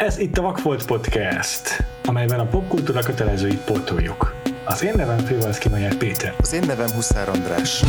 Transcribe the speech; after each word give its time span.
Ez 0.00 0.18
itt 0.18 0.38
a 0.38 0.42
Vakfolt 0.42 0.86
Podcast, 0.86 1.84
amelyben 2.04 2.40
a 2.40 2.46
popkultúra 2.46 3.00
kötelezőit 3.00 3.64
pótoljuk. 3.64 4.34
Az 4.64 4.84
én 4.84 4.92
nevem 4.96 5.18
Frivalszki 5.18 5.68
Magyar 5.68 5.94
Péter. 5.94 6.34
Az 6.38 6.52
én 6.52 6.62
nevem 6.66 6.90
Huszár 6.90 7.28
András. 7.28 7.82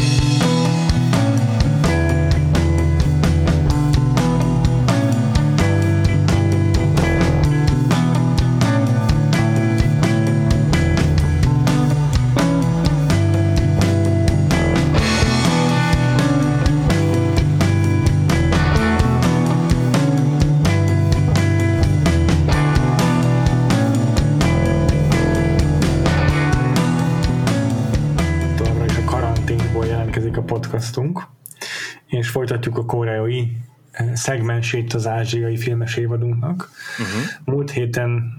Folytatjuk 32.51 32.77
a 32.77 32.85
koreai 32.85 33.57
eh, 33.91 34.15
szegmensét 34.15 34.93
az 34.93 35.07
ázsiai 35.07 35.57
filmes 35.57 35.95
évadunknak. 35.95 36.69
Uh-huh. 36.99 37.55
Múlt 37.55 37.71
héten 37.71 38.33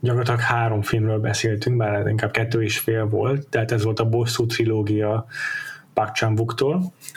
gyakorlatilag 0.00 0.40
három 0.40 0.82
filmről 0.82 1.18
beszéltünk, 1.18 1.76
bár 1.76 2.06
inkább 2.06 2.30
kettő 2.30 2.62
és 2.62 2.78
fél 2.78 3.06
volt, 3.06 3.46
tehát 3.46 3.72
ez 3.72 3.84
volt 3.84 4.00
a 4.00 4.08
Bosszú 4.08 4.46
trilógia 4.46 5.26
Park 5.94 6.14
chan 6.14 6.34
vagy 6.34 6.54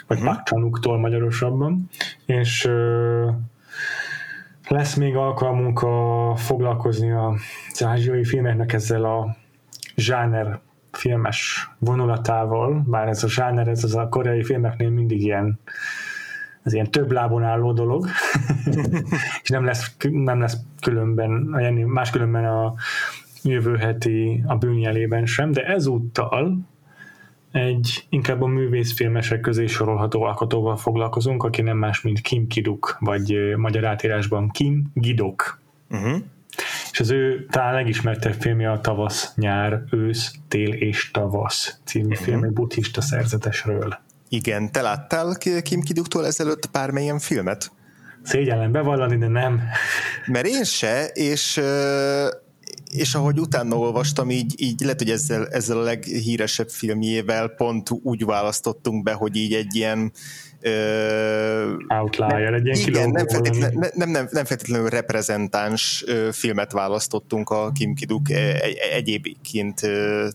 uh-huh. 0.08 0.24
Park 0.24 0.46
chan 0.82 1.00
magyarosabban, 1.00 1.88
és 2.26 2.64
uh, 2.64 3.34
lesz 4.68 4.94
még 4.94 5.16
alkalmunk 5.16 5.82
a, 5.82 6.34
foglalkozni 6.36 7.10
az 7.10 7.82
ázsiai 7.84 8.24
filmeknek 8.24 8.72
ezzel 8.72 9.04
a 9.04 9.36
zsáner 9.96 10.60
filmes 10.92 11.70
vonulatával, 11.78 12.84
bár 12.86 13.08
ez 13.08 13.24
a 13.24 13.28
zsáner, 13.28 13.68
ez 13.68 13.84
az 13.84 13.94
a 13.94 14.08
koreai 14.08 14.44
filmeknél 14.44 14.90
mindig 14.90 15.22
ilyen 15.22 15.58
ez 16.62 16.72
ilyen 16.72 16.90
több 16.90 17.10
lábon 17.10 17.42
álló 17.42 17.72
dolog, 17.72 18.06
és 19.42 19.48
nem 19.48 19.64
lesz, 19.64 19.96
nem 20.10 20.40
lesz 20.40 20.56
különben, 20.80 21.30
máskülönben 21.86 22.44
a 22.44 22.74
jövő 23.42 23.76
heti 23.76 24.42
a 24.46 24.56
bűnjelében 24.56 25.26
sem, 25.26 25.52
de 25.52 25.64
ezúttal 25.66 26.58
egy 27.52 28.06
inkább 28.08 28.42
a 28.42 28.46
művészfilmesek 28.46 29.40
közé 29.40 29.66
sorolható 29.66 30.22
alkotóval 30.22 30.76
foglalkozunk, 30.76 31.42
aki 31.42 31.62
nem 31.62 31.76
más, 31.76 32.00
mint 32.00 32.20
Kim 32.20 32.46
Kiduk, 32.46 32.96
vagy 33.00 33.54
magyar 33.56 33.84
átírásban 33.84 34.48
Kim 34.48 34.90
Gidok. 34.94 35.60
Uh-huh 35.90 36.22
és 36.92 37.00
az 37.00 37.10
ő 37.10 37.46
talán 37.50 37.74
legismertebb 37.74 38.32
filmje 38.32 38.70
a 38.70 38.80
Tavasz, 38.80 39.34
nyár, 39.36 39.82
ősz, 39.90 40.34
tél 40.48 40.72
és 40.72 41.10
tavasz 41.10 41.80
című 41.84 42.06
uh-huh. 42.06 42.24
film, 42.24 42.44
egy 42.44 42.52
buddhista 42.52 43.00
szerzetesről. 43.00 43.98
Igen, 44.32 44.72
te 44.72 44.80
láttál 44.80 45.36
Kim 45.62 45.80
Kiduktól 45.80 46.26
ezelőtt 46.26 46.70
bármilyen 46.70 47.18
filmet? 47.18 47.72
Szégyellem 48.22 48.72
bevallani, 48.72 49.16
de 49.16 49.26
nem. 49.26 49.60
Mert 50.26 50.46
én 50.46 50.64
se, 50.64 51.06
és 51.06 51.60
és 52.90 53.14
ahogy 53.14 53.40
utána 53.40 53.76
olvastam, 53.76 54.30
így, 54.30 54.54
így 54.56 54.80
lehet, 54.80 54.98
hogy 54.98 55.10
ezzel, 55.10 55.46
ezzel 55.46 55.78
a 55.78 55.82
leghíresebb 55.82 56.68
filmjével 56.68 57.48
pont 57.48 57.90
úgy 58.02 58.24
választottunk 58.24 59.02
be, 59.02 59.12
hogy 59.12 59.36
így 59.36 59.54
egy 59.54 59.74
ilyen 59.76 60.12
Outlier, 61.88 62.54
egy 62.54 62.66
ilyen 62.66 62.78
igen, 62.78 63.10
nem, 63.10 63.28
feltétlen, 63.28 63.92
nem, 63.94 64.10
nem, 64.10 64.28
nem 64.30 64.44
feltétlenül 64.44 64.88
reprezentáns 64.88 66.04
filmet 66.32 66.72
választottunk 66.72 67.50
a 67.50 67.70
Kim 67.74 67.94
Kiduk 67.94 68.30
egy, 68.30 68.76
egyébként 68.92 69.80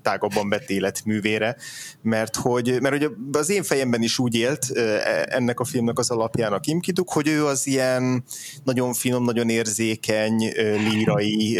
tágabban 0.01 0.49
vett 0.49 0.69
életművére, 0.69 1.55
mert 2.01 2.35
hogy, 2.35 2.77
mert 2.81 2.97
hogy 2.97 3.11
az 3.31 3.49
én 3.49 3.63
fejemben 3.63 4.01
is 4.01 4.19
úgy 4.19 4.35
élt 4.35 4.71
e, 4.75 5.27
ennek 5.29 5.59
a 5.59 5.63
filmnek 5.65 5.99
az 5.99 6.09
alapján 6.11 6.53
a 6.53 6.59
Kim 6.59 6.79
Kiduk, 6.79 7.11
hogy 7.11 7.27
ő 7.27 7.45
az 7.45 7.67
ilyen 7.67 8.23
nagyon 8.63 8.93
finom, 8.93 9.23
nagyon 9.23 9.49
érzékeny, 9.49 10.51
lírai 10.89 11.59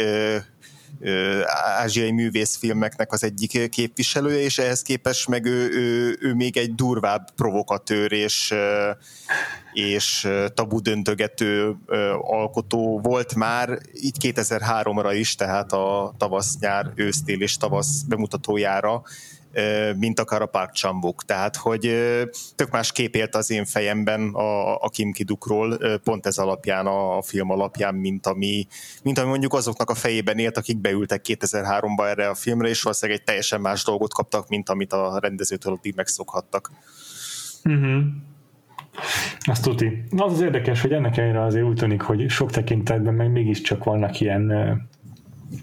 ázsiai 1.80 2.12
művészfilmeknek 2.12 3.12
az 3.12 3.24
egyik 3.24 3.70
képviselője, 3.70 4.40
és 4.40 4.58
ehhez 4.58 4.82
képest 4.82 5.28
meg 5.28 5.46
ő, 5.46 5.70
ő, 5.72 6.18
ő 6.22 6.34
még 6.34 6.58
egy 6.58 6.76
durvább 6.76 7.30
provokatőr 7.36 8.12
és, 8.12 8.54
és 9.74 10.28
tabu 10.54 10.80
döntögető 10.82 11.76
alkotó 12.22 13.00
volt 13.04 13.36
már 13.36 13.80
így 13.94 14.18
2003-ra 14.22 15.14
is, 15.18 15.36
tehát 15.36 15.72
a 15.72 16.14
tavasz-nyár, 16.18 16.92
ősztél 16.96 17.42
és 17.42 17.58
tavasz 17.58 18.02
bemutatójára 18.02 19.04
mint 19.98 20.20
akár 20.20 20.42
a 20.42 20.46
Park 20.46 20.74
Chambuk. 20.74 21.24
Tehát, 21.24 21.56
hogy 21.56 21.96
tök 22.56 22.72
más 22.72 22.92
kép 22.92 23.16
élt 23.16 23.36
az 23.36 23.52
én 23.52 23.66
fejemben 23.66 24.34
a, 24.34 24.76
a 24.76 24.90
Kim 24.90 25.12
Kidukról, 25.12 25.78
pont 26.04 26.26
ez 26.26 26.38
alapján, 26.38 26.86
a, 26.86 27.18
a 27.18 27.22
film 27.22 27.50
alapján, 27.50 27.96
mint 27.96 28.26
ami, 28.26 28.68
mint 29.04 29.18
ami 29.18 29.30
mondjuk 29.30 29.54
azoknak 29.54 29.90
a 29.90 29.96
fejében 29.96 30.38
élt, 30.38 30.58
akik 30.58 30.78
beültek 30.78 31.22
2003-ba 31.28 32.08
erre 32.08 32.30
a 32.30 32.36
filmre, 32.36 32.68
és 32.68 32.82
valószínűleg 32.82 33.20
egy 33.20 33.26
teljesen 33.26 33.62
más 33.62 33.84
dolgot 33.84 34.14
kaptak, 34.14 34.50
mint 34.50 34.70
amit 34.70 34.94
a 34.94 35.20
rendezőtől 35.22 35.74
addig 35.74 35.96
megszokhattak. 35.96 36.72
Uh-huh. 37.64 38.04
Azt 39.40 39.64
tuti. 39.64 40.04
Az 40.18 40.34
az 40.34 40.42
érdekes, 40.42 40.82
hogy 40.82 40.92
ennek 40.92 41.18
ellenére 41.18 41.44
azért 41.44 41.66
úgy 41.66 41.76
tűnik, 41.76 42.02
hogy 42.02 42.30
sok 42.30 42.52
tekintetben 42.52 43.14
meg 43.14 43.32
mégiscsak 43.32 43.84
vannak 43.84 44.20
ilyen 44.20 44.52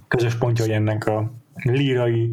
közös 0.09 0.34
pontjai 0.34 0.72
ennek 0.72 1.06
a 1.06 1.32
lírai 1.54 2.30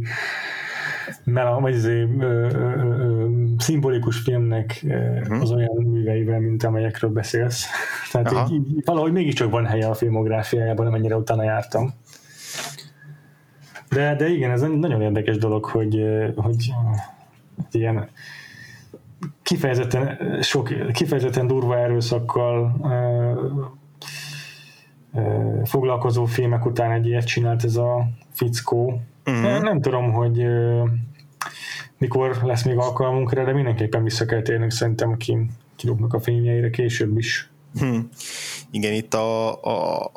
mela, 1.31 1.59
vagy 1.59 1.75
azért, 1.75 2.09
ö, 2.19 2.23
ö, 2.23 2.49
ö, 2.53 3.27
szimbolikus 3.57 4.19
filmnek 4.19 4.81
uh-huh. 4.83 5.41
az 5.41 5.51
olyan 5.51 5.83
műveivel, 5.83 6.39
mint 6.39 6.63
amelyekről 6.63 7.09
beszélsz. 7.09 7.65
Tehát 8.11 8.51
így, 8.51 8.55
így, 8.55 8.81
valahogy 8.85 9.11
mégiscsak 9.11 9.51
van 9.51 9.65
helye 9.65 9.87
a 9.87 9.93
filmográfiájában, 9.93 10.87
amennyire 10.87 11.15
utána 11.15 11.43
jártam. 11.43 11.93
De, 13.89 14.15
de 14.15 14.29
igen, 14.29 14.51
ez 14.51 14.61
nagyon 14.61 15.01
érdekes 15.01 15.37
dolog, 15.37 15.65
hogy, 15.65 16.05
hogy 16.35 16.73
ilyen 17.71 18.09
kifejezetten, 19.41 20.17
sok, 20.41 20.91
kifejezetten 20.91 21.47
durva 21.47 21.77
erőszakkal 21.77 22.75
foglalkozó 25.63 26.25
filmek 26.25 26.65
után 26.65 26.91
egy 26.91 27.07
ilyet 27.07 27.25
csinált 27.25 27.63
ez 27.63 27.75
a 27.75 28.07
fickó, 28.31 29.01
Uh-huh. 29.29 29.61
Nem 29.61 29.81
tudom, 29.81 30.11
hogy 30.11 30.45
mikor 31.99 32.39
lesz 32.43 32.63
még 32.63 32.77
alkalmunk 32.77 33.33
rá, 33.33 33.43
de 33.43 33.53
mindenképpen 33.53 34.03
vissza 34.03 34.25
kell 34.25 34.41
térnünk 34.41 34.71
szerintem 34.71 35.17
ki 35.17 35.37
kilóknak 35.75 36.13
a 36.13 36.19
filmjeire 36.19 36.69
később 36.69 37.17
is. 37.17 37.49
Hmm. 37.79 38.09
Igen, 38.71 38.93
itt 38.93 39.13
a, 39.13 39.51
a 39.63 40.11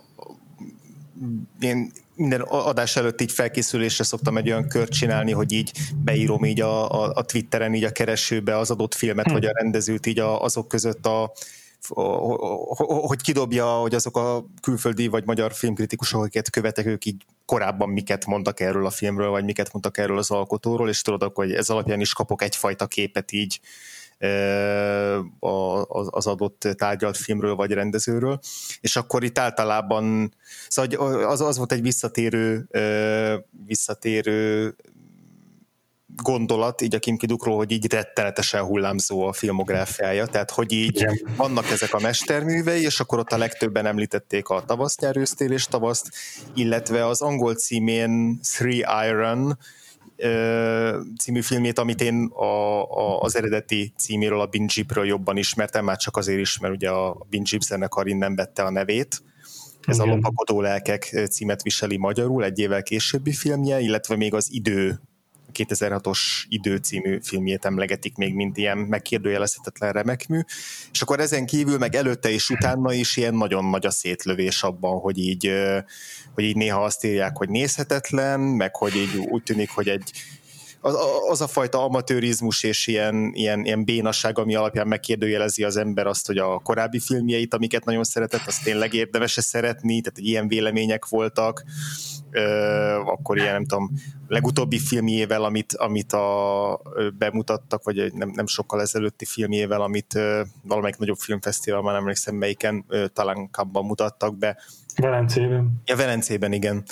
én 1.61 1.93
minden 2.15 2.41
adás 2.41 2.97
előtt 2.97 3.21
így 3.21 3.33
felkészülésre 3.33 4.05
szoktam 4.05 4.37
egy 4.37 4.49
olyan 4.49 4.69
kört 4.69 4.93
csinálni, 4.93 5.33
hogy 5.33 5.53
így 5.53 5.73
beírom 6.05 6.45
így 6.45 6.61
a, 6.61 6.91
a, 6.91 7.13
a 7.15 7.23
Twitteren 7.23 7.75
így 7.75 7.85
a 7.85 7.93
keresőbe 7.93 8.57
az 8.59 8.71
adott 8.71 8.95
filmet, 8.95 9.25
hmm. 9.25 9.35
vagy 9.35 9.45
a 9.45 9.53
rendezőt 9.53 10.07
így 10.07 10.19
a, 10.19 10.43
azok 10.43 10.69
között 10.69 11.07
a 11.07 11.33
hogy 12.85 13.21
kidobja, 13.23 13.67
hogy 13.67 13.95
azok 13.95 14.17
a 14.17 14.45
külföldi 14.61 15.07
vagy 15.09 15.27
magyar 15.27 15.53
filmkritikusok, 15.53 16.21
akiket 16.21 16.51
követek, 16.51 16.87
ők 16.87 17.05
így 17.05 17.25
korábban 17.45 17.89
miket 17.89 18.27
mondtak 18.27 18.61
erről 18.61 18.87
a 18.87 18.91
filmről, 18.91 19.31
vagy 19.31 19.45
miket 19.45 19.73
mondtak 19.73 19.99
erről 19.99 20.19
az 20.19 20.31
alkotóról, 20.31 20.89
és 20.89 21.03
tudod, 21.03 21.31
hogy 21.35 21.53
ez 21.53 21.71
alapján 21.71 22.01
is 22.01 22.13
kapok 22.13 22.43
egyfajta 22.43 22.87
képet 22.87 23.33
így 23.33 23.61
az 26.11 26.27
adott 26.27 26.69
tárgyalt 26.77 27.17
filmről 27.17 27.55
vagy 27.55 27.73
rendezőről, 27.73 28.39
és 28.81 28.97
akkor 28.97 29.25
itt 29.25 29.39
általában 29.39 30.35
szóval 30.69 31.25
az, 31.25 31.41
az 31.41 31.57
volt 31.57 31.73
egy 31.73 31.83
visszatérő, 31.83 32.69
visszatérő 33.67 34.75
gondolat 36.17 36.81
így 36.81 36.95
a 36.95 36.99
Kim 36.99 37.17
Kidukról, 37.17 37.57
hogy 37.57 37.71
így 37.71 37.93
rettenetesen 37.93 38.63
hullámzó 38.63 39.27
a 39.27 39.33
filmográfiája, 39.33 40.27
tehát 40.27 40.51
hogy 40.51 40.73
így 40.73 40.97
Igen. 40.97 41.19
vannak 41.37 41.71
ezek 41.71 41.95
a 41.95 42.01
mesterművei, 42.01 42.83
és 42.83 43.01
akkor 43.01 43.19
ott 43.19 43.33
a 43.33 43.39
legtöbben 43.39 43.87
említették 43.87 44.49
a 44.49 44.65
tavasz 44.67 44.99
nyerősztél 44.99 45.53
és 45.53 45.65
tavaszt, 45.65 46.11
illetve 46.55 47.07
az 47.07 47.21
angol 47.21 47.55
címén 47.55 48.41
Three 48.43 49.09
Iron 49.09 49.59
című 51.19 51.41
filmét, 51.41 51.79
amit 51.79 52.01
én 52.01 52.25
a, 52.25 52.83
a, 52.83 53.21
az 53.21 53.37
eredeti 53.37 53.93
címéről, 53.97 54.41
a 54.41 54.47
Bin 54.47 54.67
Jeepről 54.75 55.07
jobban 55.07 55.37
ismertem, 55.37 55.85
már 55.85 55.97
csak 55.97 56.17
azért 56.17 56.41
is, 56.41 56.59
mert 56.59 56.75
ugye 56.75 56.91
a 56.91 57.27
Bin 57.31 57.43
Jeep 57.51 57.63
zenekar 57.63 58.07
innen 58.09 58.35
vette 58.35 58.63
a 58.63 58.71
nevét. 58.71 59.23
Ez 59.87 59.97
Igen. 59.97 60.09
a 60.09 60.15
Lopakodó 60.15 60.61
lelkek 60.61 61.27
címet 61.31 61.63
viseli 61.63 61.97
magyarul, 61.97 62.45
egy 62.45 62.59
évvel 62.59 62.83
későbbi 62.83 63.33
filmje, 63.33 63.81
illetve 63.81 64.17
még 64.17 64.35
az 64.35 64.49
Idő 64.51 65.01
2006-os 65.55 66.19
Idő 66.49 66.77
című 66.77 67.19
filmjét 67.23 67.65
emlegetik 67.65 68.17
még, 68.17 68.35
mint 68.35 68.57
ilyen 68.57 68.79
megkérdőjelezhetetlen 68.79 69.93
remekmű, 69.93 70.41
és 70.93 71.03
akkor 71.03 71.21
ezen 71.21 71.47
kívül 71.47 71.79
meg 71.79 71.95
előtte 71.95 72.31
és 72.31 72.51
utána 72.51 72.93
is 72.93 73.17
ilyen 73.17 73.35
nagyon 73.35 73.65
nagy 73.65 73.87
a 73.87 73.91
szétlövés 73.91 74.63
abban, 74.63 75.01
hogy 75.01 75.19
így, 75.19 75.51
hogy 76.35 76.45
így 76.45 76.57
néha 76.57 76.85
azt 76.85 77.05
írják, 77.05 77.37
hogy 77.37 77.49
nézhetetlen, 77.49 78.41
meg 78.41 78.77
hogy 78.77 78.97
így 78.97 79.17
úgy 79.17 79.43
tűnik, 79.43 79.71
hogy 79.71 79.89
egy 79.89 80.11
az, 80.85 80.97
az 81.29 81.41
a 81.41 81.47
fajta 81.47 81.85
amatőrizmus 81.85 82.63
és 82.63 82.87
ilyen, 82.87 83.31
ilyen, 83.35 83.65
ilyen 83.65 83.85
bénasság, 83.85 84.39
ami 84.39 84.55
alapján 84.55 84.87
megkérdőjelezi 84.87 85.65
az 85.65 85.77
ember 85.77 86.07
azt, 86.07 86.27
hogy 86.27 86.39
a 86.39 86.59
korábbi 86.59 86.99
filmjeit, 86.99 87.55
amiket 87.55 87.85
nagyon 87.85 88.05
szeretett, 88.05 88.47
azt 88.47 88.63
tényleg 88.65 88.95
érdemes 88.95 89.31
szeretni, 89.41 90.01
tehát 90.01 90.19
ilyen 90.19 90.49
vélemények 90.49 91.09
voltak, 91.09 91.65
akkor 93.05 93.37
ilyen, 93.37 93.53
nem 93.53 93.67
tudom, 93.67 93.91
legutóbbi 94.29 94.79
filmjével, 94.79 95.45
amit, 95.45 95.73
amit 95.73 96.13
a, 96.13 96.81
bemutattak, 97.19 97.85
vagy 97.85 98.13
nem, 98.13 98.31
nem 98.35 98.47
sokkal 98.47 98.81
ezelőtti 98.81 99.25
filmjével, 99.25 99.81
amit 99.81 100.19
valamelyik 100.63 100.97
nagyobb 100.97 101.19
filmfesztivál, 101.19 101.81
már 101.81 101.93
nem 101.93 102.01
emlékszem 102.01 102.35
melyiken, 102.35 102.85
talán 103.13 103.51
kapban 103.51 103.85
mutattak 103.85 104.39
be, 104.39 104.57
Velencében. 104.97 105.83
Ja, 105.85 105.97
Velencében, 105.97 106.53
igen. 106.53 106.83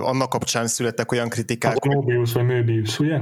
annak 0.00 0.28
kapcsán 0.28 0.66
születtek 0.66 1.12
olyan 1.12 1.28
kritikák. 1.28 1.76
A 1.76 1.94
Mobius 1.94 2.32
vagy 2.32 2.44
Möbius, 2.44 2.98
ugye? 2.98 3.20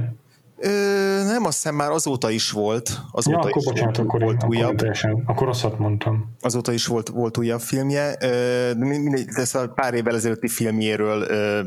Ö, 0.63 1.23
nem, 1.23 1.45
azt 1.45 1.55
hiszem 1.55 1.75
már 1.75 1.91
azóta 1.91 2.29
is 2.29 2.51
volt. 2.51 3.01
Azóta 3.11 3.37
ja, 3.37 3.43
akkor 3.43 3.57
is 3.57 3.63
bocsánat, 3.63 3.95
volt, 3.95 4.07
akkor, 4.07 4.21
volt 4.21 4.43
én, 4.43 4.49
újabb. 4.49 4.63
akkor, 4.63 4.75
teljesen, 4.75 5.23
akkor 5.25 5.47
rosszat 5.47 5.79
mondtam. 5.79 6.35
Azóta 6.39 6.71
is 6.71 6.85
volt, 6.85 7.09
volt 7.09 7.37
újabb 7.37 7.59
filmje. 7.59 8.15
Ö, 8.19 8.73
mindegy, 8.73 9.27
ez 9.27 9.55
a 9.55 9.67
pár 9.67 9.93
évvel 9.93 10.15
ezelőtti 10.15 10.47
filmjéről 10.47 11.21
ö, 11.21 11.61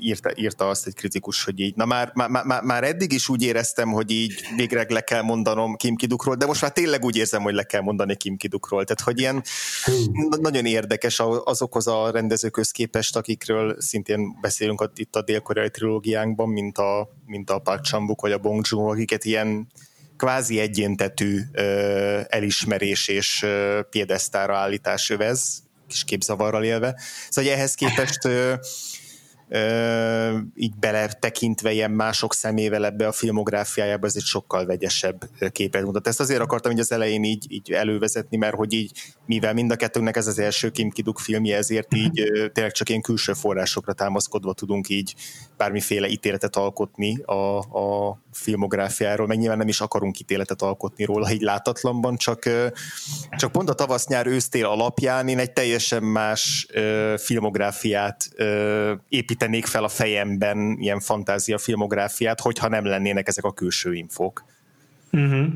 írta, 0.00 0.30
írta 0.34 0.68
azt 0.68 0.86
egy 0.86 0.94
kritikus, 0.94 1.44
hogy 1.44 1.60
így, 1.60 1.76
na 1.76 1.84
már, 1.84 2.10
már, 2.14 2.44
már, 2.44 2.62
már 2.62 2.84
eddig 2.84 3.12
is 3.12 3.28
úgy 3.28 3.42
éreztem, 3.42 3.88
hogy 3.88 4.10
így 4.10 4.34
végre 4.56 4.86
le 4.88 5.00
kell 5.00 5.22
mondanom 5.22 5.76
Kim 5.76 5.96
Kidukról, 5.96 6.34
de 6.34 6.46
most 6.46 6.62
már 6.62 6.72
tényleg 6.72 7.04
úgy 7.04 7.16
érzem, 7.16 7.42
hogy 7.42 7.54
le 7.54 7.62
kell 7.62 7.80
mondani 7.80 8.16
Kim 8.16 8.36
Kidukról. 8.36 8.84
Tehát, 8.84 9.00
hogy 9.00 9.18
ilyen 9.18 9.42
hmm. 9.84 10.40
nagyon 10.40 10.64
érdekes 10.64 11.22
azokhoz 11.44 11.86
a 11.86 12.10
rendezőköz 12.10 12.70
képest, 12.70 13.16
akikről 13.16 13.76
szintén 13.78 14.38
beszélünk 14.40 14.90
itt 14.94 15.16
a 15.16 15.22
dél-koreai 15.22 15.70
trilógiánkban, 15.70 16.48
mint 16.48 16.78
a, 16.78 17.08
mint 17.26 17.50
a 17.50 17.58
Park 17.58 17.84
Chan-wook 17.84 18.28
vagy 18.30 18.38
a 18.38 18.42
Bong 18.48 18.64
joon 18.68 18.90
akiket 18.90 19.24
ilyen 19.24 19.66
kvázi 20.16 20.58
egyéntetű 20.58 21.40
ö, 21.52 22.20
elismerés 22.28 23.08
és 23.08 23.42
ö, 23.42 23.80
piedesztára 23.90 24.56
állítás 24.56 25.10
övez, 25.10 25.62
kis 25.88 26.04
képzavarral 26.04 26.64
élve. 26.64 27.00
Szóval 27.28 27.52
ehhez 27.52 27.74
képest 27.74 28.24
ö, 28.24 28.54
így 30.54 30.74
beletekintve 30.80 31.72
ilyen 31.72 31.90
mások 31.90 32.34
szemével 32.34 32.84
ebbe 32.84 33.06
a 33.06 33.12
filmográfiájába, 33.12 34.06
ez 34.06 34.16
egy 34.16 34.22
sokkal 34.22 34.66
vegyesebb 34.66 35.28
képet 35.52 35.84
mutat. 35.84 36.06
Ezt 36.06 36.20
azért 36.20 36.40
akartam 36.40 36.72
így 36.72 36.78
az 36.78 36.92
elején 36.92 37.24
így, 37.24 37.46
így 37.48 37.72
elővezetni, 37.72 38.36
mert 38.36 38.54
hogy 38.54 38.72
így, 38.72 38.92
mivel 39.26 39.52
mind 39.52 39.70
a 39.70 39.76
kettőnknek 39.76 40.16
ez 40.16 40.26
az 40.26 40.38
első 40.38 40.70
Kim 40.70 40.90
Kiduk 40.90 41.18
filmje, 41.18 41.56
ezért 41.56 41.94
így 41.94 42.30
tényleg 42.52 42.72
csak 42.72 42.88
ilyen 42.88 43.00
külső 43.00 43.32
forrásokra 43.32 43.92
támaszkodva 43.92 44.52
tudunk 44.52 44.88
így 44.88 45.14
bármiféle 45.56 46.08
ítéletet 46.08 46.56
alkotni 46.56 47.22
a, 47.22 47.58
a 47.58 48.18
filmográfiáról, 48.32 49.26
meg 49.26 49.38
nyilván 49.38 49.58
nem 49.58 49.68
is 49.68 49.80
akarunk 49.80 50.20
ítéletet 50.20 50.62
alkotni 50.62 51.04
róla 51.04 51.32
így 51.32 51.40
látatlanban, 51.40 52.16
csak, 52.16 52.42
csak 53.30 53.52
pont 53.52 53.68
a 53.68 53.74
tavasz-nyár 53.74 54.26
ősztél 54.26 54.66
alapján 54.66 55.28
én 55.28 55.38
egy 55.38 55.52
teljesen 55.52 56.02
más 56.02 56.66
filmográfiát 57.16 58.28
ö, 58.34 58.92
építenék 59.40 59.66
fel 59.66 59.84
a 59.84 59.88
fejemben, 59.88 60.76
ilyen 60.78 61.00
fantázia 61.00 61.58
filmográfiát, 61.58 62.40
hogyha 62.40 62.68
nem 62.68 62.84
lennének 62.84 63.28
ezek 63.28 63.44
a 63.44 63.52
külső 63.52 63.94
infók. 63.94 64.44
Uh-huh. 65.12 65.46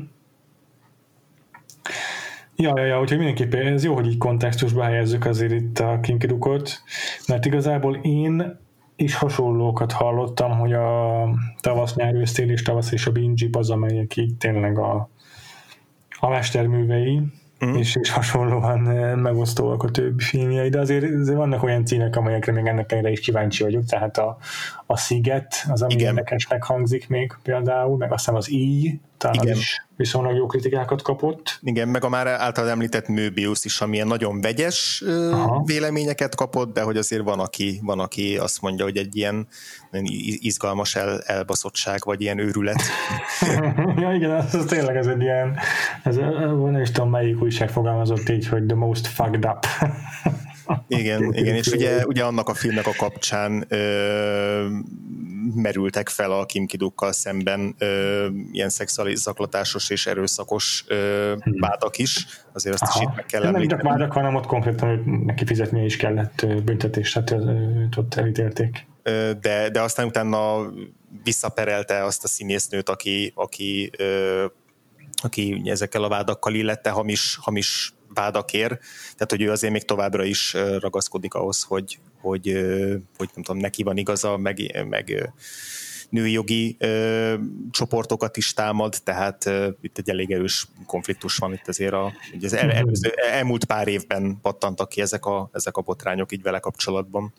Ja, 2.55 2.73
ja, 2.75 2.85
ja, 2.85 2.99
úgyhogy 2.99 3.17
mindenképpen 3.17 3.67
ez 3.67 3.83
jó, 3.83 3.93
hogy 3.93 4.07
így 4.07 4.17
kontextusba 4.17 4.83
helyezzük 4.83 5.25
azért 5.25 5.51
itt 5.51 5.79
a 5.79 5.99
kinkidukot, 6.01 6.81
mert 7.27 7.45
igazából 7.45 7.95
én 7.95 8.59
is 8.95 9.15
hasonlókat 9.15 9.91
hallottam, 9.91 10.59
hogy 10.59 10.73
a 10.73 11.29
tavasz, 11.61 11.95
nyár, 11.95 12.15
és 12.15 12.61
tavasz 12.61 12.91
és 12.91 13.05
a 13.05 13.11
Binjip 13.11 13.55
az, 13.55 13.69
amelyek 13.69 14.15
így 14.15 14.35
tényleg 14.37 14.79
a, 14.79 15.09
a 16.19 16.29
mesterművei, 16.29 17.21
mm. 17.65 17.75
és, 17.75 17.95
és 17.95 18.09
hasonlóan 18.09 18.79
megosztóak 19.17 19.83
a 19.83 19.89
többi 19.89 20.23
filmjei, 20.23 20.69
de 20.69 20.79
azért, 20.79 21.03
azért 21.19 21.37
vannak 21.37 21.63
olyan 21.63 21.85
címek, 21.85 22.15
amelyekre 22.15 22.51
még 22.51 22.65
ennek 22.65 22.91
erre 22.91 23.11
is 23.11 23.19
kíváncsi 23.19 23.63
vagyok, 23.63 23.85
tehát 23.85 24.17
a, 24.17 24.37
a 24.85 24.97
Sziget, 24.97 25.65
az 25.67 25.81
ami 25.81 25.93
Igen. 25.93 26.07
érdekesnek 26.07 26.63
hangzik 26.63 27.07
még 27.07 27.33
például, 27.43 27.97
meg 27.97 28.11
aztán 28.11 28.35
az 28.35 28.51
Íj, 28.51 28.99
talán 29.17 29.35
Igen. 29.41 29.53
az 29.53 29.59
is 29.59 29.85
viszonylag 29.95 30.35
jó 30.35 30.45
kritikákat 30.45 31.01
kapott. 31.01 31.59
Igen, 31.61 31.87
meg 31.87 32.03
a 32.03 32.09
már 32.09 32.27
által 32.27 32.69
említett 32.69 33.07
Möbius 33.07 33.65
is, 33.65 33.81
amilyen 33.81 34.07
nagyon 34.07 34.41
vegyes 34.41 35.03
Aha. 35.31 35.63
véleményeket 35.65 36.35
kapott, 36.35 36.73
de 36.73 36.81
hogy 36.81 36.97
azért 36.97 37.23
van 37.23 37.39
aki, 37.39 37.79
van, 37.83 37.99
aki 37.99 38.37
azt 38.37 38.61
mondja, 38.61 38.85
hogy 38.85 38.97
egy 38.97 39.15
ilyen 39.15 39.47
izgalmas 40.39 40.95
el, 40.95 41.21
elbaszottság, 41.21 41.99
vagy 42.03 42.21
ilyen 42.21 42.37
őrület. 42.37 42.81
ja, 44.01 44.13
igen, 44.13 44.31
az, 44.31 44.55
az 44.55 44.65
tényleg 44.65 44.95
ez 44.95 45.07
egy 45.07 45.21
ilyen, 45.21 45.57
ez, 46.03 46.15
nem 46.15 46.81
is 46.81 46.91
tudom 46.91 47.09
melyik 47.09 47.41
újság 47.41 47.69
fogalmazott 47.69 48.29
így, 48.29 48.47
hogy 48.47 48.65
the 48.65 48.75
most 48.75 49.07
fucked 49.07 49.45
up. 49.45 49.65
Igen, 50.87 51.33
igen, 51.33 51.55
és 51.55 51.67
ugye, 51.67 52.05
ugye 52.05 52.23
annak 52.23 52.49
a 52.49 52.53
filmnek 52.53 52.87
a 52.87 52.93
kapcsán 52.97 53.65
ö, 53.67 54.67
merültek 55.55 56.09
fel 56.09 56.31
a 56.31 56.45
Kim 56.45 56.65
Kidukkal 56.65 57.11
szemben 57.11 57.75
ö, 57.77 58.27
ilyen 58.51 58.69
szexuális 58.69 59.17
zaklatásos 59.17 59.89
és 59.89 60.05
erőszakos 60.05 60.83
ö, 60.87 61.33
hmm. 61.39 61.59
vádak 61.59 61.97
is, 61.97 62.27
azért 62.53 62.81
azt 62.81 62.83
Aha. 62.83 62.99
is 62.99 63.07
itt 63.09 63.15
meg 63.15 63.25
kell 63.25 63.51
Nem 63.51 63.67
csak 63.67 63.81
vádak, 63.81 64.11
hanem 64.11 64.35
ott 64.35 64.45
konkrétan 64.45 65.21
neki 65.25 65.45
fizetnie 65.45 65.83
is 65.83 65.97
kellett 65.97 66.45
büntetést, 66.63 67.23
tehát 67.23 67.97
ott 67.97 68.13
elítélték. 68.13 68.85
De, 69.41 69.69
de 69.69 69.81
aztán 69.81 70.05
utána 70.05 70.71
visszaperelte 71.23 72.03
azt 72.03 72.23
a 72.23 72.27
színésznőt, 72.27 72.89
aki, 72.89 73.31
aki, 73.35 73.91
aki 75.23 75.61
ezekkel 75.65 76.03
a 76.03 76.09
vádakkal 76.09 76.53
illette 76.53 76.89
hamis, 76.89 77.37
hamis 77.41 77.94
vádakért, 78.13 78.79
tehát 79.01 79.27
hogy 79.29 79.41
ő 79.41 79.51
azért 79.51 79.73
még 79.73 79.83
továbbra 79.83 80.23
is 80.23 80.53
ragaszkodik 80.79 81.33
ahhoz, 81.33 81.63
hogy, 81.63 81.99
hogy, 82.21 82.43
hogy 83.17 83.29
nem 83.33 83.43
tudom, 83.43 83.57
neki 83.57 83.83
van 83.83 83.97
igaza, 83.97 84.37
meg, 84.37 84.85
meg 84.89 85.33
női 86.09 86.31
jogi 86.31 86.75
ö, 86.79 87.33
csoportokat 87.71 88.37
is 88.37 88.53
támad, 88.53 88.95
tehát 89.03 89.45
ö, 89.45 89.69
itt 89.81 89.97
egy 89.97 90.09
elég 90.09 90.31
erős 90.31 90.67
konfliktus 90.85 91.37
van 91.37 91.53
itt 91.53 91.67
azért 91.67 91.93
a, 91.93 92.13
az 92.41 92.53
el, 92.53 92.71
előző, 92.71 93.13
elmúlt 93.31 93.65
pár 93.65 93.87
évben 93.87 94.37
pattantak 94.41 94.89
ki 94.89 95.01
ezek 95.01 95.25
a, 95.25 95.49
ezek 95.53 95.77
a 95.77 95.81
botrányok 95.81 96.31
így 96.31 96.41
vele 96.41 96.59
kapcsolatban. 96.59 97.33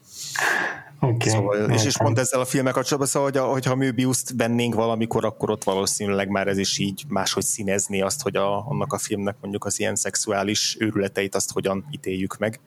Okay, 1.01 1.29
szóval, 1.29 1.71
és, 1.71 1.85
és 1.85 1.97
pont 1.97 2.19
ezzel 2.19 2.41
a 2.41 2.45
filmek 2.45 2.73
kapcsolatban, 2.73 3.09
szóval, 3.09 3.31
hogy, 3.31 3.53
hogyha 3.53 3.73
a 3.73 3.77
Möbius-t 3.77 4.33
vennénk 4.37 4.75
valamikor, 4.75 5.25
akkor 5.25 5.51
ott 5.51 5.65
valószínűleg 5.65 6.29
már 6.29 6.49
ez 6.49 6.59
is 6.59 6.79
így 6.79 7.05
máshogy 7.09 7.43
színezni 7.45 8.03
azt, 8.03 8.23
hogy 8.23 8.37
a, 8.37 8.67
annak 8.69 8.93
a 8.93 8.99
filmnek 8.99 9.37
mondjuk 9.41 9.65
az 9.65 9.81
ilyen 9.81 9.95
szexuális 9.95 10.77
őrületeit 10.79 11.35
azt 11.35 11.53
hogyan 11.53 11.87
ítéljük 11.91 12.39
meg. 12.39 12.61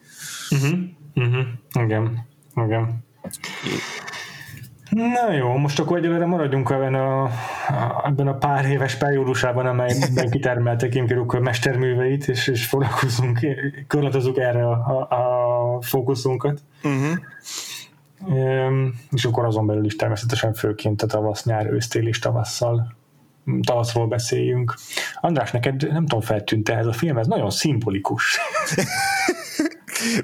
Uh-huh, 0.49 0.79
uh-huh, 1.15 1.45
igen, 1.83 2.27
igen. 2.55 3.05
Na 4.89 5.33
jó, 5.33 5.57
most 5.57 5.79
akkor 5.79 5.97
egyelőre 5.97 6.25
maradjunk 6.25 6.69
ebben 6.69 6.93
a, 6.93 7.29
ebben 8.05 8.27
a 8.27 8.37
pár 8.37 8.65
éves 8.65 8.95
periódusában, 8.95 9.65
amelyben 9.65 10.29
kitermeltek 10.29 10.95
Imkiruk 10.95 11.39
mesterműveit, 11.39 12.27
és, 12.27 12.47
és 12.47 12.65
foglalkozunk, 12.65 13.39
korlátozunk 13.87 14.37
erre 14.37 14.67
a, 14.67 14.71
a, 14.71 15.15
a 15.15 15.81
fókuszunkat. 15.81 16.59
Uh-huh. 16.83 17.17
És 19.11 19.25
akkor 19.25 19.45
azon 19.45 19.65
belül 19.65 19.85
is 19.85 19.95
természetesen 19.95 20.53
főként 20.53 21.01
a 21.01 21.07
tavasz, 21.07 21.43
nyár, 21.43 21.65
ősztél 21.65 22.07
és 22.07 22.19
tavasszal 22.19 22.97
tavaszról 23.61 24.07
beszéljünk. 24.07 24.75
András, 25.21 25.51
neked 25.51 25.91
nem 25.91 26.05
tudom, 26.05 26.21
feltűnt 26.21 26.69
ez 26.69 26.85
a 26.85 26.93
film, 26.93 27.17
ez 27.17 27.27
nagyon 27.27 27.49
szimbolikus. 27.49 28.39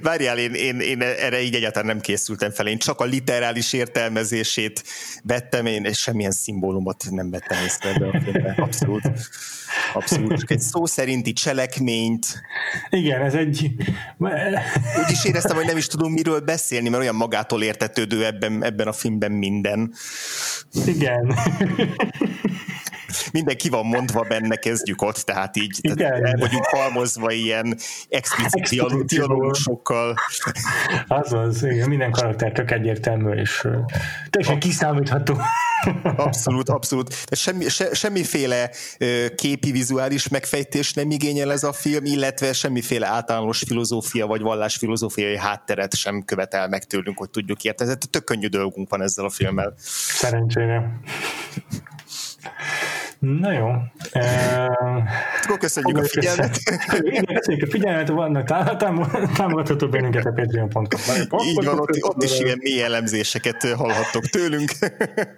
Várjál, 0.01 0.37
én, 0.37 0.53
én, 0.53 0.79
én 0.79 1.01
erre 1.01 1.41
így 1.41 1.55
egyáltalán 1.55 1.87
nem 1.87 1.99
készültem 1.99 2.51
fel. 2.51 2.67
Én 2.67 2.77
csak 2.77 2.99
a 2.99 3.03
literális 3.03 3.73
értelmezését 3.73 4.83
vettem, 5.23 5.65
én 5.65 5.85
és 5.85 5.97
semmilyen 5.97 6.31
szimbólumot 6.31 7.03
nem 7.09 7.29
vettem 7.29 7.63
észre 7.63 7.89
ebbe 7.89 8.07
a 8.07 8.21
filmbe. 8.23 8.55
Abszolút. 8.57 9.11
Abszolút. 9.93 10.39
Csak 10.39 10.51
egy 10.51 10.59
szó 10.59 10.85
szerinti 10.85 11.33
cselekményt. 11.33 12.25
Igen, 12.89 13.21
ez 13.21 13.33
egy... 13.33 13.71
Úgy 14.97 15.11
is 15.11 15.25
éreztem, 15.25 15.55
hogy 15.55 15.65
nem 15.65 15.77
is 15.77 15.87
tudom 15.87 16.11
miről 16.11 16.39
beszélni, 16.39 16.89
mert 16.89 17.01
olyan 17.01 17.15
magától 17.15 17.63
értetődő 17.63 18.25
ebben, 18.25 18.63
ebben 18.63 18.87
a 18.87 18.93
filmben 18.93 19.31
minden. 19.31 19.93
Igen. 20.85 21.35
Minden 23.31 23.57
ki 23.57 23.69
van 23.69 23.85
mondva 23.85 24.25
benne, 24.27 24.55
kezdjük 24.55 25.01
ott, 25.01 25.17
tehát 25.17 25.57
így 25.57 25.79
tehát 25.81 26.23
el 26.23 26.35
vagyunk 26.37 26.65
halmozva 26.65 27.31
ilyen 27.31 27.77
explicit 28.09 29.05
dialógusokkal. 29.05 30.15
Azaz, 31.07 31.63
igen, 31.63 31.89
minden 31.89 32.11
karakter 32.11 32.51
tök 32.51 32.71
egyértelmű, 32.71 33.31
és 33.31 33.67
teljesen 34.29 34.59
kiszámítható. 34.59 35.37
Abszolút, 36.15 36.69
abszolút. 36.69 37.15
De 37.29 37.35
semmi, 37.35 37.69
se, 37.69 37.93
semmiféle 37.93 38.69
képi 39.35 39.71
vizuális 39.71 40.27
megfejtés 40.27 40.93
nem 40.93 41.11
igényel 41.11 41.51
ez 41.51 41.63
a 41.63 41.73
film, 41.73 42.05
illetve 42.05 42.53
semmiféle 42.53 43.07
általános 43.07 43.63
filozófia 43.67 44.27
vagy 44.27 44.41
vallásfilozófiai 44.41 45.37
hátteret 45.37 45.95
sem 45.95 46.23
követel 46.25 46.67
meg 46.67 46.83
tőlünk, 46.83 47.17
hogy 47.17 47.29
tudjuk 47.29 47.63
érteni. 47.63 47.93
Tök 48.09 48.23
könnyű 48.23 48.47
dolgunk 48.47 48.89
van 48.89 49.01
ezzel 49.01 49.25
a 49.25 49.29
filmmel. 49.29 49.73
Szerencsére. 49.77 50.99
Na 53.25 53.51
jó. 53.51 53.67
Akkor 55.43 55.57
köszönjük 55.59 55.97
a 55.97 56.03
figyelmet. 56.03 56.59
Igen, 56.99 57.25
köszönjük 57.25 57.67
a 57.67 57.71
figyelmet, 57.71 58.09
vannak 58.09 58.45
támogatható 59.33 59.87
bennünket 59.87 60.25
a 60.25 60.31
patreon.com. 60.31 61.45
Így 61.45 61.65
van, 61.65 61.79
ott, 61.79 62.03
ott 62.03 62.23
is 62.23 62.39
ilyen 62.39 62.57
mély 62.61 62.83
elemzéseket 62.83 63.63
hallhattok 63.63 64.25
tőlünk 64.25 64.71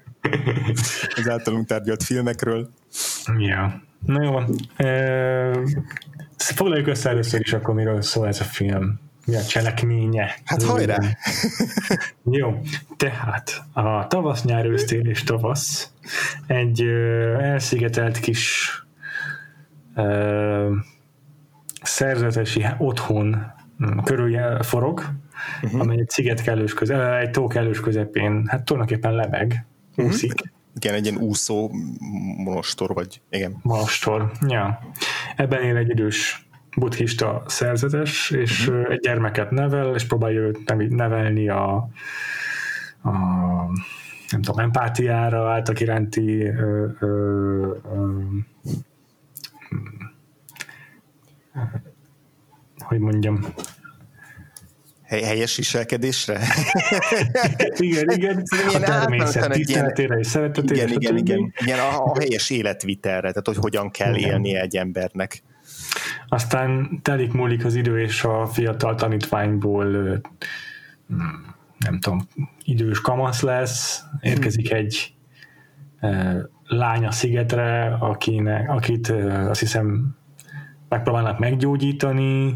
az 1.17 1.29
általunk 1.29 1.67
tárgyalt 1.67 2.03
filmekről. 2.03 2.69
Ja. 3.37 3.81
Na 4.05 4.23
jó. 4.23 4.39
Foglaljuk 6.37 6.87
össze 6.87 7.09
először 7.09 7.39
is 7.39 7.53
akkor, 7.53 7.75
miről 7.75 8.01
szól 8.01 8.27
ez 8.27 8.39
a 8.39 8.43
film 8.43 8.99
mi 9.27 9.35
a 9.35 9.43
cselekménye. 9.43 10.35
Hát 10.45 10.63
hajrá! 10.63 10.97
Jó, 12.23 12.61
tehát 12.97 13.63
a 13.73 14.07
tavasz, 14.07 14.43
nyár, 14.43 14.65
ősztél 14.65 15.07
és 15.07 15.23
tavasz 15.23 15.91
egy 16.47 16.81
ö, 16.81 17.33
elszigetelt 17.39 18.19
kis 18.19 18.71
ö, 19.95 20.73
szerzetesi 21.81 22.65
otthon 22.77 23.51
körül 24.03 24.63
forog, 24.63 25.03
uh-huh. 25.61 25.81
amely 25.81 25.99
egy 25.99 26.09
sziget 26.09 26.41
kellős 26.41 26.73
köze, 26.73 27.17
egy 27.17 27.31
tó 27.31 27.47
kellős 27.47 27.79
közepén, 27.79 28.47
hát 28.47 28.63
tulajdonképpen 28.63 29.15
lebeg, 29.15 29.65
mhm. 29.95 30.07
úszik. 30.07 30.33
Uh-huh. 30.33 30.55
Igen, 30.75 30.93
egy 30.93 31.05
ilyen 31.05 31.17
úszó 31.17 31.71
monostor, 32.37 32.93
vagy 32.93 33.21
igen. 33.29 33.59
Monostor, 33.61 34.31
ja. 34.47 34.79
Ebben 35.35 35.63
él 35.63 35.75
egy 35.75 35.89
idős 35.89 36.46
buddhista 36.77 37.43
szerzetes, 37.47 38.31
és 38.31 38.67
uh-huh. 38.67 38.91
egy 38.91 38.99
gyermeket 38.99 39.51
nevel, 39.51 39.95
és 39.95 40.05
próbálja 40.05 40.39
őt 40.39 40.89
nevelni 40.89 41.49
a, 41.49 41.75
a 43.03 43.11
nem 44.31 44.41
tudom, 44.41 44.59
empátiára, 44.59 45.51
áltak 45.51 45.79
iránti 45.79 46.43
ö, 46.43 46.87
ö, 46.99 47.07
ö, 47.93 48.11
hogy 52.77 52.99
mondjam, 52.99 53.45
Hely, 55.03 55.21
helyes 55.21 55.55
viselkedésre? 55.55 56.39
igen, 57.77 58.09
igen. 58.09 58.43
A 58.75 58.79
természet 58.79 59.51
tiszteletére 59.51 60.17
és 60.17 60.27
szeretetére. 60.27 60.83
Igen, 60.83 61.01
igen, 61.01 61.17
igen, 61.17 61.53
igen. 61.61 61.79
A, 61.79 62.03
a 62.03 62.19
helyes 62.19 62.49
életvitelre, 62.49 63.19
tehát 63.19 63.47
hogy 63.47 63.57
hogyan 63.57 63.91
kell 63.91 64.15
igen. 64.15 64.29
élnie 64.29 64.61
egy 64.61 64.77
embernek. 64.77 65.43
Aztán 66.29 66.99
telik 67.01 67.33
múlik 67.33 67.65
az 67.65 67.75
idő, 67.75 68.01
és 68.01 68.23
a 68.23 68.45
fiatal 68.45 68.95
tanítványból 68.95 69.85
nem 71.77 71.99
tudom, 71.99 72.27
idős 72.63 73.01
kamasz 73.01 73.41
lesz, 73.41 74.03
érkezik 74.21 74.71
egy 74.71 75.13
lány 76.67 77.05
a 77.05 77.11
szigetre, 77.11 77.97
akinek, 77.99 78.69
akit 78.69 79.09
azt 79.47 79.59
hiszem 79.59 80.15
megpróbálnak 80.89 81.39
meggyógyítani, 81.39 82.55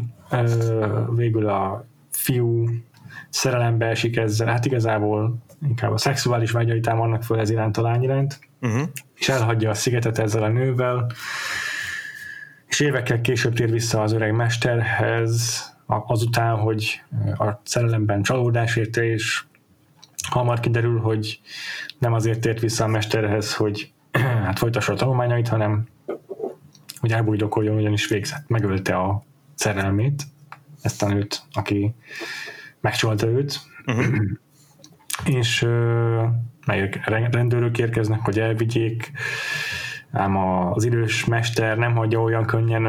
végül 1.14 1.48
a 1.48 1.86
fiú 2.10 2.68
szerelembe 3.28 3.86
esik 3.86 4.16
ezzel, 4.16 4.46
hát 4.46 4.64
igazából 4.64 5.42
inkább 5.62 5.92
a 5.92 5.98
szexuális 5.98 6.50
vágyai 6.50 6.80
támadnak 6.80 7.22
föl 7.22 7.38
ez 7.40 7.50
iránt 7.50 7.76
a 7.76 7.82
lány 7.82 8.02
iránt, 8.02 8.40
uh-huh. 8.60 8.82
és 9.14 9.28
elhagyja 9.28 9.70
a 9.70 9.74
szigetet 9.74 10.18
ezzel 10.18 10.42
a 10.42 10.48
nővel, 10.48 11.06
és 12.72 12.80
évekkel 12.80 13.20
később 13.20 13.54
tér 13.54 13.70
vissza 13.70 14.02
az 14.02 14.12
öreg 14.12 14.32
mesterhez, 14.34 15.64
azután, 15.86 16.56
hogy 16.56 17.02
a 17.38 17.60
szerelemben 17.64 18.22
csalódás 18.22 18.76
érte, 18.76 19.04
és 19.04 19.44
hamar 20.30 20.60
kiderül, 20.60 21.00
hogy 21.00 21.40
nem 21.98 22.12
azért 22.12 22.40
tért 22.40 22.60
vissza 22.60 22.84
a 22.84 22.86
mesterhez, 22.86 23.54
hogy 23.54 23.92
hát 24.44 24.58
folytassa 24.58 24.92
a 24.92 24.96
tanulmányait, 24.96 25.48
hanem 25.48 25.86
hogy 27.00 27.12
elbújdokoljon, 27.12 27.76
ugyanis 27.76 28.08
végzett, 28.08 28.48
megölte 28.48 28.96
a 28.96 29.24
szerelmét, 29.54 30.22
ezt 30.82 31.02
a 31.02 31.08
nőt, 31.08 31.42
aki 31.52 31.94
megcsolta 32.80 33.26
őt, 33.26 33.60
uh-huh. 33.86 34.14
és 35.38 35.62
uh, 35.62 36.24
rendőrök 37.30 37.78
érkeznek, 37.78 38.20
hogy 38.20 38.38
elvigyék, 38.38 39.12
ám 40.12 40.36
az 40.36 40.84
idős 40.84 41.24
mester 41.24 41.78
nem 41.78 41.94
hagyja 41.94 42.22
olyan 42.22 42.44
könnyen 42.44 42.86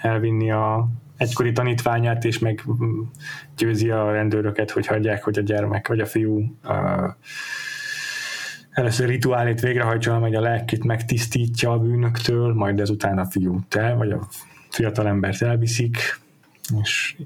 elvinni 0.00 0.50
a 0.50 0.88
egykori 1.16 1.52
tanítványát, 1.52 2.24
és 2.24 2.38
meg 2.38 2.64
győzi 3.56 3.90
a 3.90 4.12
rendőröket, 4.12 4.70
hogy 4.70 4.86
hagyják, 4.86 5.24
hogy 5.24 5.38
a 5.38 5.42
gyermek 5.42 5.88
vagy 5.88 6.00
a 6.00 6.06
fiú 6.06 6.56
először 8.70 9.08
rituálét 9.08 9.60
végrehajtsa, 9.60 10.18
majd 10.18 10.34
a 10.34 10.40
lelkét 10.40 10.84
megtisztítja 10.84 11.72
a 11.72 11.78
bűnöktől, 11.78 12.54
majd 12.54 12.80
ezután 12.80 13.18
a 13.18 13.24
fiú 13.24 13.58
el, 13.70 13.96
vagy 13.96 14.10
a 14.10 14.26
fiatal 14.70 15.06
embert 15.06 15.42
elviszik, 15.42 16.20
és 16.82 17.16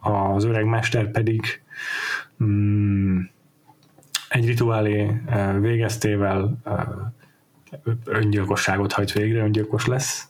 az 0.00 0.44
öreg 0.44 0.64
mester 0.64 1.10
pedig 1.10 1.62
mm, 2.44 3.18
egy 4.28 4.46
rituálé 4.46 5.20
végeztével 5.60 6.58
öngyilkosságot 8.04 8.92
hajt 8.92 9.12
végre, 9.12 9.42
öngyilkos 9.42 9.86
lesz. 9.86 10.28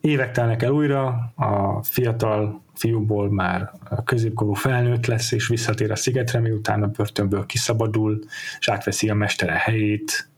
Évek 0.00 0.32
telnek 0.32 0.62
el 0.62 0.70
újra, 0.70 1.32
a 1.34 1.82
fiatal 1.82 2.62
fiúból 2.74 3.30
már 3.30 3.70
középkorú 4.04 4.52
felnőtt 4.52 5.06
lesz, 5.06 5.32
és 5.32 5.48
visszatér 5.48 5.90
a 5.90 5.96
szigetre, 5.96 6.38
miután 6.38 6.82
a 6.82 6.86
börtönből 6.86 7.46
kiszabadul, 7.46 8.18
és 8.58 8.68
átveszi 8.68 9.08
a 9.08 9.14
mestere 9.14 9.52
helyét. 9.52 10.28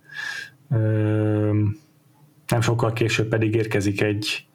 Nem 2.49 2.61
sokkal 2.61 2.93
később 2.93 3.29
pedig 3.29 3.55
érkezik 3.55 4.01
egy, 4.01 4.47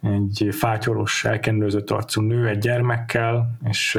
egy 0.00 0.48
fátyoros, 0.50 1.24
elkendőzött 1.24 1.90
arcú 1.90 2.20
nő 2.20 2.48
egy 2.48 2.58
gyermekkel, 2.58 3.58
és 3.64 3.94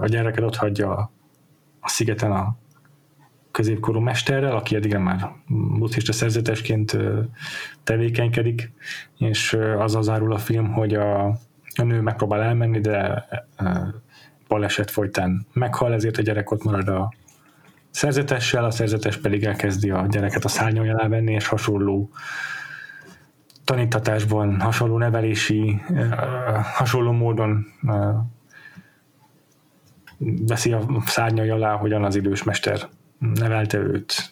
a 0.00 0.06
gyereket 0.06 0.44
ott 0.44 0.56
hagyja 0.56 1.10
a 1.80 1.88
szigeten 1.88 2.32
a 2.32 2.56
középkorú 3.56 4.00
mesterrel, 4.00 4.56
aki 4.56 4.76
eddig 4.76 4.96
már 4.96 5.32
buddhista 5.78 6.12
szerzetesként 6.12 6.96
tevékenykedik, 7.84 8.72
és 9.18 9.58
az 9.78 9.98
zárul 10.00 10.32
a 10.32 10.38
film, 10.38 10.72
hogy 10.72 10.94
a, 10.94 11.24
a 11.74 11.82
nő 11.82 12.00
megpróbál 12.00 12.42
elmenni, 12.42 12.80
de 12.80 13.24
baleset 14.48 14.90
folytán 14.90 15.46
meghal, 15.52 15.92
ezért 15.92 16.16
a 16.16 16.22
gyerek 16.22 16.50
ott 16.50 16.64
marad 16.64 16.88
a 16.88 17.12
szerzetessel, 17.90 18.64
a 18.64 18.70
szerzetes 18.70 19.16
pedig 19.16 19.44
elkezdi 19.44 19.90
a 19.90 20.06
gyereket 20.10 20.44
a 20.44 20.48
szárnyai 20.48 20.88
alá 20.88 21.08
venni, 21.08 21.32
és 21.32 21.46
hasonló 21.46 22.10
tanítatásban, 23.64 24.60
hasonló 24.60 24.98
nevelési, 24.98 25.80
hasonló 26.74 27.12
módon 27.12 27.66
veszi 30.46 30.72
a 30.72 30.86
szárnyai 31.06 31.48
alá, 31.48 31.76
hogyan 31.76 32.04
az 32.04 32.16
idős 32.16 32.42
mester 32.42 32.88
nevelte 33.18 33.78
őt. 33.78 34.30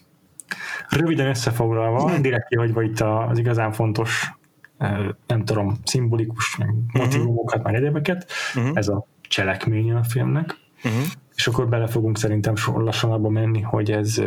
Röviden 0.89 1.27
összefoglalva, 1.27 2.19
direkt 2.19 2.49
kihagyva 2.49 2.83
itt 2.83 3.01
az 3.01 3.39
igazán 3.39 3.73
fontos, 3.73 4.33
nem 5.27 5.45
tudom, 5.45 5.77
szimbolikus 5.85 6.59
uh-huh. 6.59 6.77
motivumokat, 6.93 7.63
meg 7.63 7.75
egyebeket, 7.75 8.27
uh-huh. 8.55 8.77
ez 8.77 8.89
a 8.89 9.07
cselekménye 9.23 9.97
a 9.97 10.03
filmnek, 10.03 10.57
uh-huh. 10.85 11.03
és 11.35 11.47
akkor 11.47 11.69
bele 11.69 11.87
fogunk 11.87 12.19
szerintem 12.19 12.55
lassan 12.75 13.13
abba 13.13 13.29
menni, 13.29 13.61
hogy 13.61 13.91
ez 13.91 14.23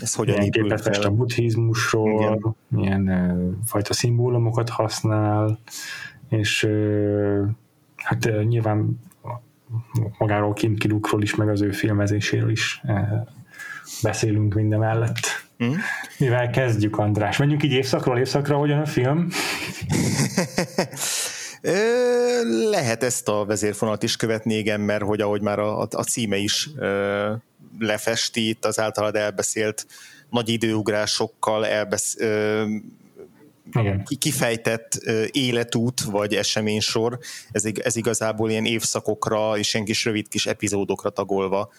ez 0.00 0.14
hogyan 0.14 0.50
képet 0.50 0.80
fest 0.80 1.04
a 1.04 1.10
buddhizmusról, 1.10 2.22
Igen. 2.22 2.56
milyen 2.68 3.08
uh, 3.08 3.54
fajta 3.64 3.92
szimbólumokat 3.92 4.68
használ, 4.68 5.58
és 6.28 6.62
uh, 6.62 7.46
hát 7.96 8.24
uh, 8.24 8.42
nyilván 8.42 9.00
magáról 10.18 10.52
Kim 10.52 10.76
Kidukról 10.76 11.22
is, 11.22 11.34
meg 11.34 11.48
az 11.48 11.60
ő 11.60 11.70
filmezéséről 11.70 12.50
is 12.50 12.80
eh, 12.84 13.08
beszélünk 14.02 14.54
minden 14.54 14.78
mellett. 14.78 15.46
Mm. 15.64 15.72
Mivel 16.18 16.50
kezdjük, 16.50 16.98
András? 16.98 17.36
Menjünk 17.36 17.62
így 17.62 17.72
évszakról 17.72 18.18
évszakra, 18.18 18.56
hogyan 18.56 18.80
a 18.80 18.86
film? 18.86 19.28
Lehet 22.70 23.02
ezt 23.02 23.28
a 23.28 23.44
vezérfonalat 23.44 24.02
is 24.02 24.16
követni, 24.16 24.54
igen, 24.54 24.80
mert 24.80 25.02
hogy 25.02 25.20
ahogy 25.20 25.40
már 25.40 25.58
a, 25.58 25.80
a 25.80 26.04
címe 26.04 26.36
is 26.36 26.70
lefesti 27.78 28.48
itt 28.48 28.64
az 28.64 28.78
általad 28.78 29.16
elbeszélt 29.16 29.86
nagy 30.30 30.48
időugrásokkal 30.48 31.66
elbesz, 31.66 32.16
ö, 32.18 32.64
igen. 33.72 34.04
kifejtett 34.18 34.94
életút, 35.30 36.00
vagy 36.00 36.34
eseménysor, 36.34 37.18
ez, 37.50 37.64
ez 37.82 37.96
igazából 37.96 38.50
ilyen 38.50 38.64
évszakokra 38.64 39.58
és 39.58 39.74
ilyen 39.74 39.86
kis 39.86 40.04
rövid 40.04 40.28
kis 40.28 40.46
epizódokra 40.46 41.10
tagolva 41.10 41.72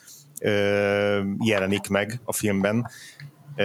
jelenik 1.39 1.88
meg 1.88 2.19
a 2.24 2.34
filmben, 2.34 2.89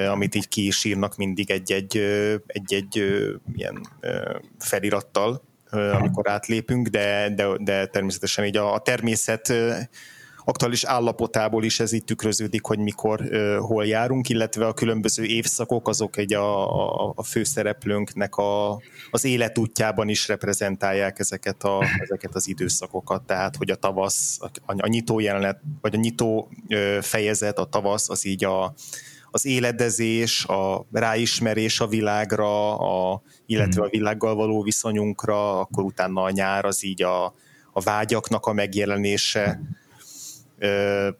amit 0.09 0.35
így 0.35 0.49
ki 0.49 0.67
is 0.67 0.85
írnak 0.85 1.17
mindig 1.17 1.51
egy-egy, 1.51 1.97
egy-egy 2.47 3.05
ilyen 3.55 3.81
felirattal, 4.59 5.43
amikor 5.71 6.31
átlépünk, 6.31 6.89
de, 6.89 7.35
de, 7.35 7.47
de 7.59 7.87
természetesen 7.87 8.45
így 8.45 8.57
a, 8.57 8.75
a 8.75 8.79
természet 8.79 9.53
aktuális 10.45 10.85
állapotából 10.85 11.65
is 11.65 11.81
ez 11.81 11.93
itt 11.93 12.07
tükröződik, 12.07 12.65
hogy 12.65 12.79
mikor, 12.79 13.21
hol 13.59 13.87
járunk, 13.87 14.29
illetve 14.29 14.67
a 14.67 14.73
különböző 14.73 15.25
évszakok 15.25 15.89
azok 15.89 16.17
egy 16.17 16.35
a, 16.35 16.75
a, 17.07 17.13
a 17.17 17.23
főszereplőnknek 17.23 18.37
a, 18.37 18.81
az 19.11 19.25
életútjában 19.25 20.09
is 20.09 20.29
reprezentálják 20.29 21.19
ezeket, 21.19 21.63
a, 21.63 21.85
ezeket 21.99 22.35
az 22.35 22.49
időszakokat, 22.49 23.23
tehát 23.23 23.57
hogy 23.57 23.71
a 23.71 23.77
tavasz, 23.77 24.39
a, 24.41 24.75
a 24.77 24.87
nyitó 24.87 25.21
jelenet, 25.21 25.61
vagy 25.81 25.95
a 25.95 25.99
nyitó 25.99 26.51
fejezet, 27.01 27.59
a 27.59 27.65
tavasz, 27.65 28.11
az 28.11 28.27
így 28.27 28.45
a, 28.45 28.75
az 29.31 29.47
éledezés, 29.47 30.45
a 30.45 30.87
ráismerés 30.93 31.81
a 31.81 31.87
világra, 31.87 32.79
a, 32.79 33.23
illetve 33.47 33.83
a 33.83 33.89
világgal 33.89 34.35
való 34.35 34.63
viszonyunkra, 34.63 35.61
akkor 35.61 35.85
utána 35.85 36.23
a 36.23 36.31
nyár 36.31 36.65
az 36.65 36.85
így 36.85 37.03
a, 37.03 37.25
a 37.73 37.81
vágyaknak 37.81 38.47
a 38.47 38.53
megjelenése, 38.53 39.61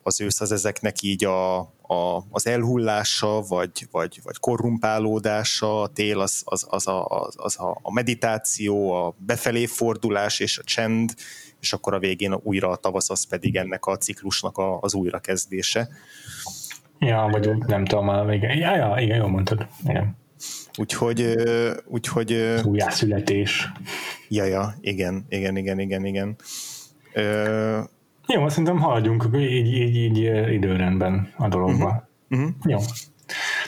az 0.03 0.21
ősz 0.21 0.41
az 0.41 0.53
ezeknek 0.53 1.03
így 1.03 1.25
a, 1.25 1.59
a, 1.87 2.25
az 2.31 2.47
elhullása, 2.47 3.41
vagy, 3.49 3.87
vagy, 3.91 4.21
vagy 4.23 4.39
korrumpálódása, 4.39 5.81
a 5.81 5.89
tél 5.89 6.21
az, 6.21 6.43
az, 6.45 6.67
az, 6.69 6.87
a, 6.87 7.07
az, 7.07 7.35
az 7.39 7.59
a, 7.59 7.79
a 7.83 7.93
meditáció, 7.93 8.93
a 8.93 9.15
befelé 9.19 9.67
fordulás 9.67 10.41
és 10.41 10.59
a 10.59 10.63
csend, 10.63 11.15
és 11.61 11.73
akkor 11.73 11.95
a 11.95 11.99
végén 11.99 12.35
újra 12.43 12.71
a 12.71 12.77
tavasz 12.77 13.11
az 13.11 13.27
pedig 13.27 13.57
ennek 13.57 13.87
a 13.87 13.97
ciklusnak 13.97 14.59
a, 14.59 14.79
az 14.81 14.95
újrakezdése. 14.95 15.89
Ja, 16.99 17.29
vagy 17.31 17.51
nem 17.67 17.85
tudom, 17.85 18.31
igen. 18.31 18.57
Ja, 18.57 18.77
ja, 18.77 18.97
igen, 18.99 19.17
jól 19.17 19.29
mondtad. 19.29 19.67
Igen. 19.85 20.17
Úgyhogy, 20.79 21.35
úgyhogy... 21.87 22.33
Újjászületés. 22.65 23.73
Ja, 24.29 24.45
ja, 24.45 24.75
igen, 24.81 25.27
igen, 25.29 25.57
igen, 25.57 25.79
igen, 25.79 26.05
igen. 26.05 26.37
Jó, 28.27 28.49
szerintem 28.49 28.79
haladjunk 28.79 29.29
így, 29.35 29.73
így, 29.73 29.97
így 29.97 30.17
időrendben 30.53 31.33
a 31.37 31.49
dologba. 31.49 32.09
Uh-huh. 32.31 32.49
Uh-huh. 32.49 32.55
Jó. 32.65 32.79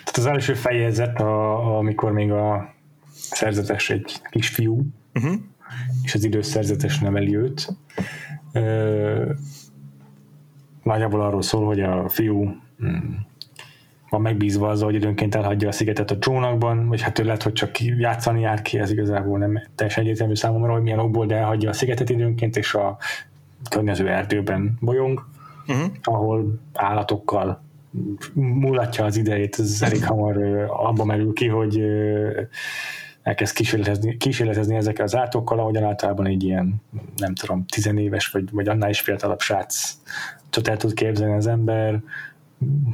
Tehát 0.05 0.17
az 0.17 0.27
első 0.27 0.55
fejezet, 0.55 1.21
a, 1.21 1.77
amikor 1.79 2.13
még 2.13 2.31
a 2.31 2.75
szerzetes 3.13 3.91
egy 3.91 4.21
kisfiú, 4.31 4.83
uh-huh. 5.15 5.35
és 6.03 6.15
az 6.15 6.25
idős 6.25 6.47
szerzetes 6.47 6.99
neveli 6.99 7.37
őt. 7.37 7.77
Ö, 8.53 9.33
nagyjából 10.83 11.21
arról 11.21 11.43
szól, 11.43 11.67
hogy 11.67 11.81
a 11.81 12.09
fiú 12.09 12.45
mm, 12.85 13.15
van 14.09 14.21
megbízva 14.21 14.69
azzal, 14.69 14.87
hogy 14.87 14.95
időnként 14.95 15.35
elhagyja 15.35 15.69
a 15.69 15.73
szigetet 15.73 16.11
a 16.11 16.19
csónakban, 16.19 16.89
vagy 16.89 17.01
hát 17.01 17.19
ő 17.19 17.25
lehet, 17.25 17.43
hogy 17.43 17.53
csak 17.53 17.81
játszani 17.81 18.41
jár 18.41 18.63
ki, 18.63 18.79
ez 18.79 18.91
igazából 18.91 19.39
nem 19.39 19.63
teljesen 19.75 20.03
egyértelmű 20.03 20.35
számomra, 20.35 20.73
hogy 20.73 20.83
milyen 20.83 20.99
okból, 20.99 21.27
de 21.27 21.37
elhagyja 21.37 21.71
a 21.71 21.73
szigetet 21.73 22.11
időnként, 22.11 22.57
és 22.57 22.75
a 22.75 22.99
környező 23.71 24.09
erdőben 24.09 24.77
bolyong, 24.81 25.27
uh-huh. 25.67 25.87
ahol 26.03 26.61
állatokkal 26.73 27.65
mulatja 28.35 29.05
az 29.05 29.17
idejét, 29.17 29.57
ez 29.59 29.83
elég 29.83 30.05
hamar 30.05 30.37
abba 30.69 31.05
merül 31.05 31.33
ki, 31.33 31.49
hogy 31.49 31.83
elkezd 33.23 33.55
kísérletezni, 33.55 34.17
kísérletezni 34.17 34.77
ezekkel 34.77 35.05
az 35.05 35.17
állatokkal, 35.17 35.59
ahogyan 35.59 35.85
általában 35.85 36.27
egy 36.27 36.43
ilyen, 36.45 36.75
nem 37.17 37.35
tudom, 37.35 37.65
tizenéves 37.67 38.29
vagy, 38.29 38.51
vagy 38.51 38.69
annál 38.69 38.91
is 38.91 39.01
fiatalabb 39.01 39.41
srác 39.41 39.95
el 40.65 40.77
tud 40.77 40.95
képzelni 40.95 41.35
az 41.35 41.47
ember, 41.47 42.03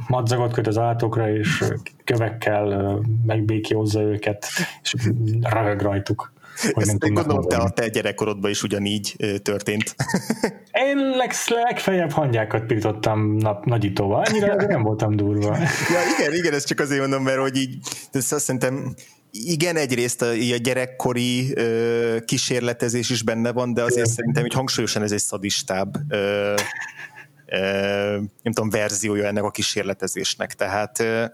madzagot 0.07 0.53
köt 0.53 0.67
az 0.67 0.77
állatokra, 0.77 1.29
és 1.31 1.63
kövekkel 2.03 2.99
megbékiózza 3.25 4.01
őket, 4.01 4.45
és 4.83 4.93
röhög 5.41 5.81
rajtuk. 5.81 6.32
Hogy 6.61 6.87
Ezt 6.87 6.99
nem 6.99 7.13
gondolom, 7.13 7.47
te 7.47 7.57
a 7.57 7.69
te 7.69 7.87
gyerekkorodban 7.87 8.49
is 8.49 8.63
ugyanígy 8.63 9.15
történt. 9.41 9.95
Én 10.87 10.97
leg, 10.97 11.33
legfeljebb 11.47 12.11
hangyákat 12.11 12.65
pirítottam 12.65 13.35
nap, 13.35 13.65
nagyítóval, 13.65 14.23
annyira 14.23 14.55
nem 14.55 14.83
voltam 14.83 15.15
durva. 15.15 15.57
Ja, 15.57 15.99
igen, 16.17 16.33
igen, 16.33 16.53
ezt 16.53 16.67
csak 16.67 16.79
azért 16.79 17.01
mondom, 17.01 17.23
mert 17.23 17.39
hogy 17.39 17.57
így, 17.57 17.77
ezt 18.11 18.33
azt 18.33 18.43
szerintem 18.43 18.95
igen, 19.31 19.75
egyrészt 19.75 20.21
a, 20.21 20.29
a 20.29 20.57
gyerekkori 20.61 21.55
ö, 21.55 22.17
kísérletezés 22.25 23.09
is 23.09 23.23
benne 23.23 23.51
van, 23.51 23.73
de 23.73 23.83
azért 23.83 24.09
szerintem 24.09 24.41
hogy 24.41 24.53
hangsúlyosan 24.53 25.01
ez 25.03 25.11
egy 25.11 25.21
szadistább 25.21 25.95
ö, 26.09 26.53
ö, 27.45 27.59
nem 28.41 28.53
tudom, 28.53 28.69
verziója 28.69 29.25
ennek 29.25 29.43
a 29.43 29.51
kísérletezésnek. 29.51 30.53
Tehát 30.53 30.99
ö, 30.99 31.25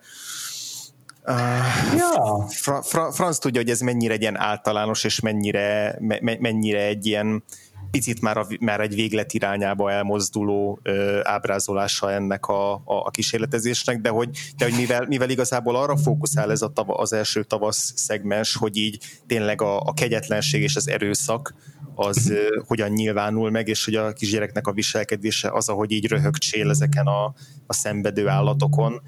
Ja. 1.97 2.45
Fra, 2.49 2.81
fra, 2.81 3.11
Franz 3.11 3.37
tudja, 3.37 3.61
hogy 3.61 3.69
ez 3.69 3.79
mennyire 3.79 4.13
egy 4.13 4.21
ilyen 4.21 4.39
általános, 4.39 5.03
és 5.03 5.19
mennyire, 5.19 5.95
me, 5.99 6.37
mennyire 6.39 6.85
egy 6.85 7.05
ilyen 7.05 7.43
picit 7.91 8.21
már, 8.21 8.37
a, 8.37 8.47
már 8.59 8.79
egy 8.79 8.95
véglet 8.95 9.33
irányába 9.33 9.91
elmozduló 9.91 10.79
ö, 10.83 11.19
ábrázolása 11.23 12.11
ennek 12.11 12.45
a, 12.45 12.73
a, 12.73 12.81
a 12.85 13.09
kísérletezésnek, 13.09 14.01
de 14.01 14.09
hogy, 14.09 14.29
de 14.57 14.65
hogy 14.65 14.75
mivel, 14.75 15.05
mivel 15.07 15.29
igazából 15.29 15.75
arra 15.75 15.97
fókuszál 15.97 16.51
ez 16.51 16.61
a 16.61 16.67
tava, 16.67 16.93
az 16.93 17.13
első 17.13 17.43
tavasz 17.43 17.93
szegmens, 17.95 18.55
hogy 18.55 18.77
így 18.77 18.97
tényleg 19.27 19.61
a, 19.61 19.79
a 19.79 19.93
kegyetlenség 19.93 20.61
és 20.61 20.75
az 20.75 20.87
erőszak 20.87 21.53
az 21.99 22.31
uh, 22.31 22.65
hogyan 22.67 22.89
nyilvánul 22.89 23.49
meg, 23.49 23.67
és 23.67 23.85
hogy 23.85 23.95
a 23.95 24.13
kisgyereknek 24.13 24.67
a 24.67 24.71
viselkedése 24.71 25.51
az, 25.51 25.69
ahogy 25.69 25.91
így 25.91 26.07
röhögcsél 26.07 26.69
ezeken 26.69 27.05
a, 27.05 27.33
a 27.67 27.73
szenvedő 27.73 28.27
állatokon. 28.27 29.01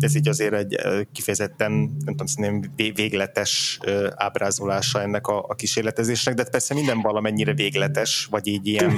Ez 0.00 0.16
így 0.16 0.28
azért 0.28 0.54
egy 0.54 0.76
kifejezetten, 1.12 1.72
nem 1.72 2.16
tudom, 2.16 2.26
szerintem 2.26 2.72
végletes 2.94 3.78
ábrázolása 4.14 5.00
ennek 5.00 5.26
a, 5.26 5.44
a 5.48 5.54
kísérletezésnek, 5.54 6.34
de 6.34 6.44
persze 6.44 6.74
minden 6.74 7.00
valamennyire 7.00 7.54
végletes, 7.54 8.26
vagy 8.30 8.46
így 8.46 8.66
ilyen, 8.66 8.92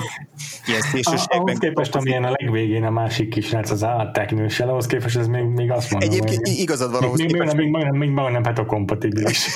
ilyen 0.66 0.80
szélsőségben. 0.80 1.38
Ahhoz 1.38 1.58
képest, 1.58 1.94
amilyen 1.94 2.24
a 2.24 2.30
legvégén 2.30 2.84
a 2.84 2.90
másik 2.90 3.28
kisrác 3.28 3.70
az 3.70 3.84
állatteknősel, 3.84 4.68
ahhoz 4.68 4.86
képest 4.86 5.16
ez 5.16 5.26
még, 5.26 5.44
még 5.44 5.70
azt 5.70 5.90
mondom. 5.90 6.10
Egyébként 6.10 6.42
még, 6.42 6.58
igazad 6.58 6.90
van 6.90 7.02
ahhoz 7.02 7.18
még, 7.18 7.32
képest. 7.32 7.54
Még, 7.54 7.70
még, 7.70 7.90
még, 7.90 8.10
még 8.10 8.30
nem 8.30 8.66
kompatibilis. 8.66 9.46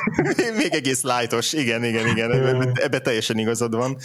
még 0.56 0.68
egész 0.70 1.02
lájtos, 1.02 1.52
igen, 1.52 1.85
igen, 1.85 2.06
igen. 2.06 2.30
Ebbe 2.74 3.00
teljesen 3.12 3.38
igazad 3.38 3.75
van. 3.75 3.96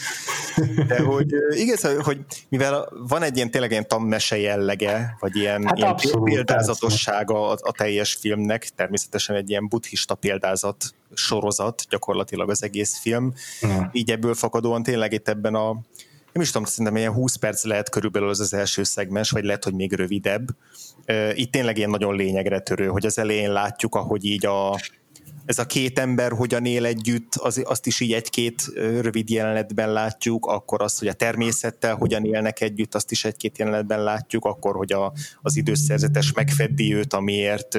De 0.88 1.02
hogy 1.02 1.34
igaz, 1.50 1.82
hogy 2.04 2.20
mivel 2.50 2.89
van 3.08 3.24
egy 3.24 3.36
ilyen 3.36 3.52
tényleg 3.52 3.72
ilyen 3.72 3.88
tanmese 3.88 4.38
jellege, 4.38 5.17
vagy 5.20 5.36
ilyen, 5.36 5.65
hát 5.65 5.78
ilyen 5.78 5.89
abszolút, 5.89 6.30
példázatossága 6.30 7.50
a, 7.50 7.58
a 7.62 7.72
teljes 7.72 8.13
filmnek, 8.13 8.70
természetesen 8.76 9.36
egy 9.36 9.50
ilyen 9.50 9.67
buddhista 9.67 10.15
példázat 10.15 10.96
sorozat 11.13 11.86
gyakorlatilag 11.89 12.50
az 12.50 12.63
egész 12.63 13.00
film. 13.00 13.34
Ja. 13.62 13.89
Így 13.93 14.12
ebből 14.12 14.34
fakadóan 14.34 14.84
tényleg 14.84 15.13
itt 15.13 15.28
ebben 15.28 15.56
a 15.56 15.72
nem 16.34 16.46
is 16.46 16.52
tudom, 16.52 16.67
szerintem 16.67 16.96
ilyen 16.96 17.13
20 17.13 17.36
perc 17.36 17.63
lehet 17.63 17.89
körülbelül 17.89 18.30
az 18.30 18.39
az 18.39 18.54
első 18.54 18.84
szegmens, 18.84 19.32
vagy 19.32 19.43
lehet, 19.43 19.63
hogy 19.63 19.74
még 19.74 19.93
rövidebb. 19.93 20.48
Itt 21.34 21.52
tényleg 21.52 21.78
ilyen 21.78 21.89
nagyon 21.89 22.15
lényegre 22.15 22.60
törő, 22.60 22.88
hogy 22.88 23.06
az 23.06 23.17
elején 23.17 23.52
látjuk, 23.52 23.96
ahogy 23.96 24.26
így 24.26 24.46
a, 24.46 24.80
ez 25.47 25.60
a 25.60 25.65
két 25.65 25.99
ember 25.99 26.31
hogyan 26.31 26.65
él 26.65 26.86
együtt, 26.86 27.36
az, 27.36 27.62
azt 27.65 27.88
is 27.88 27.99
így 27.99 28.13
egy-két 28.13 28.71
rövid 28.75 29.29
jelenetben 29.29 29.91
látjuk, 29.91 30.45
akkor 30.45 30.81
azt, 30.81 30.99
hogy 30.99 31.07
a 31.07 31.13
természettel 31.13 31.95
hogyan 31.95 32.25
élnek 32.25 32.62
együtt, 32.62 32.95
azt 32.95 33.12
is 33.12 33.25
egy-két 33.25 33.57
jelenetben 33.57 34.03
látjuk, 34.03 34.45
akkor, 34.45 34.75
hogy 34.75 34.93
a, 34.93 35.13
az 35.41 35.55
időszerzetes 35.55 36.33
megfeddi 36.33 36.93
őt, 36.93 37.13
amiért 37.13 37.77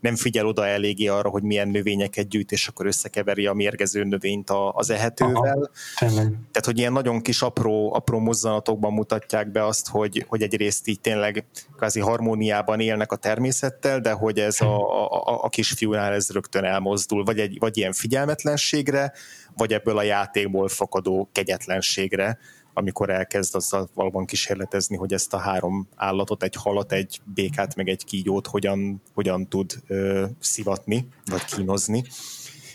nem 0.00 0.16
figyel 0.16 0.46
oda 0.46 0.66
eléggé 0.66 1.06
arra, 1.06 1.28
hogy 1.28 1.42
milyen 1.42 1.68
növényeket 1.68 2.28
gyűjt, 2.28 2.52
és 2.52 2.68
akkor 2.68 2.86
összekeveri 2.86 3.46
a 3.46 3.52
mérgező 3.52 4.04
növényt 4.04 4.50
az 4.72 4.90
ehetővel. 4.90 5.70
Aha, 5.94 6.10
Tehát, 6.16 6.64
hogy 6.64 6.78
ilyen 6.78 6.92
nagyon 6.92 7.22
kis 7.22 7.42
apró, 7.42 7.94
apró 7.94 8.18
mozzanatokban 8.18 8.92
mutatják 8.92 9.50
be 9.50 9.66
azt, 9.66 9.88
hogy, 9.88 10.24
hogy 10.28 10.42
egyrészt 10.42 10.88
így 10.88 11.00
tényleg 11.00 11.44
kvázi 11.76 12.00
harmóniában 12.00 12.80
élnek 12.80 13.12
a 13.12 13.16
természettel, 13.16 14.00
de 14.00 14.12
hogy 14.12 14.38
ez 14.38 14.60
a, 14.60 15.02
a, 15.04 15.44
a 15.44 15.48
kisfiúnál 15.48 16.12
ez 16.12 16.30
rögtön 16.30 16.64
elmozdul 16.64 17.04
mozdul, 17.08 17.24
vagy, 17.24 17.40
egy, 17.40 17.58
vagy 17.58 17.76
ilyen 17.76 17.92
figyelmetlenségre, 17.92 19.12
vagy 19.56 19.72
ebből 19.72 19.98
a 19.98 20.02
játékból 20.02 20.68
fakadó 20.68 21.28
kegyetlenségre, 21.32 22.38
amikor 22.74 23.10
elkezd 23.10 23.54
azzal 23.54 23.88
valóban 23.94 24.26
kísérletezni, 24.26 24.96
hogy 24.96 25.12
ezt 25.12 25.34
a 25.34 25.38
három 25.38 25.88
állatot, 25.94 26.42
egy 26.42 26.54
halat, 26.54 26.92
egy 26.92 27.20
békát, 27.24 27.74
meg 27.74 27.88
egy 27.88 28.04
kígyót 28.04 28.46
hogyan, 28.46 29.02
hogyan 29.14 29.48
tud 29.48 29.72
ö, 29.86 30.24
szivatni, 30.40 31.08
vagy 31.24 31.44
kínozni. 31.44 32.04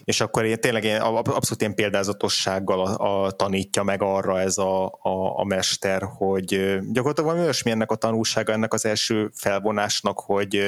és 0.04 0.22
akkor 0.22 0.46
én, 0.46 0.60
tényleg 0.60 0.84
én, 0.84 1.00
abszolút 1.02 1.62
ilyen 1.62 1.76
példázatossággal 1.76 2.86
a, 2.86 3.24
a, 3.26 3.32
tanítja 3.32 3.84
meg 3.84 4.02
arra 4.02 4.40
ez 4.40 4.58
a, 4.58 4.86
a, 4.86 5.40
a 5.40 5.44
mester, 5.44 6.02
hogy 6.04 6.80
gyakorlatilag 6.92 7.30
valami 7.30 7.42
olyasmi 7.42 7.72
ennek 7.72 7.92
a 7.92 7.96
tanulsága, 7.96 8.52
ennek 8.52 8.74
az 8.74 8.86
első 8.86 9.30
felvonásnak, 9.34 10.20
hogy 10.20 10.62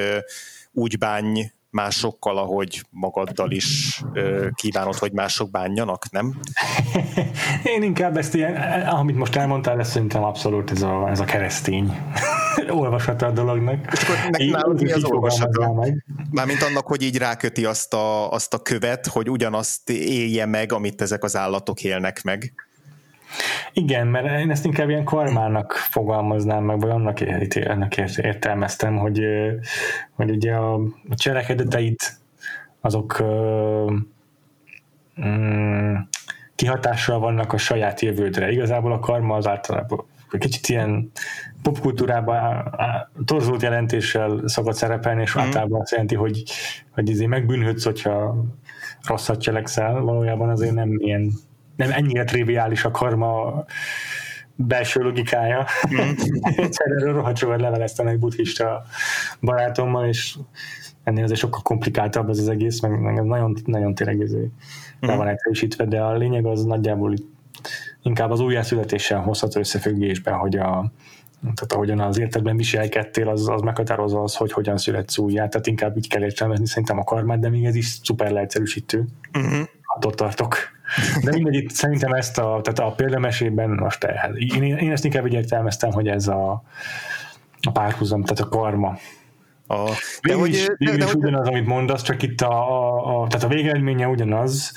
úgy 0.71 0.97
bánj 0.97 1.51
másokkal, 1.73 2.37
ahogy 2.37 2.85
magaddal 2.89 3.51
is 3.51 4.01
ö, 4.13 4.47
kívánod, 4.53 4.95
hogy 4.95 5.11
mások 5.11 5.51
bánjanak, 5.51 6.11
nem? 6.11 6.39
Én 7.75 7.83
inkább 7.83 8.17
ezt 8.17 8.35
ilyen, 8.35 8.81
amit 8.87 9.15
most 9.15 9.35
elmondtál, 9.35 9.79
ez 9.79 9.89
szerintem 9.89 10.23
abszolút 10.23 10.71
ez 10.71 10.81
a, 10.81 11.09
ez 11.09 11.19
a 11.19 11.23
keresztény 11.23 11.97
olvasata 12.81 13.25
a 13.25 13.31
dolognak. 13.31 13.91
És 13.91 14.01
akkor 14.01 14.31
nek, 14.31 14.49
nálad 14.49 14.81
mi 14.81 14.91
az 14.91 15.03
olvasata? 15.03 15.73
Mármint 16.31 16.61
annak, 16.61 16.87
hogy 16.87 17.01
így 17.01 17.17
ráköti 17.17 17.65
azt 17.65 17.93
a, 17.93 18.31
azt 18.31 18.53
a 18.53 18.59
követ, 18.59 19.07
hogy 19.07 19.29
ugyanazt 19.29 19.89
élje 19.89 20.45
meg, 20.45 20.71
amit 20.71 21.01
ezek 21.01 21.23
az 21.23 21.35
állatok 21.35 21.83
élnek 21.83 22.23
meg. 22.23 22.53
Igen, 23.73 24.07
mert 24.07 24.39
én 24.39 24.51
ezt 24.51 24.65
inkább 24.65 24.89
ilyen 24.89 25.03
karmának 25.03 25.71
fogalmaznám 25.71 26.63
meg, 26.63 26.79
vagy 26.79 26.89
annak, 26.89 27.19
annak 27.65 27.97
értelmeztem, 27.97 28.97
hogy, 28.97 29.21
hogy 30.11 30.29
ugye 30.29 30.53
a, 30.53 30.73
a 31.09 31.15
cselekedeteit 31.15 32.17
azok 32.81 33.23
mm, 35.25 35.95
kihatással 36.55 37.19
vannak 37.19 37.53
a 37.53 37.57
saját 37.57 38.01
jövődre. 38.01 38.51
Igazából 38.51 38.91
a 38.91 38.99
karma 38.99 39.35
az 39.35 39.47
általában 39.47 40.05
kicsit 40.37 40.67
ilyen 40.67 41.11
popkultúrában 41.61 42.75
torzult 43.25 43.61
jelentéssel 43.61 44.41
szokott 44.45 44.75
szerepelni, 44.75 45.21
és 45.21 45.37
mm. 45.37 45.39
általában 45.41 45.81
azt 45.81 45.91
jelenti, 45.91 46.15
hogy, 46.15 46.43
hogy 46.91 47.09
izé 47.09 47.25
megbűnhődsz, 47.25 47.83
hogyha 47.83 48.45
rosszat 49.07 49.41
cselekszel, 49.41 50.01
valójában 50.01 50.49
azért 50.49 50.73
nem 50.73 50.95
ilyen 50.97 51.31
nem 51.75 51.91
ennyire 51.91 52.23
triviális 52.23 52.85
a 52.85 52.91
karma 52.91 53.63
belső 54.55 55.01
logikája. 55.01 55.65
Mm. 55.93 56.09
Erről 56.71 57.13
rohadt 57.13 57.37
sokat 57.37 57.61
leveleztem 57.61 58.07
egy 58.07 58.19
buddhista 58.19 58.83
barátommal, 59.41 60.07
és 60.07 60.35
ennél 61.03 61.23
azért 61.23 61.39
sokkal 61.39 61.61
komplikáltabb 61.61 62.29
ez 62.29 62.39
az 62.39 62.49
egész, 62.49 62.79
meg, 62.79 62.99
meg 62.99 63.23
nagyon, 63.23 63.57
nagyon 63.65 63.95
tényleg 63.95 64.21
ez 64.21 64.33
mm. 64.33 65.17
van 65.17 65.27
egyszerűsítve, 65.27 65.85
de 65.85 66.01
a 66.01 66.13
lényeg 66.13 66.45
az 66.45 66.63
nagyjából 66.63 67.13
inkább 68.01 68.31
az 68.31 68.39
újjászületéssel 68.39 69.21
hozható 69.21 69.59
összefüggésben, 69.59 70.33
hogy 70.33 70.55
a, 70.55 70.91
tehát 71.41 71.73
ahogyan 71.73 71.99
az 71.99 72.19
értetben 72.19 72.57
viselkedtél, 72.57 73.29
az, 73.29 73.49
az 73.49 73.61
meghatározza 73.61 74.21
az, 74.21 74.35
hogy 74.35 74.51
hogyan 74.51 74.77
születsz 74.77 75.17
újjá, 75.17 75.47
tehát 75.47 75.67
inkább 75.67 75.97
így 75.97 76.09
kell 76.09 76.23
értelmezni 76.23 76.67
szerintem 76.67 76.99
a 76.99 77.03
karmát, 77.03 77.39
de 77.39 77.49
még 77.49 77.65
ez 77.65 77.75
is 77.75 77.85
szuper 77.85 78.31
leegyszerűsítő. 78.31 79.05
Uh-huh. 79.33 79.67
Attól 79.95 80.13
tartok. 80.13 80.55
De 81.23 81.31
mindegy, 81.31 81.55
itt 81.55 81.71
szerintem 81.71 82.13
ezt 82.13 82.37
a, 82.37 82.59
tehát 82.63 82.91
a 82.91 82.95
példamesében 82.95 83.69
most 83.69 84.03
el, 84.03 84.35
én, 84.35 84.63
én 84.63 84.91
ezt 84.91 85.05
inkább 85.05 85.25
így 85.25 85.33
értelmeztem, 85.33 85.91
hogy 85.91 86.07
ez 86.07 86.27
a, 86.27 86.63
a 87.61 87.71
párhuzam, 87.71 88.23
tehát 88.23 88.39
a 88.39 88.57
karma. 88.57 88.97
A, 89.67 89.89
de 90.21 90.33
hogy, 90.33 90.49
is, 90.49 90.67
végül 90.77 90.97
de, 90.97 91.05
is 91.05 91.11
de, 91.11 91.17
ugyanaz, 91.17 91.47
amit 91.47 91.65
mondasz, 91.65 92.01
csak 92.01 92.23
itt 92.23 92.41
a, 92.41 92.51
a, 92.51 93.21
a, 93.21 93.27
tehát 93.27 93.45
a 93.45 93.47
végeredménye 93.47 94.07
ugyanaz, 94.07 94.73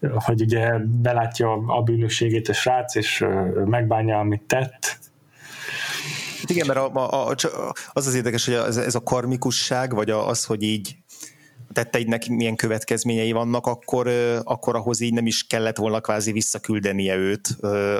hogy 0.00 0.40
ugye 0.40 0.72
belátja 0.84 1.52
a 1.52 1.82
bűnösségét 1.82 2.48
a 2.48 2.52
srác, 2.52 2.94
és 2.94 3.24
megbánja, 3.64 4.18
amit 4.18 4.42
tett, 4.42 5.00
igen, 6.46 6.66
mert 6.66 6.78
a, 6.78 6.90
a, 6.94 7.28
a, 7.30 7.72
az 7.92 8.06
az 8.06 8.14
érdekes, 8.14 8.44
hogy 8.44 8.54
ez, 8.54 8.76
ez 8.76 8.94
a 8.94 9.02
karmikusság, 9.02 9.94
vagy 9.94 10.10
az, 10.10 10.44
hogy 10.44 10.62
így 10.62 10.96
tetteidnek 11.72 12.28
milyen 12.28 12.56
következményei 12.56 13.32
vannak, 13.32 13.66
akkor, 13.66 14.08
akkor 14.42 14.76
ahhoz 14.76 15.00
így 15.00 15.12
nem 15.12 15.26
is 15.26 15.46
kellett 15.46 15.76
volna 15.76 16.00
kvázi 16.00 16.32
visszaküldenie 16.32 17.16
őt 17.16 17.46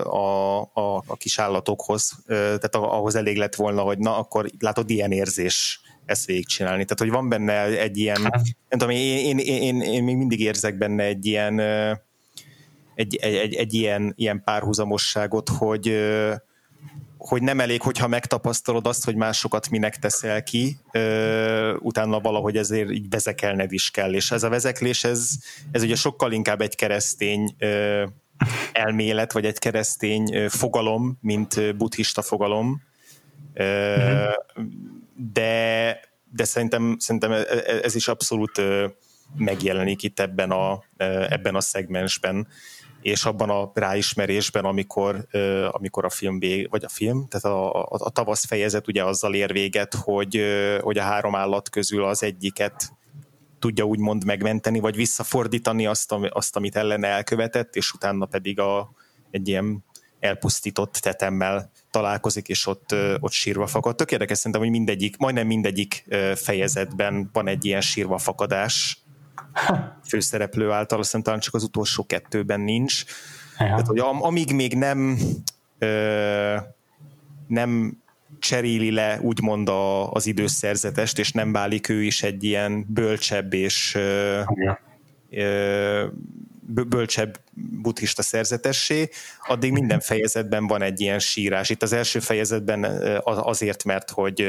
a, 0.04 0.60
a, 0.60 1.02
a 1.06 1.16
kis 1.16 1.38
állatokhoz. 1.38 2.12
Tehát 2.26 2.74
ahhoz 2.74 3.14
elég 3.14 3.36
lett 3.36 3.54
volna, 3.54 3.82
hogy 3.82 3.98
na, 3.98 4.18
akkor 4.18 4.50
látod, 4.58 4.90
ilyen 4.90 5.12
érzés 5.12 5.80
ezt 6.04 6.26
végigcsinálni. 6.26 6.84
Tehát, 6.84 6.98
hogy 6.98 7.10
van 7.10 7.28
benne 7.28 7.80
egy 7.80 7.98
ilyen, 7.98 8.20
nem 8.22 8.78
tudom, 8.78 8.90
én, 8.90 9.38
én, 9.38 9.38
én, 9.38 9.80
én 9.80 10.04
még 10.04 10.16
mindig 10.16 10.40
érzek 10.40 10.78
benne 10.78 11.02
egy 11.02 11.26
ilyen 11.26 11.60
egy, 12.94 13.16
egy, 13.16 13.34
egy, 13.34 13.54
egy 13.54 13.74
ilyen, 13.74 14.12
ilyen 14.16 14.42
párhuzamosságot, 14.44 15.48
hogy, 15.48 15.88
hogy 17.28 17.42
nem 17.42 17.60
elég, 17.60 17.82
hogyha 17.82 18.06
megtapasztalod 18.06 18.86
azt, 18.86 19.04
hogy 19.04 19.14
másokat 19.14 19.70
minek 19.70 19.98
teszel 19.98 20.42
ki, 20.42 20.76
ö, 20.92 21.76
utána 21.78 22.20
valahogy 22.20 22.56
ezért 22.56 22.90
így 22.90 23.08
vezekelned 23.08 23.72
is 23.72 23.90
kell. 23.90 24.14
És 24.14 24.30
ez 24.30 24.42
a 24.42 24.48
vezeklés, 24.48 25.04
ez, 25.04 25.30
ez 25.70 25.82
ugye 25.82 25.94
sokkal 25.94 26.32
inkább 26.32 26.60
egy 26.60 26.74
keresztény 26.74 27.54
ö, 27.58 28.04
elmélet, 28.72 29.32
vagy 29.32 29.44
egy 29.44 29.58
keresztény 29.58 30.34
ö, 30.34 30.48
fogalom, 30.48 31.18
mint 31.20 31.76
buddhista 31.76 32.22
fogalom. 32.22 32.82
Ö, 33.54 33.64
mm-hmm. 33.64 34.68
de, 35.32 36.00
de 36.30 36.44
szerintem, 36.44 36.96
szerintem 36.98 37.32
e, 37.32 37.36
e, 37.36 37.80
ez 37.82 37.94
is 37.94 38.08
abszolút 38.08 38.60
megjelenik 39.36 40.02
itt 40.02 40.20
ebben 40.20 40.50
a, 40.50 40.84
ebben 41.28 41.54
a 41.54 41.60
szegmensben 41.60 42.46
és 43.02 43.24
abban 43.24 43.50
a 43.50 43.70
ráismerésben, 43.74 44.64
amikor, 44.64 45.26
amikor 45.70 46.04
a 46.04 46.10
film 46.10 46.38
vég, 46.38 46.70
vagy 46.70 46.84
a 46.84 46.88
film, 46.88 47.26
tehát 47.28 47.58
a, 47.58 47.82
a, 47.82 47.88
a 47.90 48.10
tavasz 48.10 48.46
fejezet 48.46 48.88
ugye 48.88 49.04
azzal 49.04 49.34
ér 49.34 49.52
véget, 49.52 49.94
hogy, 49.94 50.42
hogy 50.80 50.98
a 50.98 51.02
három 51.02 51.34
állat 51.34 51.68
közül 51.68 52.04
az 52.04 52.22
egyiket 52.22 52.92
tudja 53.58 53.84
úgymond 53.84 54.24
megmenteni, 54.24 54.80
vagy 54.80 54.96
visszafordítani 54.96 55.86
azt, 55.86 56.14
azt 56.28 56.56
amit 56.56 56.76
ellene 56.76 57.08
elkövetett, 57.08 57.76
és 57.76 57.92
utána 57.92 58.26
pedig 58.26 58.60
a, 58.60 58.90
egy 59.30 59.48
ilyen 59.48 59.84
elpusztított 60.20 60.92
tetemmel 60.92 61.70
találkozik, 61.90 62.48
és 62.48 62.66
ott, 62.66 62.94
ott 63.20 63.32
sírva 63.32 63.66
fakad. 63.66 63.96
Tök 63.96 64.12
érdekes 64.12 64.36
szerintem, 64.36 64.60
hogy 64.60 64.70
mindegyik, 64.70 65.16
majdnem 65.16 65.46
mindegyik 65.46 66.04
fejezetben 66.34 67.30
van 67.32 67.48
egy 67.48 67.64
ilyen 67.64 67.80
sírva 67.80 68.18
fakadás, 68.18 69.01
főszereplő 70.08 70.70
által, 70.70 70.98
azt 70.98 71.06
hiszem 71.06 71.22
talán 71.22 71.40
csak 71.40 71.54
az 71.54 71.62
utolsó 71.62 72.06
kettőben 72.06 72.60
nincs. 72.60 73.04
Ja. 73.58 73.66
Tehát, 73.66 73.86
hogy 73.86 73.98
am, 73.98 74.22
amíg 74.22 74.54
még 74.54 74.74
nem 74.74 75.18
ö, 75.78 76.56
nem 77.46 77.96
cseréli 78.38 78.90
le 78.90 79.20
úgymond 79.20 79.68
a, 79.68 80.12
az 80.12 80.26
időszerzetest, 80.26 81.18
és 81.18 81.32
nem 81.32 81.52
válik 81.52 81.88
ő 81.88 82.02
is 82.02 82.22
egy 82.22 82.44
ilyen 82.44 82.86
bölcsebb 82.88 83.54
és 83.54 83.94
ja. 83.94 84.80
ö, 85.30 86.06
bölcsebb 86.88 87.40
buddhista 87.82 88.22
szerzetessé, 88.22 89.08
addig 89.46 89.72
minden 89.72 90.00
fejezetben 90.00 90.66
van 90.66 90.82
egy 90.82 91.00
ilyen 91.00 91.18
sírás. 91.18 91.70
Itt 91.70 91.82
az 91.82 91.92
első 91.92 92.18
fejezetben 92.18 92.84
azért, 93.24 93.84
mert 93.84 94.10
hogy 94.10 94.40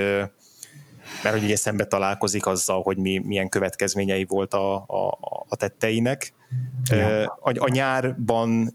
mert 1.24 1.36
hogy 1.36 1.44
ugye 1.44 1.56
szembe 1.56 1.86
találkozik 1.86 2.46
azzal, 2.46 2.82
hogy 2.82 2.98
mi, 2.98 3.18
milyen 3.18 3.50
következményei 3.50 4.26
volt 4.26 4.54
a, 4.54 4.76
a, 4.76 5.18
a 5.48 5.56
tetteinek. 5.56 6.34
Ja. 6.90 7.24
A, 7.26 7.52
a 7.56 7.70
nyárban 7.70 8.74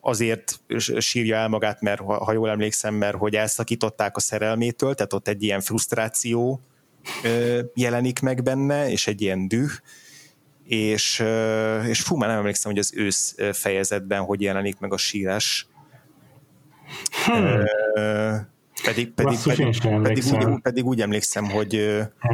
azért 0.00 0.60
sírja 0.98 1.36
el 1.36 1.48
magát, 1.48 1.80
mert 1.80 2.00
ha 2.00 2.32
jól 2.32 2.50
emlékszem, 2.50 2.94
mert 2.94 3.16
hogy 3.16 3.34
elszakították 3.34 4.16
a 4.16 4.20
szerelmétől, 4.20 4.94
tehát 4.94 5.12
ott 5.12 5.28
egy 5.28 5.42
ilyen 5.42 5.60
frusztráció 5.60 6.60
jelenik 7.74 8.20
meg 8.20 8.42
benne, 8.42 8.90
és 8.90 9.06
egy 9.06 9.20
ilyen 9.20 9.48
düh, 9.48 9.70
és, 10.64 11.24
és 11.86 12.00
fú, 12.00 12.16
már 12.16 12.28
nem 12.28 12.38
emlékszem, 12.38 12.70
hogy 12.70 12.80
az 12.80 12.92
ősz 12.96 13.34
fejezetben 13.52 14.22
hogy 14.22 14.40
jelenik 14.40 14.78
meg 14.78 14.92
a 14.92 14.96
sírás. 14.96 15.68
Hmm. 17.24 17.64
Pedig, 18.84 19.12
pedig, 19.12 19.38
pedig, 19.44 19.80
pedig, 20.02 20.24
úgy, 20.32 20.60
pedig 20.62 20.84
úgy 20.84 21.00
emlékszem, 21.00 21.44
hogy... 21.44 21.72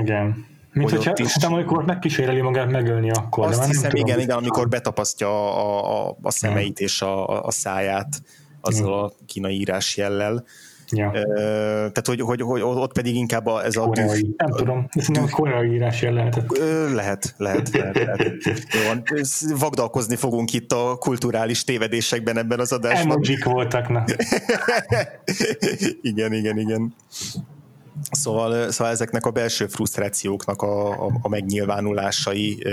Igen. 0.03 0.47
Mint 0.73 0.91
hogy 0.91 1.05
hogyha, 1.05 1.25
is... 1.25 1.35
amikor 1.35 1.85
megkíséreli 1.85 2.41
magát 2.41 2.71
megölni 2.71 3.11
akkor. 3.11 3.47
Azt 3.47 3.61
de 3.61 3.67
hiszem, 3.67 3.91
tudom, 3.91 4.07
igen, 4.07 4.21
igen, 4.21 4.37
amikor 4.37 4.69
betapasztja 4.69 5.29
a, 5.29 6.09
a, 6.09 6.17
a 6.23 6.31
szemeit 6.31 6.81
és 6.81 7.03
a, 7.03 7.45
a 7.45 7.51
száját 7.51 8.23
azzal 8.61 9.05
a 9.05 9.13
kínai 9.27 9.55
írás 9.55 9.97
jellel. 9.97 10.45
Ja. 10.97 11.11
Tehát, 11.77 12.07
hogy, 12.07 12.21
hogy, 12.21 12.41
hogy 12.41 12.63
ott 12.63 12.93
pedig 12.93 13.15
inkább 13.15 13.47
a, 13.47 13.65
ez 13.65 13.77
a... 13.77 13.81
Koreai. 13.81 14.35
Nem 14.37 14.51
tudom, 14.51 14.87
ez 14.91 15.07
nem 15.07 15.29
koreai 15.31 15.73
írás 15.73 16.03
lehetett. 16.03 16.59
Lehet, 16.95 17.35
lehet, 17.37 17.71
lehet. 17.73 17.95
lehet. 17.95 18.35
Jó, 18.73 19.21
vagdalkozni 19.57 20.17
fogunk 20.17 20.53
itt 20.53 20.73
a 20.73 20.97
kulturális 20.99 21.65
tévedésekben 21.65 22.39
ebben 22.39 22.61
az 22.61 22.73
adásban. 22.73 23.13
Emojik 23.13 23.45
voltak, 23.45 23.89
na. 23.89 24.05
igen, 26.03 26.33
igen, 26.33 26.59
igen. 26.59 26.95
Szóval, 28.11 28.71
szóval 28.71 28.93
ezeknek 28.93 29.27
a 29.27 29.31
belső 29.31 29.67
frusztrációknak 29.67 30.63
a, 30.63 31.07
a, 31.07 31.19
a 31.23 31.29
megnyilvánulásai, 31.29 32.67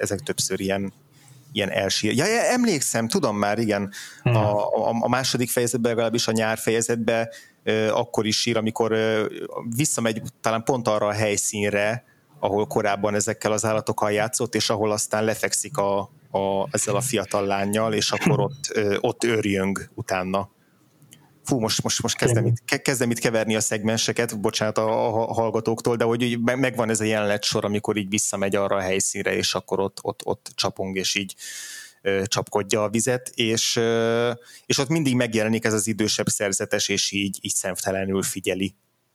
ezek 0.00 0.20
többször 0.20 0.60
ilyen, 0.60 0.92
ilyen 1.52 1.70
elsír. 1.70 2.16
Ja, 2.16 2.26
ja, 2.26 2.42
emlékszem, 2.42 3.08
tudom 3.08 3.36
már, 3.36 3.58
igen, 3.58 3.92
hmm. 4.22 4.34
a, 4.34 4.66
a, 4.66 4.96
a 5.00 5.08
második 5.08 5.50
fejezetben, 5.50 5.90
legalábbis 5.90 6.28
a 6.28 6.32
nyár 6.32 6.58
fejezetben 6.58 7.28
akkor 7.90 8.26
is 8.26 8.40
sír, 8.40 8.56
amikor 8.56 8.96
visszamegy 9.76 10.22
talán 10.40 10.64
pont 10.64 10.88
arra 10.88 11.06
a 11.06 11.12
helyszínre, 11.12 12.04
ahol 12.40 12.66
korábban 12.66 13.14
ezekkel 13.14 13.52
az 13.52 13.64
állatokkal 13.64 14.12
játszott, 14.12 14.54
és 14.54 14.70
ahol 14.70 14.92
aztán 14.92 15.24
lefekszik 15.24 15.76
a, 15.76 15.98
a, 16.30 16.68
ezzel 16.70 16.96
a 16.96 17.00
fiatal 17.00 17.46
lányjal, 17.46 17.92
és 17.92 18.10
akkor 18.10 18.40
ott, 18.40 18.80
ott 19.00 19.24
őrjöng 19.24 19.88
utána. 19.94 20.50
Fú, 21.44 21.58
most, 21.58 21.82
most, 21.82 22.02
most 22.02 22.16
kezdem, 22.16 22.46
itt, 22.46 22.82
kezdem 22.82 23.10
itt 23.10 23.18
keverni 23.18 23.56
a 23.56 23.60
szegmenseket, 23.60 24.40
bocsánat 24.40 24.78
a, 24.78 25.06
a 25.28 25.32
hallgatóktól, 25.32 25.96
de 25.96 26.04
hogy 26.04 26.38
megvan 26.40 26.90
ez 26.90 27.00
a 27.00 27.04
jelenet 27.04 27.44
sor, 27.44 27.64
amikor 27.64 27.96
így 27.96 28.08
visszamegy 28.08 28.56
arra 28.56 28.76
a 28.76 28.80
helyszínre, 28.80 29.36
és 29.36 29.54
akkor 29.54 29.80
ott, 29.80 29.98
ott, 30.02 30.20
ott 30.24 30.50
csapong, 30.54 30.96
és 30.96 31.14
így 31.14 31.34
csapkodja 32.24 32.82
a 32.82 32.88
vizet, 32.88 33.32
és, 33.34 33.80
és 34.66 34.78
ott 34.78 34.88
mindig 34.88 35.14
megjelenik 35.14 35.64
ez 35.64 35.72
az 35.72 35.86
idősebb 35.86 36.26
szerzetes, 36.26 36.88
és 36.88 37.12
így, 37.12 37.38
így 37.40 37.54
szemtelenül 37.54 38.22
figyeli 38.22 38.74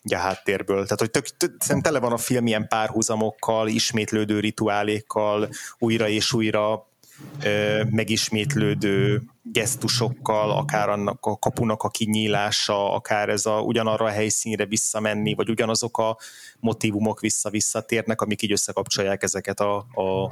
a 0.09 0.15
háttérből. 0.15 0.83
Tehát, 0.83 0.99
hogy 0.99 1.11
tök, 1.11 1.37
tök, 1.37 1.81
tele 1.81 1.99
van 1.99 2.11
a 2.11 2.17
film 2.17 2.47
ilyen 2.47 2.67
párhuzamokkal, 2.67 3.67
ismétlődő 3.67 4.39
rituálékkal, 4.39 5.49
újra 5.77 6.07
és 6.07 6.33
újra 6.33 6.89
ö, 7.43 7.83
megismétlődő 7.89 9.21
gesztusokkal, 9.43 10.51
akár 10.51 10.89
annak 10.89 11.25
a 11.25 11.37
kapunak 11.37 11.83
a 11.83 11.89
kinyílása, 11.89 12.93
akár 12.93 13.29
ez 13.29 13.45
a 13.45 13.59
ugyanarra 13.59 14.05
a 14.05 14.09
helyszínre 14.09 14.65
visszamenni, 14.65 15.33
vagy 15.33 15.49
ugyanazok 15.49 15.97
a 15.97 16.17
motivumok 16.59 17.19
vissza-visszatérnek, 17.19 18.21
amik 18.21 18.41
így 18.41 18.51
összekapcsolják 18.51 19.23
ezeket 19.23 19.59
a, 19.59 19.85
a, 19.93 20.23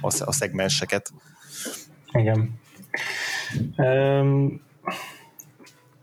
a, 0.00 0.12
a 0.18 0.32
szegmenseket. 0.32 1.12
Igen. 2.12 2.60
Um, 3.76 4.60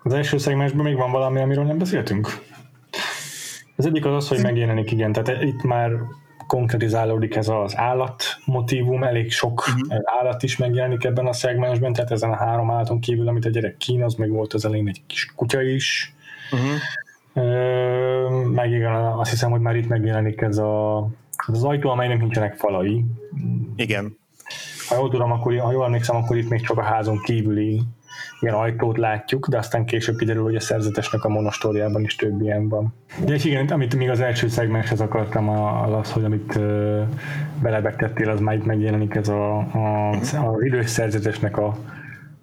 az 0.04 0.14
első 0.14 0.38
szegmensben 0.38 0.84
még 0.84 0.96
van 0.96 1.12
valami, 1.12 1.40
amiről 1.40 1.64
nem 1.64 1.78
beszéltünk? 1.78 2.28
Az 3.76 3.86
egyik 3.86 4.06
az 4.06 4.14
az, 4.14 4.28
hogy 4.28 4.42
megjelenik, 4.42 4.92
igen, 4.92 5.12
tehát 5.12 5.44
itt 5.44 5.64
már 5.64 5.92
konkretizálódik 6.48 7.36
ez 7.36 7.48
az 7.48 7.78
állat 7.78 8.24
motivum, 8.46 9.04
elég 9.04 9.32
sok 9.32 9.68
uh-huh. 9.68 10.02
állat 10.20 10.44
is 10.44 10.58
megjelenik 10.58 11.04
ebben 11.04 11.26
a 11.28 11.34
szegmensben, 11.34 11.94
tehát 11.94 12.12
ezen 12.12 12.32
a 12.32 12.36
három 12.36 12.72
állaton 12.72 13.00
kívül, 13.00 13.28
amit 13.28 13.46
a 13.46 13.50
gyerek 13.50 13.78
kínoz, 13.78 14.16
meg 14.16 14.30
volt 14.30 14.54
az 14.54 14.66
elején 14.66 14.88
egy 14.88 15.02
kis 15.08 15.34
kutya 15.36 15.62
is. 15.62 16.14
Uh-huh. 16.52 16.80
meg 18.52 18.72
igen, 18.72 18.96
azt 18.96 19.30
hiszem, 19.30 19.52
hogy 19.52 19.62
már 19.62 19.76
itt 19.76 19.88
megjelenik 19.88 20.42
ez 20.42 20.58
a, 20.58 20.98
az 21.48 21.64
ajtó, 21.64 21.90
amelynek 21.90 22.20
nincsenek 22.20 22.56
falai. 22.56 23.06
Igen. 23.76 24.18
Ha 24.88 24.96
jól 24.96 25.10
tudom, 25.10 25.32
akkor, 25.32 25.58
ha 25.58 25.72
jól 25.72 25.86
emlékszem, 25.86 26.16
akkor 26.16 26.38
itt 26.38 26.50
még 26.50 26.62
csak 26.62 26.78
a 26.78 26.84
házon 26.84 27.22
kívüli 27.22 27.82
ilyen 28.40 28.56
ajtót 28.56 28.98
látjuk, 28.98 29.48
de 29.48 29.58
aztán 29.58 29.86
később 29.86 30.18
kiderül, 30.18 30.44
hogy 30.44 30.56
a 30.56 30.60
szerzetesnek 30.60 31.24
a 31.24 31.30
monostóriában 31.30 32.02
is 32.02 32.16
több 32.16 32.42
ilyen 32.42 32.70
van. 32.70 32.94
De 33.26 33.34
és 33.34 33.46
igen, 33.46 33.68
amit 33.68 33.96
még 33.96 34.10
az 34.10 34.20
első 34.20 34.48
szegmenshez 34.48 35.02
akartam, 35.02 35.50
az 35.50 35.94
az, 35.94 36.12
hogy 36.12 36.24
amit 36.24 36.60
belebegtettél, 37.62 38.30
az 38.30 38.40
már 38.40 38.56
itt 38.56 38.66
megjelenik 38.66 39.16
ez 39.16 39.28
a, 39.28 39.58
a, 39.58 40.10
az 40.10 40.38
idős 40.60 40.90
szerzetesnek 40.90 41.58
a 41.58 41.78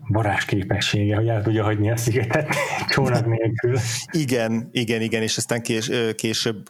varázs 0.09 0.45
képessége, 0.45 1.17
hogy 1.17 1.29
el 1.29 1.43
tudja 1.43 1.65
hagyni 1.65 1.91
a 1.91 1.97
szigetet 1.97 2.55
csónak 2.93 3.27
nélkül. 3.27 3.77
Igen, 4.11 4.69
igen, 4.73 5.01
igen, 5.01 5.23
és 5.23 5.37
aztán 5.37 5.63
kés, 5.63 5.91
később 6.15 6.67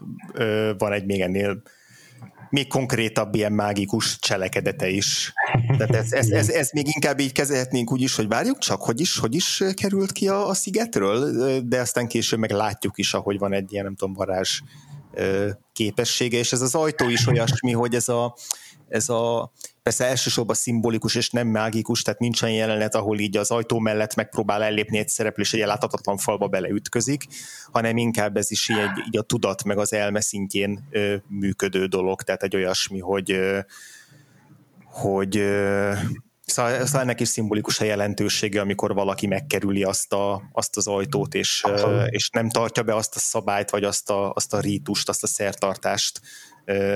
van 0.79 0.93
egy 0.93 1.05
még 1.05 1.21
ennél 1.21 1.63
még 2.53 2.69
konkrétabb 2.69 3.35
ilyen 3.35 3.53
mágikus 3.53 4.19
cselekedete 4.19 4.89
is. 4.89 5.33
Tehát 5.79 5.95
ez, 5.95 6.13
ez, 6.13 6.29
ez, 6.29 6.49
ez 6.49 6.71
még 6.73 6.87
inkább 6.95 7.21
így 7.21 7.33
kezelhetnénk 7.33 7.93
úgy 7.93 8.01
is, 8.01 8.17
hogy 8.17 8.29
várjuk 8.29 8.59
csak, 8.59 8.83
hogy 8.83 9.01
is, 9.01 9.19
hogy 9.19 9.35
is 9.35 9.63
került 9.75 10.13
ki 10.13 10.29
a, 10.29 10.49
a 10.49 10.55
szigetről, 10.55 11.31
de 11.61 11.81
aztán 11.81 12.07
később 12.07 12.39
meg 12.39 12.51
látjuk 12.51 12.99
is, 12.99 13.15
ahogy 13.15 13.39
van 13.39 13.53
egy 13.53 13.73
ilyen, 13.73 13.85
nem 13.85 13.95
tudom, 13.95 14.15
varázs 14.15 14.61
képessége, 15.73 16.39
és 16.39 16.53
ez 16.53 16.61
az 16.61 16.75
ajtó 16.75 17.09
is 17.09 17.27
olyasmi, 17.27 17.73
hogy 17.73 17.95
ez 17.95 18.09
a, 18.09 18.37
ez 18.93 19.09
a 19.09 19.53
persze 19.83 20.05
elsősorban 20.05 20.55
szimbolikus 20.55 21.15
és 21.15 21.31
nem 21.31 21.49
mágikus, 21.49 22.03
tehát 22.03 22.21
nincs 22.21 22.43
olyan 22.43 22.55
jelenet, 22.55 22.95
ahol 22.95 23.19
így 23.19 23.37
az 23.37 23.51
ajtó 23.51 23.79
mellett 23.79 24.15
megpróbál 24.15 24.63
ellépni 24.63 24.99
egy 24.99 25.09
szereplő, 25.09 25.43
és 25.43 25.53
egy 25.53 25.67
láthatatlan 25.67 26.17
falba 26.17 26.49
beleütközik, 26.49 27.27
hanem 27.73 27.97
inkább 27.97 28.37
ez 28.37 28.51
is 28.51 28.69
így, 28.69 29.07
így 29.07 29.17
a 29.17 29.23
tudat 29.23 29.65
meg 29.65 29.79
az 29.79 29.93
elme 29.93 30.21
szintjén 30.21 30.89
ö, 30.91 31.17
működő 31.27 31.87
dolog, 31.87 32.23
tehát 32.23 32.43
egy 32.43 32.57
olyasmi, 32.57 32.99
hogy 32.99 33.31
ö, 33.31 33.59
hogy 34.85 35.37
ö, 35.37 35.93
Szóval, 36.45 36.87
szóval 36.87 37.01
ennek 37.01 37.21
is 37.21 37.29
szimbolikus 37.29 37.81
a 37.81 37.85
jelentősége, 37.85 38.61
amikor 38.61 38.95
valaki 38.95 39.27
megkerüli 39.27 39.83
azt, 39.83 40.13
a, 40.13 40.43
azt 40.53 40.77
az 40.77 40.87
ajtót, 40.87 41.35
és, 41.35 41.65
és 42.07 42.31
nem 42.31 42.51
tartja 42.51 42.83
be 42.83 42.95
azt 42.95 43.17
a 43.17 43.19
szabályt, 43.19 43.71
vagy 43.71 43.85
azt 43.85 44.11
a, 44.11 44.33
azt 44.33 44.55
a 44.55 44.61
rítust, 44.61 45.09
azt 45.09 45.23
a 45.23 45.27
szertartást, 45.27 46.21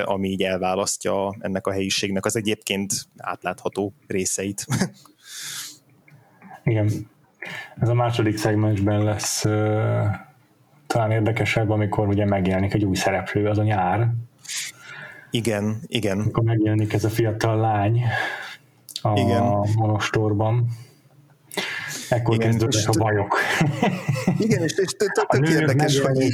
ami 0.04 0.28
így 0.28 0.42
elválasztja 0.42 1.34
ennek 1.38 1.66
a 1.66 1.72
helyiségnek 1.72 2.24
az 2.24 2.36
egyébként 2.36 2.92
átlátható 3.16 3.92
részeit. 4.06 4.66
Igen. 6.64 7.10
Ez 7.80 7.88
a 7.88 7.94
második 7.94 8.36
szegmensben 8.36 9.04
lesz 9.04 9.44
uh, 9.44 10.06
talán 10.86 11.10
érdekesebb, 11.10 11.70
amikor 11.70 12.08
ugye 12.08 12.24
megjelenik 12.24 12.74
egy 12.74 12.84
új 12.84 12.94
szereplő, 12.94 13.48
az 13.48 13.58
a 13.58 13.62
nyár. 13.62 14.08
Igen, 15.30 15.80
igen. 15.86 16.20
Akkor 16.20 16.44
megjelenik 16.44 16.92
ez 16.92 17.04
a 17.04 17.08
fiatal 17.08 17.56
lány 17.56 18.02
a 19.02 19.18
igen. 19.18 19.42
monostorban. 19.76 20.68
Ekkor 22.08 22.34
igen, 22.34 22.50
kezdődnek 22.50 22.88
a 22.88 22.98
bajok. 22.98 23.38
Igen, 24.38 24.62
és, 24.62 24.72
és 24.72 24.92
tök 24.96 25.48
érdekes, 25.48 26.00
hogy 26.00 26.32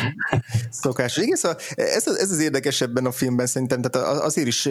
szokás. 0.70 1.16
Igen, 1.16 1.36
szóval 1.36 1.58
ez, 1.74 2.06
ez 2.06 2.30
az 2.30 2.40
érdekes 2.40 2.80
ebben 2.80 3.06
a 3.06 3.12
filmben 3.12 3.46
szerintem, 3.46 3.80
tehát 3.80 4.08
azért 4.08 4.46
is 4.46 4.68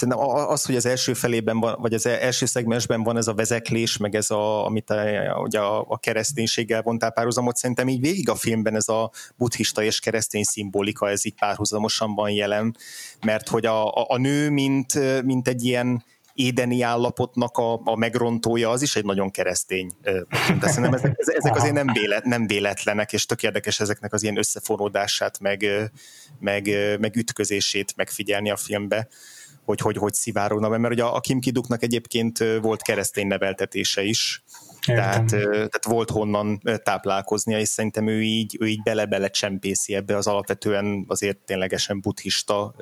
szerintem 0.00 0.28
az, 0.28 0.64
hogy 0.64 0.76
az 0.76 0.86
első 0.86 1.14
felében 1.14 1.60
van, 1.60 1.76
vagy 1.80 1.94
az 1.94 2.06
első 2.06 2.46
szegmensben 2.46 3.02
van 3.02 3.16
ez 3.16 3.26
a 3.28 3.34
vezeklés, 3.34 3.96
meg 3.96 4.14
ez 4.14 4.30
a, 4.30 4.66
amit 4.66 4.90
a, 4.90 5.40
ugye 5.42 5.58
a, 5.58 5.84
a 5.88 5.98
kereszténységgel 5.98 6.82
vontál 6.82 7.10
párhuzamot, 7.10 7.56
szerintem 7.56 7.88
így 7.88 8.00
végig 8.00 8.28
a 8.28 8.34
filmben 8.34 8.74
ez 8.76 8.88
a 8.88 9.10
buddhista 9.36 9.82
és 9.82 10.00
keresztény 10.00 10.42
szimbolika, 10.42 11.08
ez 11.10 11.24
így 11.24 11.34
párhuzamosan 11.34 12.14
van 12.14 12.30
jelen, 12.30 12.76
mert 13.24 13.48
hogy 13.48 13.66
a, 13.66 13.94
a, 13.94 14.04
a 14.08 14.18
nő, 14.18 14.50
mint, 14.50 15.22
mint 15.24 15.48
egy 15.48 15.64
ilyen 15.64 16.04
édeni 16.44 16.82
állapotnak 16.82 17.56
a, 17.56 17.80
a 17.84 17.96
megrontója, 17.96 18.70
az 18.70 18.82
is 18.82 18.96
egy 18.96 19.04
nagyon 19.04 19.30
keresztény 19.30 19.92
de 20.60 20.68
szerintem 20.68 20.92
ezek, 20.92 21.14
ezek 21.16 21.56
azért 21.56 21.74
nem, 21.74 21.86
vélet, 21.92 22.24
nem 22.24 22.46
véletlenek, 22.46 23.12
és 23.12 23.26
tök 23.26 23.42
érdekes 23.42 23.80
ezeknek 23.80 24.12
az 24.12 24.22
ilyen 24.22 24.38
összefonódását, 24.38 25.38
meg, 25.38 25.66
meg, 26.38 26.68
meg 27.00 27.16
ütközését 27.16 27.96
megfigyelni 27.96 28.50
a 28.50 28.56
filmbe 28.56 29.08
hogy 29.64 29.80
hogy, 29.80 29.96
hogy 29.96 30.14
szivárogna 30.14 30.68
be, 30.68 30.78
mert 30.78 30.94
ugye 30.94 31.04
a 31.04 31.20
Kim 31.20 31.40
Kiduknak 31.40 31.82
egyébként 31.82 32.38
volt 32.60 32.82
keresztény 32.82 33.26
neveltetése 33.26 34.02
is, 34.02 34.42
tehát, 34.86 35.26
tehát 35.26 35.84
volt 35.84 36.10
honnan 36.10 36.62
táplálkoznia, 36.82 37.58
és 37.58 37.68
szerintem 37.68 38.08
ő 38.08 38.22
így, 38.22 38.56
ő 38.60 38.66
így 38.66 38.82
bele-bele 38.82 39.28
csempészi 39.28 39.94
ebbe 39.94 40.16
az 40.16 40.26
alapvetően 40.26 41.04
azért 41.08 41.38
ténylegesen 41.38 42.00
buddhista 42.00 42.74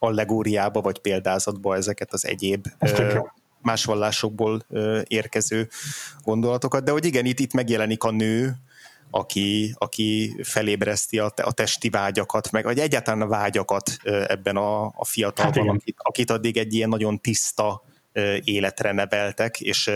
allegóriába 0.00 0.80
vagy 0.80 0.98
példázatba 0.98 1.76
ezeket 1.76 2.12
az 2.12 2.26
egyéb 2.26 2.66
más 3.62 3.84
vallásokból 3.84 4.66
érkező 5.04 5.68
gondolatokat, 6.22 6.84
de 6.84 6.90
hogy 6.90 7.04
igen, 7.04 7.24
itt, 7.24 7.38
itt 7.38 7.52
megjelenik 7.52 8.04
a 8.04 8.10
nő, 8.10 8.54
aki, 9.10 9.74
aki 9.78 10.36
felébreszti 10.42 11.18
a, 11.18 11.32
a 11.42 11.52
testi 11.52 11.88
vágyakat, 11.88 12.50
meg 12.50 12.64
vagy 12.64 12.78
egyáltalán 12.78 13.20
a 13.20 13.26
vágyakat 13.26 13.96
ebben 14.04 14.56
a, 14.56 14.84
a 14.84 15.04
fiatalban, 15.04 15.66
hát 15.66 15.76
akit, 15.76 15.96
akit 15.98 16.30
addig 16.30 16.56
egy 16.56 16.74
ilyen 16.74 16.88
nagyon 16.88 17.20
tiszta 17.20 17.82
életre 18.44 18.92
neveltek, 18.92 19.60
és 19.60 19.86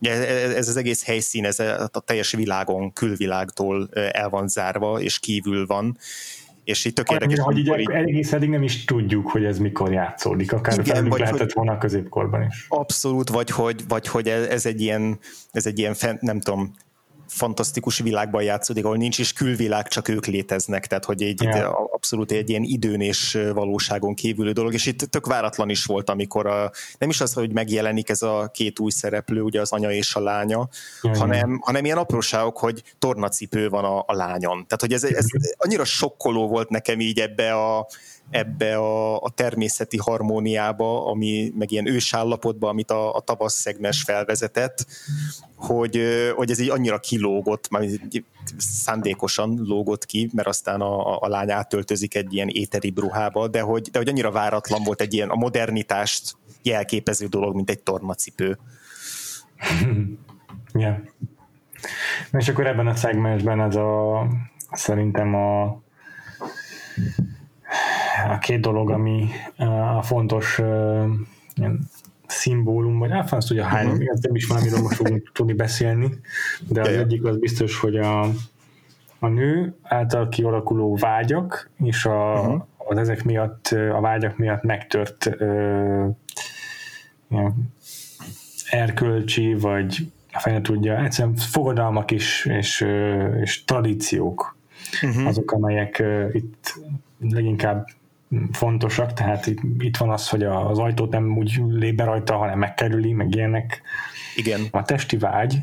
ez 0.00 0.68
az 0.68 0.76
egész 0.76 1.04
helyszín, 1.04 1.44
ez 1.44 1.58
a 1.58 2.02
teljes 2.04 2.32
világon, 2.32 2.92
külvilágtól 2.92 3.88
el 3.92 4.28
van 4.28 4.48
zárva, 4.48 5.00
és 5.00 5.18
kívül 5.18 5.66
van, 5.66 5.98
és 6.64 6.84
itt 6.84 6.94
tök 6.94 7.10
érdekes. 7.10 7.38
Hogy 7.38 7.58
így, 7.58 7.78
így 7.78 7.90
egész 7.90 8.32
eddig 8.32 8.48
nem 8.48 8.62
is 8.62 8.84
tudjuk, 8.84 9.28
hogy 9.28 9.44
ez 9.44 9.58
mikor 9.58 9.92
játszódik, 9.92 10.52
akár 10.52 10.78
igen, 10.78 11.08
vagy 11.08 11.20
lehetett 11.20 11.40
hogy, 11.40 11.52
volna 11.54 11.72
a 11.72 11.78
középkorban 11.78 12.42
is. 12.42 12.66
Abszolút, 12.68 13.28
vagy 13.28 13.50
hogy, 13.50 13.84
vagy 13.88 14.08
hogy 14.08 14.28
ez 14.28 14.66
egy 14.66 14.80
ilyen, 14.80 15.18
ez 15.50 15.66
egy 15.66 15.78
ilyen, 15.78 15.94
nem 16.20 16.40
tudom, 16.40 16.74
fantasztikus 17.34 17.98
világban 17.98 18.42
játszódik, 18.42 18.84
ahol 18.84 18.96
nincs 18.96 19.18
is 19.18 19.32
külvilág, 19.32 19.88
csak 19.88 20.08
ők 20.08 20.26
léteznek, 20.26 20.86
tehát 20.86 21.04
hogy 21.04 21.22
egy, 21.22 21.42
yeah. 21.42 21.92
abszolút 21.92 22.32
egy 22.32 22.50
ilyen 22.50 22.62
időn 22.62 23.00
és 23.00 23.38
valóságon 23.54 24.14
kívüli 24.14 24.52
dolog, 24.52 24.72
és 24.72 24.86
itt 24.86 24.98
tök 24.98 25.26
váratlan 25.26 25.68
is 25.68 25.84
volt, 25.84 26.10
amikor 26.10 26.46
a, 26.46 26.70
nem 26.98 27.08
is 27.08 27.20
az, 27.20 27.32
hogy 27.32 27.52
megjelenik 27.52 28.08
ez 28.08 28.22
a 28.22 28.50
két 28.52 28.78
új 28.78 28.90
szereplő, 28.90 29.40
ugye 29.40 29.60
az 29.60 29.72
anya 29.72 29.92
és 29.92 30.14
a 30.14 30.20
lánya, 30.20 30.68
yeah, 31.02 31.16
hanem, 31.16 31.48
yeah. 31.48 31.60
hanem 31.60 31.84
ilyen 31.84 31.98
apróságok, 31.98 32.58
hogy 32.58 32.82
tornacipő 32.98 33.68
van 33.68 33.84
a, 33.84 33.98
a 34.06 34.14
lányon. 34.14 34.66
Tehát, 34.66 34.80
hogy 34.80 34.92
ez, 34.92 35.04
ez 35.04 35.26
annyira 35.56 35.84
sokkoló 35.84 36.48
volt 36.48 36.68
nekem 36.68 37.00
így 37.00 37.20
ebbe 37.20 37.54
a 37.54 37.86
ebbe 38.32 38.76
a, 38.76 39.20
a 39.20 39.30
természeti 39.30 39.96
harmóniába, 39.96 41.06
ami 41.06 41.52
meg 41.58 41.70
ilyen 41.70 41.88
ősállapotba, 41.88 42.68
amit 42.68 42.90
a, 42.90 43.14
a 43.14 43.20
tavasz 43.20 43.54
szegmes 43.54 44.02
felvezetett, 44.02 44.86
hogy, 45.54 46.00
hogy 46.34 46.50
ez 46.50 46.58
így 46.58 46.70
annyira 46.70 46.98
kilógott, 46.98 47.70
már 47.70 47.84
szándékosan 48.58 49.60
lógott 49.64 50.06
ki, 50.06 50.30
mert 50.32 50.48
aztán 50.48 50.80
a, 50.80 51.20
a 51.20 51.28
lány 51.28 51.50
átöltözik 51.50 52.14
egy 52.14 52.34
ilyen 52.34 52.48
éteri 52.48 52.92
ruhába, 52.96 53.48
de 53.48 53.60
hogy, 53.60 53.88
de 53.90 53.98
hogy 53.98 54.08
annyira 54.08 54.30
váratlan 54.30 54.82
volt 54.82 55.00
egy 55.00 55.14
ilyen 55.14 55.28
a 55.28 55.34
modernitást 55.34 56.36
jelképező 56.62 57.26
dolog, 57.26 57.54
mint 57.54 57.70
egy 57.70 57.80
tornacipő. 57.80 58.58
yeah. 60.74 60.96
És 62.32 62.48
akkor 62.48 62.66
ebben 62.66 62.86
a 62.86 62.94
szegmensben 62.94 63.60
ez 63.60 63.76
a 63.76 64.26
szerintem 64.72 65.34
a 65.34 65.80
a 68.28 68.38
két 68.38 68.60
dolog, 68.60 68.90
ami 68.90 69.28
a 69.96 70.02
fontos 70.02 70.58
ilyen 71.54 71.90
szimbólum, 72.32 72.98
vagy 72.98 73.10
hát 73.10 73.32
azt 73.32 73.48
tudja 73.48 73.64
hány, 73.64 73.88
ez 73.88 74.20
nem 74.20 74.34
is 74.34 74.46
valamiről 74.46 74.80
most 74.80 74.96
fogunk 74.96 75.30
tudni 75.34 75.52
beszélni, 75.52 76.08
de 76.68 76.80
az 76.80 76.88
egyik 76.88 77.24
az 77.24 77.38
biztos, 77.38 77.78
hogy 77.78 77.96
a, 77.96 78.20
a 79.18 79.26
nő 79.26 79.74
által 79.82 80.28
kialakuló 80.28 80.96
vágyak, 80.96 81.70
és 81.84 82.04
a, 82.04 82.40
uh-huh. 82.40 82.62
az 82.76 82.98
ezek 82.98 83.24
miatt, 83.24 83.66
a 83.66 84.00
vágyak 84.00 84.36
miatt 84.36 84.62
megtört 84.62 85.30
ö, 85.38 86.06
ilyen 87.30 87.72
erkölcsi, 88.70 89.54
vagy 89.54 90.12
a 90.32 90.38
fene 90.40 90.60
tudja, 90.60 91.04
egyszerűen 91.04 91.36
fogadalmak 91.36 92.10
is, 92.10 92.46
és, 92.46 92.86
és 93.40 93.64
tradíciók, 93.64 94.56
uh-huh. 95.02 95.26
azok, 95.26 95.52
amelyek 95.52 96.02
itt 96.32 96.78
leginkább 97.18 97.86
fontosak, 98.52 99.12
tehát 99.12 99.46
itt, 99.46 99.60
itt 99.78 99.96
van 99.96 100.10
az, 100.10 100.28
hogy 100.28 100.42
az 100.42 100.78
ajtót 100.78 101.10
nem 101.10 101.36
úgy 101.36 101.62
lép 101.68 101.94
be 101.94 102.04
rajta, 102.04 102.36
hanem 102.36 102.58
megkerüli, 102.58 103.12
meg 103.12 103.34
ilyenek. 103.34 103.82
Igen. 104.36 104.60
A 104.70 104.82
testi 104.82 105.16
vágy, 105.16 105.58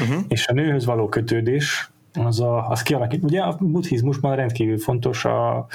uh-huh. 0.00 0.24
és 0.28 0.46
a 0.46 0.52
nőhöz 0.52 0.84
való 0.84 1.08
kötődés, 1.08 1.90
az, 2.14 2.40
a, 2.40 2.68
az 2.68 2.82
kialakít. 2.82 3.22
Ugye 3.22 3.40
a 3.40 3.56
buddhizmusban 3.60 4.36
rendkívül 4.36 4.78
fontos 4.78 5.24
a, 5.24 5.66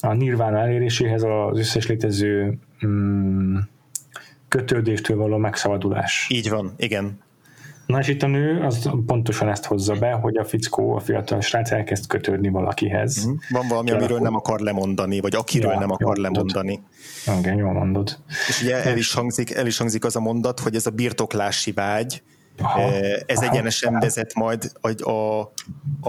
a 0.00 0.12
nirvana 0.12 0.58
eléréséhez 0.58 1.22
az 1.22 1.58
összes 1.58 1.86
létező 1.86 2.58
mm, 2.86 3.56
kötődéstől 4.48 5.16
való 5.16 5.36
megszabadulás. 5.36 6.26
Így 6.30 6.48
van, 6.48 6.72
igen. 6.76 7.18
Na 7.88 7.98
és 7.98 8.08
itt 8.08 8.22
a 8.22 8.26
nő 8.26 8.60
az 8.60 8.90
pontosan 9.06 9.48
ezt 9.48 9.64
hozza 9.64 9.94
be, 9.94 10.10
hogy 10.10 10.36
a 10.36 10.44
fickó, 10.44 10.94
a 10.94 11.00
fiatal 11.00 11.40
srác 11.40 11.70
elkezd 11.70 12.06
kötődni 12.06 12.48
valakihez. 12.48 13.26
Mm. 13.26 13.30
Van 13.50 13.68
valami, 13.68 13.86
Kialakul. 13.86 13.94
amiről 13.94 14.18
nem 14.18 14.34
akar 14.34 14.60
lemondani, 14.60 15.20
vagy 15.20 15.34
akiről 15.34 15.72
ja, 15.72 15.78
nem 15.78 15.90
akar 15.90 16.16
lemondani. 16.16 16.82
Igen, 17.38 17.56
jól 17.56 17.72
mondod. 17.72 18.18
És 18.48 18.62
ugye 18.62 18.84
el 18.84 18.96
is, 18.96 19.14
hangzik, 19.14 19.50
el 19.50 19.66
is 19.66 19.78
hangzik 19.78 20.04
az 20.04 20.16
a 20.16 20.20
mondat, 20.20 20.60
hogy 20.60 20.74
ez 20.74 20.86
a 20.86 20.90
birtoklási 20.90 21.72
vágy, 21.72 22.22
Aha. 22.58 22.80
Eh, 22.80 23.20
ez 23.26 23.38
Aha. 23.38 23.50
egyenesen 23.50 23.98
vezet 23.98 24.34
majd 24.34 24.72
a, 24.80 25.10
a, 25.10 25.40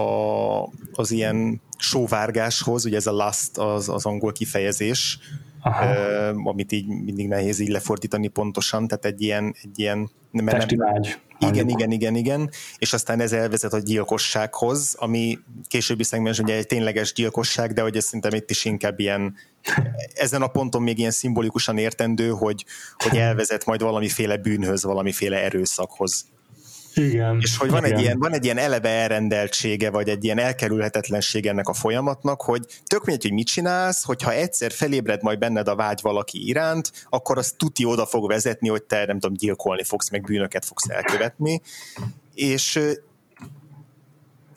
a, 0.00 0.68
az 0.92 1.10
ilyen 1.10 1.60
sóvárgáshoz, 1.78 2.84
ugye 2.84 2.96
ez 2.96 3.06
a 3.06 3.12
last 3.12 3.58
az, 3.58 3.88
az 3.88 4.06
angol 4.06 4.32
kifejezés, 4.32 5.18
Aha. 5.62 6.28
amit 6.44 6.72
így 6.72 6.86
mindig 6.86 7.28
nehéz 7.28 7.58
így 7.58 7.68
lefordítani 7.68 8.28
pontosan, 8.28 8.88
tehát 8.88 9.04
egy 9.04 9.22
ilyen, 9.22 9.54
egy 9.62 9.78
ilyen 9.78 10.10
nem, 10.30 10.46
Testi 10.46 10.76
vágy. 10.76 11.18
Igen, 11.38 11.68
igen, 11.68 11.90
igen, 11.90 12.14
igen, 12.14 12.50
és 12.78 12.92
aztán 12.92 13.20
ez 13.20 13.32
elvezet 13.32 13.72
a 13.72 13.78
gyilkossághoz, 13.78 14.94
ami 14.98 15.38
későbbi 15.68 16.02
szegmens 16.02 16.38
ugye 16.38 16.54
egy 16.54 16.66
tényleges 16.66 17.12
gyilkosság, 17.12 17.72
de 17.72 17.82
hogy 17.82 17.96
ez 17.96 18.04
szerintem 18.04 18.34
itt 18.34 18.50
is 18.50 18.64
inkább 18.64 18.98
ilyen, 18.98 19.34
ezen 20.14 20.42
a 20.42 20.46
ponton 20.46 20.82
még 20.82 20.98
ilyen 20.98 21.10
szimbolikusan 21.10 21.78
értendő, 21.78 22.28
hogy, 22.28 22.64
hogy 22.96 23.18
elvezet 23.18 23.64
majd 23.64 23.82
valamiféle 23.82 24.36
bűnhöz, 24.36 24.82
valamiféle 24.82 25.42
erőszakhoz. 25.42 26.24
Igen. 26.94 27.38
És 27.40 27.56
hogy 27.56 27.70
van, 27.70 27.84
igen. 27.84 27.96
Egy 27.96 28.02
ilyen, 28.02 28.18
van 28.18 28.32
egy 28.32 28.44
ilyen 28.44 28.58
eleve 28.58 28.88
elrendeltsége, 28.88 29.90
vagy 29.90 30.08
egy 30.08 30.24
ilyen 30.24 30.38
elkerülhetetlenség 30.38 31.46
ennek 31.46 31.68
a 31.68 31.72
folyamatnak, 31.72 32.42
hogy 32.42 32.66
tök 32.86 33.04
mindegy, 33.04 33.22
hogy 33.22 33.32
mit 33.32 33.46
csinálsz, 33.46 34.04
hogyha 34.04 34.32
egyszer 34.32 34.72
felébred 34.72 35.22
majd 35.22 35.38
benned 35.38 35.68
a 35.68 35.74
vágy 35.74 35.98
valaki 36.02 36.48
iránt, 36.48 36.92
akkor 37.08 37.38
az 37.38 37.54
tuti 37.56 37.84
oda 37.84 38.06
fog 38.06 38.28
vezetni, 38.28 38.68
hogy 38.68 38.82
te 38.82 39.04
nem 39.06 39.18
tudom, 39.18 39.36
gyilkolni 39.36 39.84
fogsz, 39.84 40.10
meg 40.10 40.22
bűnöket 40.22 40.64
fogsz 40.64 40.88
elkövetni. 40.88 41.60
És 42.34 42.80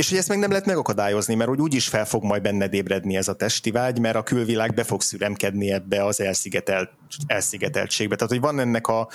és 0.03 0.09
hogy 0.09 0.17
ezt 0.17 0.27
meg 0.27 0.39
nem 0.39 0.49
lehet 0.49 0.65
megakadályozni, 0.65 1.35
mert 1.35 1.59
úgy 1.59 1.73
is 1.73 1.87
fel 1.87 2.05
fog 2.05 2.23
majd 2.23 2.41
benned 2.41 2.73
ébredni 2.73 3.15
ez 3.15 3.27
a 3.27 3.33
testi 3.33 3.71
vágy, 3.71 3.99
mert 3.99 4.15
a 4.15 4.23
külvilág 4.23 4.73
be 4.73 4.83
fog 4.83 5.01
szüremkedni 5.01 5.71
ebbe 5.71 6.05
az 6.05 6.21
elszigetelt, 6.21 6.89
elszigeteltségbe. 7.27 8.15
Tehát, 8.15 8.31
hogy 8.31 8.41
van 8.41 8.59
ennek 8.59 8.87
a, 8.87 9.07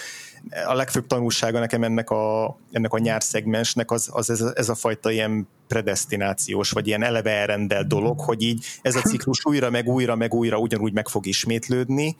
a 0.67 0.75
legfőbb 0.75 1.07
tanulsága 1.07 1.59
nekem 1.59 1.83
ennek 1.83 2.11
a, 2.11 2.57
ennek 2.73 2.93
a 2.93 2.99
nyárszegmensnek 2.99 3.91
az, 3.91 4.09
az 4.13 4.31
ez, 4.31 4.41
ez 4.41 4.69
a 4.69 4.75
fajta 4.75 5.11
ilyen 5.11 5.49
predestinációs, 5.67 6.71
vagy 6.71 6.87
ilyen 6.87 7.03
eleve 7.03 7.31
elrendelt 7.31 7.87
dolog, 7.87 8.21
hogy 8.21 8.43
így 8.43 8.65
ez 8.83 8.97
a 8.97 9.01
ciklus 9.01 9.45
újra, 9.45 9.71
meg 9.71 9.89
újra, 9.89 10.17
meg 10.17 10.35
újra 10.35 10.59
ugyanúgy 10.59 10.93
meg 10.93 11.09
fog 11.09 11.27
ismétlődni, 11.27 12.17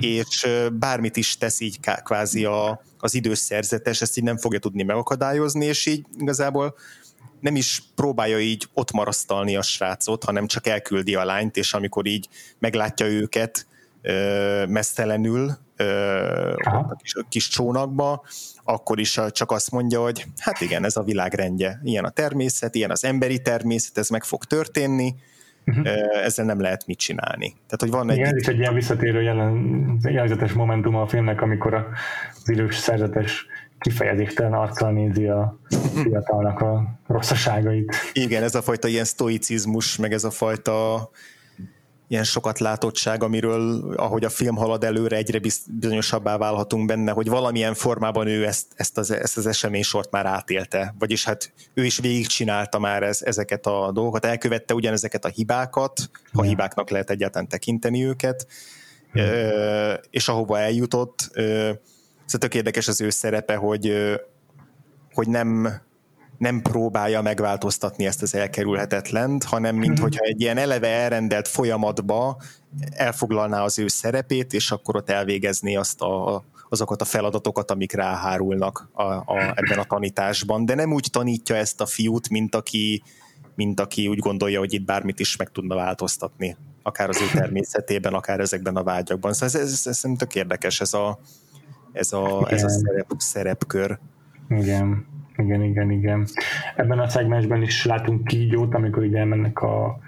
és 0.00 0.46
bármit 0.72 1.16
is 1.16 1.36
tesz 1.36 1.60
így 1.60 1.80
kvázi 2.02 2.44
a, 2.44 2.82
az 2.98 3.14
időszerzetes, 3.14 4.00
ezt 4.00 4.18
így 4.18 4.24
nem 4.24 4.38
fogja 4.38 4.58
tudni 4.58 4.82
megakadályozni, 4.82 5.64
és 5.64 5.86
így 5.86 6.06
igazából 6.18 6.74
nem 7.40 7.56
is 7.56 7.82
próbálja 7.94 8.38
így 8.38 8.68
ott 8.74 8.92
marasztalni 8.92 9.56
a 9.56 9.62
srácot, 9.62 10.24
hanem 10.24 10.46
csak 10.46 10.66
elküldi 10.66 11.14
a 11.14 11.24
lányt, 11.24 11.56
és 11.56 11.74
amikor 11.74 12.06
így 12.06 12.28
meglátja 12.58 13.06
őket 13.06 13.66
ö, 14.02 14.64
mesztelenül 14.66 15.50
ö, 15.76 16.52
a 16.52 16.96
kis, 16.96 17.14
a 17.14 17.24
kis 17.28 17.48
csónakba, 17.48 18.24
akkor 18.64 19.00
is 19.00 19.20
csak 19.30 19.50
azt 19.50 19.70
mondja, 19.70 20.00
hogy 20.00 20.24
hát 20.38 20.60
igen, 20.60 20.84
ez 20.84 20.96
a 20.96 21.02
világ 21.02 21.34
rendje. 21.34 21.80
Ilyen 21.82 22.04
a 22.04 22.10
természet, 22.10 22.74
ilyen 22.74 22.90
az 22.90 23.04
emberi 23.04 23.42
természet, 23.42 23.98
ez 23.98 24.08
meg 24.08 24.24
fog 24.24 24.44
történni, 24.44 25.14
uh-huh. 25.66 25.88
ezzel 26.24 26.44
nem 26.44 26.60
lehet 26.60 26.86
mit 26.86 26.98
csinálni. 26.98 27.48
Tehát, 27.48 27.80
hogy 27.80 27.90
van 27.90 28.10
egy... 28.10 28.16
Igen, 28.16 28.36
ez 28.36 28.48
egy 28.48 28.58
ilyen 28.58 28.74
visszatérő 28.74 29.22
jelen, 29.22 29.98
jelzetes 30.02 30.52
momentum 30.52 30.94
a 30.94 31.08
filmnek, 31.08 31.40
amikor 31.40 31.74
az 31.74 32.48
idős 32.48 32.76
szerzetes 32.76 33.46
kifejezéstelen 33.78 34.52
arccal 34.52 34.92
nézi 34.92 35.26
a 35.26 35.58
fiatalnak 36.02 36.60
a 36.60 37.00
rosszaságait. 37.06 37.94
Igen, 38.12 38.42
ez 38.42 38.54
a 38.54 38.62
fajta 38.62 38.88
ilyen 38.88 39.04
stoicizmus, 39.04 39.96
meg 39.96 40.12
ez 40.12 40.24
a 40.24 40.30
fajta 40.30 41.10
ilyen 42.08 42.24
sokat 42.24 42.58
látottság, 42.58 43.22
amiről, 43.22 43.94
ahogy 43.96 44.24
a 44.24 44.28
film 44.28 44.56
halad 44.56 44.84
előre, 44.84 45.16
egyre 45.16 45.40
bizonyosabbá 45.70 46.36
válhatunk 46.36 46.86
benne, 46.86 47.12
hogy 47.12 47.28
valamilyen 47.28 47.74
formában 47.74 48.26
ő 48.26 48.46
ezt, 48.46 48.66
ezt, 48.74 48.98
az, 48.98 49.10
ezt 49.10 49.36
az 49.36 49.46
eseménysort 49.46 50.10
már 50.10 50.26
átélte. 50.26 50.94
Vagyis 50.98 51.24
hát 51.24 51.52
ő 51.74 51.84
is 51.84 51.98
végigcsinálta 51.98 52.78
már 52.78 53.02
ez, 53.02 53.22
ezeket 53.22 53.66
a 53.66 53.90
dolgokat, 53.92 54.24
elkövette 54.24 54.74
ugyanezeket 54.74 55.24
a 55.24 55.28
hibákat, 55.28 56.10
ha 56.32 56.42
hibáknak 56.42 56.90
lehet 56.90 57.10
egyáltalán 57.10 57.48
tekinteni 57.48 58.04
őket, 58.04 58.46
ja. 59.12 59.94
és 60.10 60.28
ahova 60.28 60.58
eljutott, 60.58 61.30
Szóval 62.28 62.48
tök 62.48 62.54
érdekes 62.54 62.88
az 62.88 63.00
ő 63.00 63.10
szerepe, 63.10 63.56
hogy, 63.56 63.92
hogy 65.12 65.28
nem, 65.28 65.68
nem 66.38 66.62
próbálja 66.62 67.22
megváltoztatni 67.22 68.06
ezt 68.06 68.22
az 68.22 68.34
elkerülhetetlent, 68.34 69.44
hanem 69.44 69.76
mint 69.76 69.98
hogyha 69.98 70.24
egy 70.24 70.40
ilyen 70.40 70.56
eleve 70.56 70.88
elrendelt 70.88 71.48
folyamatba 71.48 72.40
elfoglalná 72.90 73.62
az 73.62 73.78
ő 73.78 73.88
szerepét, 73.88 74.52
és 74.52 74.70
akkor 74.70 74.96
ott 74.96 75.10
elvégezni 75.10 75.76
azt 75.76 76.00
a, 76.00 76.44
azokat 76.68 77.00
a 77.00 77.04
feladatokat, 77.04 77.70
amik 77.70 77.92
ráhárulnak 77.92 78.88
a, 78.92 79.02
a, 79.02 79.52
ebben 79.54 79.78
a 79.78 79.84
tanításban. 79.84 80.64
De 80.64 80.74
nem 80.74 80.92
úgy 80.92 81.08
tanítja 81.10 81.56
ezt 81.56 81.80
a 81.80 81.86
fiút, 81.86 82.28
mint 82.28 82.54
aki, 82.54 83.02
mint 83.54 83.80
aki 83.80 84.08
úgy 84.08 84.18
gondolja, 84.18 84.58
hogy 84.58 84.72
itt 84.72 84.84
bármit 84.84 85.20
is 85.20 85.36
meg 85.36 85.50
tudna 85.50 85.74
változtatni, 85.74 86.56
akár 86.82 87.08
az 87.08 87.20
ő 87.20 87.38
természetében, 87.38 88.14
akár 88.14 88.40
ezekben 88.40 88.76
a 88.76 88.82
vágyakban. 88.82 89.32
Szóval 89.32 89.48
ez, 89.48 89.54
ez, 89.54 89.72
ez, 89.72 89.86
ez 89.86 90.16
tök 90.16 90.34
érdekes 90.34 90.80
ez 90.80 90.94
a, 90.94 91.18
ez 91.92 92.12
a, 92.12 92.46
ez 92.50 92.64
a 92.64 92.68
szerep, 92.68 93.06
szerepkör. 93.16 93.98
Igen, 94.48 95.06
igen, 95.36 95.62
igen, 95.62 95.90
igen. 95.90 96.26
Ebben 96.76 96.98
a 96.98 97.08
szegmensben 97.08 97.62
is 97.62 97.84
látunk 97.84 98.24
kígyót, 98.24 98.74
amikor 98.74 99.04
ide 99.04 99.24
mennek 99.24 99.60
a 99.62 99.98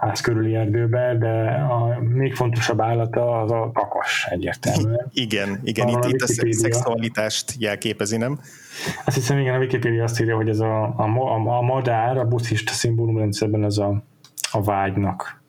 ház 0.00 0.20
körüli 0.20 0.54
erdőbe, 0.54 1.16
de 1.18 1.50
a 1.50 2.00
még 2.00 2.34
fontosabb 2.34 2.80
állata 2.80 3.40
az 3.40 3.50
a 3.50 3.70
kakas 3.74 4.26
egyértelműen. 4.30 5.10
Igen, 5.12 5.60
igen, 5.62 5.88
a 5.88 5.90
itt, 5.90 6.12
itt 6.12 6.20
a 6.20 6.26
szexualitást 6.50 7.54
jelképezi, 7.58 8.16
nem? 8.16 8.40
Azt 9.04 9.16
hiszem, 9.16 9.38
igen, 9.38 9.54
a 9.54 9.58
Wikipedia 9.58 10.02
azt 10.02 10.20
írja, 10.20 10.36
hogy 10.36 10.48
ez 10.48 10.58
a, 10.58 10.82
a, 10.82 11.02
a, 11.02 11.56
a 11.56 11.60
madár, 11.60 12.18
a 12.18 12.24
buddhista 12.24 12.72
szimbólumrendszerben 12.72 13.64
az 13.64 13.78
a, 13.78 14.02
a 14.52 14.62
vágynak 14.62 15.42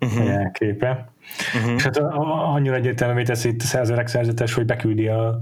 uh-huh. 0.00 0.26
jelképe. 0.26 1.11
Uh-huh. 1.54 1.74
És 1.74 1.82
hát 1.82 1.96
annyira 1.96 2.74
egyértelművé 2.74 3.22
teszi 3.22 3.48
itt 3.48 3.62
a 3.62 3.64
szerzőrek 3.64 4.06
szerzetes, 4.06 4.54
hogy 4.54 4.66
beküldi 4.66 5.08
a 5.08 5.40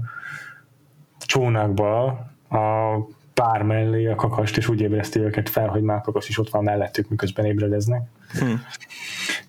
csónakba 1.19 2.05
a 2.49 2.97
pár 3.33 3.61
mellé 3.63 4.07
a 4.07 4.15
kakast, 4.15 4.57
és 4.57 4.67
úgy 4.67 4.81
ébreszti 4.81 5.19
őket 5.19 5.49
fel, 5.49 5.67
hogy 5.67 5.81
már 5.81 6.01
kakas 6.01 6.29
is 6.29 6.37
ott 6.37 6.49
van 6.49 6.63
mellettük, 6.63 7.09
miközben 7.09 7.45
ébredeznek. 7.45 8.01
Hmm. 8.39 8.63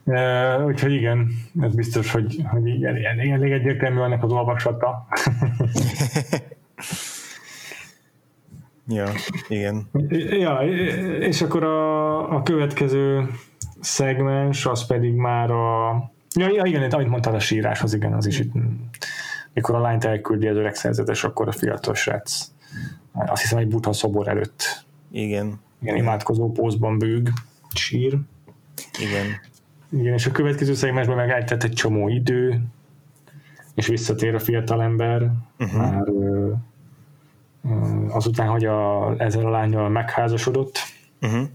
Uh, 0.04 0.66
úgyhogy 0.66 0.92
igen, 0.92 1.28
ez 1.60 1.74
biztos, 1.74 2.12
hogy, 2.12 2.40
hogy 2.44 2.84
elég, 2.84 3.30
elég 3.30 3.52
egyértelmű 3.52 4.00
ennek 4.00 4.22
az 4.22 4.32
olvasata. 4.32 5.06
ja, 8.98 9.08
igen. 9.48 9.88
Ja, 10.30 10.58
és 11.20 11.42
akkor 11.42 11.64
a, 11.64 12.34
a 12.34 12.42
következő 12.42 13.30
szegmens, 13.80 14.66
az 14.66 14.86
pedig 14.86 15.14
már 15.14 15.50
a 15.50 15.94
Ja, 16.34 16.48
ja 16.52 16.64
igen, 16.64 16.90
amit 16.90 17.08
mondtál 17.08 17.34
a 17.34 17.40
sírás, 17.40 17.82
az 17.82 17.94
igen, 17.94 18.12
az 18.12 18.26
is 18.26 18.38
itt, 18.38 18.52
mikor 19.52 19.74
a 19.74 19.80
lányt 19.80 20.04
elküldi 20.04 20.46
az 20.46 20.56
öreg 20.56 20.74
szerzetes, 20.74 21.24
akkor 21.24 21.48
a 21.48 21.52
fiatal 21.52 21.94
srác 21.94 22.50
azt 23.12 23.42
hiszem 23.42 23.58
egy 23.58 23.68
buta 23.68 23.92
szobor 23.92 24.28
előtt 24.28 24.84
igen. 25.12 25.60
Igen, 25.82 25.96
imádkozó 25.96 26.52
pózban 26.52 26.98
bőg, 26.98 27.28
sír. 27.74 28.18
Igen. 29.00 29.26
Igen, 29.88 30.12
és 30.12 30.26
a 30.26 30.30
következő 30.30 30.74
szegmensben 30.74 31.16
meg 31.16 31.30
eltett 31.30 31.62
egy 31.62 31.72
csomó 31.72 32.08
idő, 32.08 32.60
és 33.74 33.86
visszatér 33.86 34.34
a 34.34 34.38
fiatalember, 34.38 35.30
uh-huh. 35.58 35.80
már 35.80 36.08
ö, 36.08 36.50
ö, 37.64 37.70
azután, 38.08 38.48
hogy 38.48 38.64
a, 38.64 39.14
ezzel 39.18 39.46
a 39.46 39.50
lányjal 39.50 39.88
megházasodott, 39.88 40.78
uh-huh. 41.20 41.48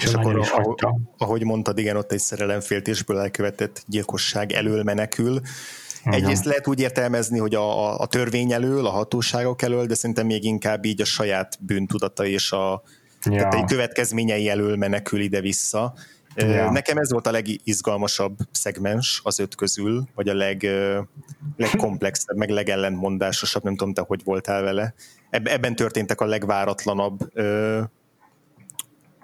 És, 0.00 0.06
és 0.06 0.14
akkor, 0.14 0.48
ahogy, 0.52 0.78
ahogy 1.18 1.44
mondtad, 1.44 1.78
igen, 1.78 1.96
ott 1.96 2.12
egy 2.12 2.18
szerelemféltésből 2.18 3.18
elkövetett 3.18 3.82
gyilkosság 3.86 4.52
elől 4.52 4.82
menekül, 4.82 5.40
igen. 6.04 6.12
Egyrészt 6.12 6.44
lehet 6.44 6.66
úgy 6.66 6.80
értelmezni, 6.80 7.38
hogy 7.38 7.54
a, 7.54 7.98
a 8.00 8.06
törvény 8.06 8.52
elől, 8.52 8.86
a 8.86 8.90
hatóságok 8.90 9.62
elől, 9.62 9.86
de 9.86 9.94
szerintem 9.94 10.26
még 10.26 10.44
inkább 10.44 10.84
így 10.84 11.00
a 11.00 11.04
saját 11.04 11.58
bűntudata 11.60 12.26
és 12.26 12.52
a 12.52 12.82
ja. 13.24 13.48
tehát 13.48 13.68
következményei 13.68 14.48
elől 14.48 14.76
menekül 14.76 15.20
ide-vissza. 15.20 15.94
Ja. 16.36 16.70
Nekem 16.70 16.96
ez 16.96 17.12
volt 17.12 17.26
a 17.26 17.30
legizgalmasabb 17.30 18.36
szegmens 18.50 19.20
az 19.24 19.38
öt 19.38 19.54
közül, 19.54 20.08
vagy 20.14 20.28
a 20.28 20.34
leg, 20.34 20.66
legkomplexebb, 21.56 22.36
meg 22.36 22.48
legellentmondásosabb, 22.48 23.62
nem 23.62 23.76
tudom 23.76 23.94
te, 23.94 24.04
hogy 24.06 24.20
voltál 24.24 24.62
vele. 24.62 24.94
Ebben 25.30 25.76
történtek 25.76 26.20
a 26.20 26.24
legváratlanabb 26.24 27.32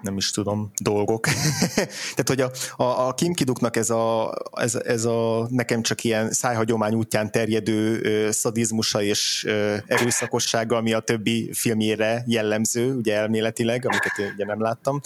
nem 0.01 0.17
is 0.17 0.31
tudom, 0.31 0.71
dolgok. 0.81 1.27
Tehát, 2.15 2.27
hogy 2.27 2.41
a, 2.41 2.51
a, 2.75 3.07
a 3.07 3.13
Kim 3.13 3.33
Kiduknak 3.33 3.75
ez 3.75 3.89
a, 3.89 4.33
ez, 4.51 4.75
ez 4.75 5.05
a 5.05 5.47
nekem 5.49 5.81
csak 5.81 6.03
ilyen 6.03 6.31
szájhagyomány 6.31 6.95
útján 6.95 7.31
terjedő 7.31 8.01
ö, 8.01 8.31
szadizmusa 8.31 9.01
és 9.01 9.43
ö, 9.47 9.75
erőszakossága, 9.87 10.75
ami 10.75 10.93
a 10.93 10.99
többi 10.99 11.49
filmjére 11.53 12.23
jellemző, 12.25 12.95
ugye 12.95 13.15
elméletileg, 13.15 13.85
amiket 13.85 14.17
én 14.17 14.31
ugye 14.33 14.45
nem 14.45 14.61
láttam, 14.61 15.01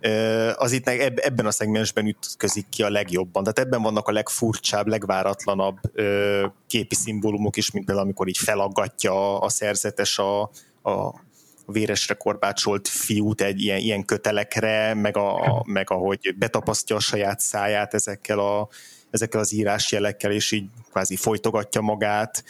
ö, 0.00 0.50
az 0.56 0.72
itt 0.72 0.88
ebben 0.88 1.46
a 1.46 1.50
szegmensben 1.50 2.06
ütközik 2.06 2.66
ki 2.68 2.82
a 2.82 2.90
legjobban. 2.90 3.42
Tehát 3.42 3.58
ebben 3.58 3.82
vannak 3.82 4.08
a 4.08 4.12
legfurcsább, 4.12 4.86
legváratlanabb 4.86 5.78
ö, 5.92 6.46
képi 6.66 6.94
szimbólumok 6.94 7.56
is, 7.56 7.70
mint 7.70 7.84
például 7.84 8.06
amikor 8.06 8.28
így 8.28 8.38
felaggatja 8.38 9.40
a 9.40 9.48
szerzetes 9.48 10.18
a, 10.18 10.42
a 10.82 11.23
véresre 11.66 12.14
korbácsolt 12.14 12.88
fiút 12.88 13.40
egy 13.40 13.60
ilyen, 13.60 13.78
ilyen 13.78 14.04
kötelekre, 14.04 14.94
meg, 14.94 15.16
a, 15.16 15.62
meg 15.66 15.90
ahogy 15.90 16.34
betapasztja 16.38 16.96
a 16.96 17.00
saját 17.00 17.40
száját 17.40 17.94
ezekkel, 17.94 18.38
a, 18.38 18.68
ezekkel 19.10 19.40
az 19.40 19.52
írásjelekkel, 19.52 20.32
és 20.32 20.52
így 20.52 20.68
kvázi 20.90 21.16
folytogatja 21.16 21.80
magát 21.80 22.44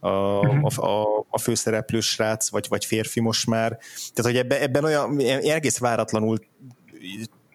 a, 0.00 0.10
mhm. 0.10 0.64
a, 0.64 0.86
a, 0.86 1.26
a 1.28 1.38
főszereplő 1.38 2.00
srác, 2.00 2.48
vagy, 2.50 2.66
vagy 2.68 2.84
férfi 2.84 3.20
most 3.20 3.46
már. 3.46 3.78
Tehát, 4.14 4.30
hogy 4.30 4.36
ebben, 4.36 4.60
ebben 4.60 4.84
olyan 4.84 5.18
egész 5.42 5.78
váratlanul 5.78 6.38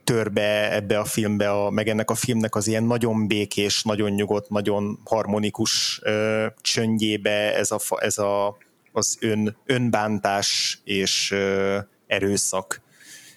törbe 0.03 0.73
ebbe 0.73 0.99
a 0.99 1.05
filmbe, 1.05 1.49
a, 1.51 1.69
meg 1.69 1.87
ennek 1.87 2.09
a 2.09 2.15
filmnek 2.15 2.55
az 2.55 2.67
ilyen 2.67 2.83
nagyon 2.83 3.27
békés, 3.27 3.83
nagyon 3.83 4.11
nyugodt, 4.11 4.49
nagyon 4.49 4.99
harmonikus 5.05 5.99
ö, 6.03 6.45
csöndjébe 6.61 7.55
ez 7.55 7.71
a, 7.71 7.79
ez 7.99 8.17
a 8.17 8.57
az 8.93 9.17
ön, 9.19 9.57
önbántás 9.65 10.81
és 10.83 11.31
ö, 11.31 11.77
erőszak. 12.07 12.81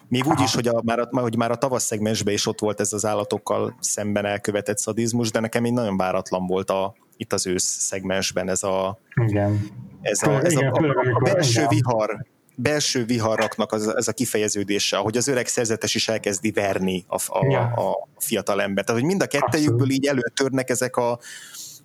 Még 0.08 0.26
úgy 0.26 0.40
is, 0.40 0.54
hogy, 0.54 0.68
a, 0.68 0.82
már, 0.84 0.98
a, 0.98 1.08
hogy 1.10 1.36
már 1.36 1.50
a 1.50 1.56
tavasz 1.56 1.84
szegmensben 1.84 2.34
is 2.34 2.46
ott 2.46 2.60
volt 2.60 2.80
ez 2.80 2.92
az 2.92 3.04
állatokkal 3.04 3.76
szemben 3.80 4.24
elkövetett 4.24 4.78
szadizmus, 4.78 5.30
de 5.30 5.40
nekem 5.40 5.64
így 5.64 5.72
nagyon 5.72 5.96
váratlan 5.96 6.46
volt 6.46 6.70
a, 6.70 6.94
itt 7.16 7.32
az 7.32 7.46
ősz 7.46 7.64
szegmensben 7.64 8.48
ez 8.48 8.62
a, 8.62 8.98
igen. 9.26 9.68
Ez 10.02 10.22
a, 10.22 10.44
ez 10.44 10.56
a, 10.56 10.60
a, 10.60 10.72
a, 10.72 11.14
a 11.14 11.20
belső 11.24 11.66
vihar, 11.68 12.26
belső 12.56 13.04
viharaknak 13.04 13.72
az, 13.72 13.96
ez 13.96 14.08
a 14.08 14.12
kifejeződése, 14.12 14.96
hogy 14.96 15.16
az 15.16 15.28
öreg 15.28 15.46
szerzetes 15.46 15.94
is 15.94 16.08
elkezdi 16.08 16.50
verni 16.50 17.04
a, 17.08 17.14
a, 17.26 17.46
ja. 17.50 17.60
a 17.60 18.08
fiatal 18.18 18.62
ember. 18.62 18.84
Tehát, 18.84 19.00
hogy 19.00 19.10
mind 19.10 19.22
a 19.22 19.26
kettejükből 19.26 19.90
így 19.90 20.06
előtörnek 20.06 20.70
ezek 20.70 20.96
a, 20.96 21.18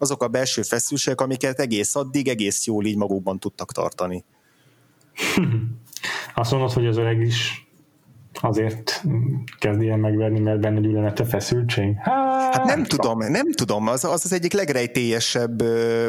azok 0.02 0.24
a 0.24 0.28
belső 0.28 0.62
feszültségek, 0.62 1.22
amiket 1.22 1.60
egész 1.60 1.96
addig 1.96 2.28
egész 2.28 2.66
jól 2.66 2.86
így 2.86 2.98
magukban 2.98 3.40
tudtak 3.40 3.72
tartani. 3.72 4.24
Azt 6.36 6.52
mondod, 6.52 6.72
hogy 6.72 6.86
az 6.86 6.98
öreg 6.98 7.22
is 7.22 7.70
azért 8.34 9.04
kezd 9.60 9.82
ilyen 9.82 10.00
megverni, 10.00 10.40
mert 10.40 10.60
benne 10.60 10.80
gyűlölet 10.80 11.20
a 11.20 11.26
feszültség? 11.26 11.96
Hát, 11.98 12.56
hát 12.56 12.66
nem 12.66 12.84
tudom, 12.84 13.20
nem 13.20 13.52
tudom. 13.52 13.88
Az, 13.88 14.04
az 14.04 14.22
az 14.26 14.34
egyik 14.34 14.54
legrejtélyesebb 14.54 15.62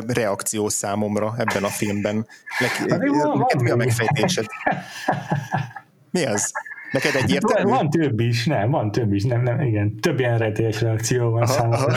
reakció 0.07 0.69
számomra 0.69 1.35
ebben 1.39 1.65
a 1.65 1.69
filmben. 1.69 2.27
Leg, 2.59 2.71
hát, 2.71 3.61
mi 3.63 3.71
a 3.71 3.77
megfejtésed? 3.77 4.47
Mi 6.11 6.25
az? 6.25 6.53
Neked 6.93 7.15
egyértelmű? 7.15 7.71
Van 7.71 7.91
több 7.91 8.21
is, 8.21 8.47
nem, 8.47 8.71
van 8.71 8.91
több 8.91 9.13
is, 9.13 9.25
nem, 9.25 9.43
nem, 9.43 9.61
igen, 9.61 9.97
több 9.97 10.19
ilyen 10.19 10.39
rejtélyes 10.39 10.81
reakció 10.81 11.31
van 11.31 11.47
számomra. 11.47 11.97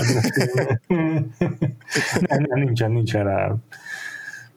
nem, 2.27 2.41
nem, 2.47 2.59
nincsen, 2.59 2.91
nincsen 2.91 3.23
rá 3.23 3.55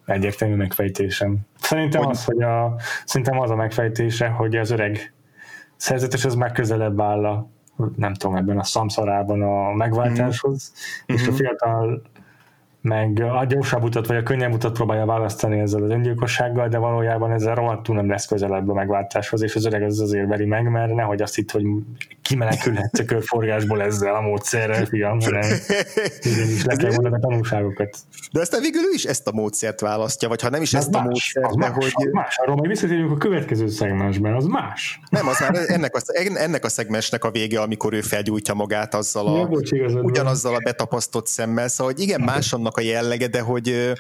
egyértelmű 0.07 0.55
megfejtésem. 0.55 1.39
Szerintem 1.61 2.03
hogy... 2.03 2.11
az, 2.11 2.25
hogy 2.25 2.43
a, 2.43 2.75
szerintem 3.05 3.41
az 3.41 3.51
a 3.51 3.57
megfejtése, 3.57 4.29
hogy 4.29 4.57
az 4.57 4.71
öreg 4.71 5.13
szerzetes 5.77 6.25
az 6.25 6.35
már 6.35 6.53
közelebb 6.53 7.01
áll 7.01 7.27
a, 7.27 7.49
nem 7.97 8.15
tudom, 8.15 8.37
ebben 8.37 8.59
a 8.59 8.65
szamszarában 8.65 9.43
a 9.43 9.73
megváltáshoz, 9.73 10.73
mm. 11.13 11.15
és 11.15 11.27
a 11.27 11.31
mhm. 11.31 11.35
fiatal 11.35 12.03
meg 12.81 13.21
a 13.21 13.45
gyorsabb 13.45 13.83
utat, 13.83 14.07
vagy 14.07 14.17
a 14.17 14.23
könnyebb 14.23 14.53
utat 14.53 14.73
próbálja 14.73 15.07
választani 15.07 15.59
ezzel 15.59 15.83
az 15.83 15.91
öngyilkossággal, 15.91 16.69
de 16.69 16.79
valójában 16.79 17.33
ezzel 17.33 17.55
rohadtul 17.55 17.95
nem 17.95 18.09
lesz 18.09 18.27
közelebb 18.27 18.69
a 18.69 18.75
megváltáshoz, 18.75 19.43
és 19.43 19.55
az 19.55 19.65
öreg 19.65 19.83
ez 19.83 19.99
azért 19.99 20.29
veri 20.29 20.47
meg, 20.47 20.71
mert 20.71 20.95
nehogy 20.95 21.23
azt 21.23 21.39
itt, 21.39 21.51
hogy 21.51 21.65
kimenekülhetsz 22.29 22.99
a 22.99 23.05
körforgásból 23.05 23.83
ezzel 23.83 24.15
a 24.15 24.21
módszerrel, 24.21 24.85
fiam, 24.85 25.21
hanem 25.21 25.43
is 26.55 26.65
le 26.65 26.77
kell 26.77 26.91
mondani 26.91 27.15
a 27.15 27.19
tanulságokat. 27.19 27.97
De 28.33 28.41
aztán 28.41 28.61
végül 28.61 28.81
ő 28.81 28.91
is 28.95 29.05
ezt 29.05 29.27
a 29.27 29.33
módszert 29.33 29.81
választja, 29.81 30.29
vagy 30.29 30.43
ha 30.43 30.51
nem 30.51 30.63
is 30.63 30.75
ezt 30.75 30.91
más, 30.91 31.03
a 31.03 31.05
módszert, 31.05 31.59
de 31.59 31.69
hogy... 31.69 31.93
Az 31.95 32.13
más, 32.13 32.39
arról 32.39 32.57
majd 32.57 32.69
visszatérjünk 32.69 33.11
a 33.11 33.17
következő 33.17 33.69
szegmensben, 33.69 34.35
az 34.35 34.45
más. 34.45 35.01
Nem, 35.11 35.29
az 35.29 35.41
már 35.41 35.65
ennek 35.67 35.97
a, 35.97 36.01
ennek 36.35 36.65
a 36.65 36.69
szegmensnek 36.69 37.25
a 37.25 37.31
vége, 37.31 37.61
amikor 37.61 37.93
ő 37.93 38.01
felgyújtja 38.01 38.55
magát 38.55 38.95
azzal 38.95 39.27
a, 39.27 39.39
ja, 39.39 39.47
bocs, 39.47 39.71
ugyanazzal 40.03 40.55
a 40.55 40.61
betapasztott 40.65 41.27
szemmel, 41.27 41.69
szóval 41.69 41.93
hogy 41.93 42.03
igen, 42.03 42.21
más 42.21 42.53
annak 42.53 42.77
a 42.77 42.81
jellege, 42.81 43.27
de 43.27 43.41
hogy... 43.41 43.95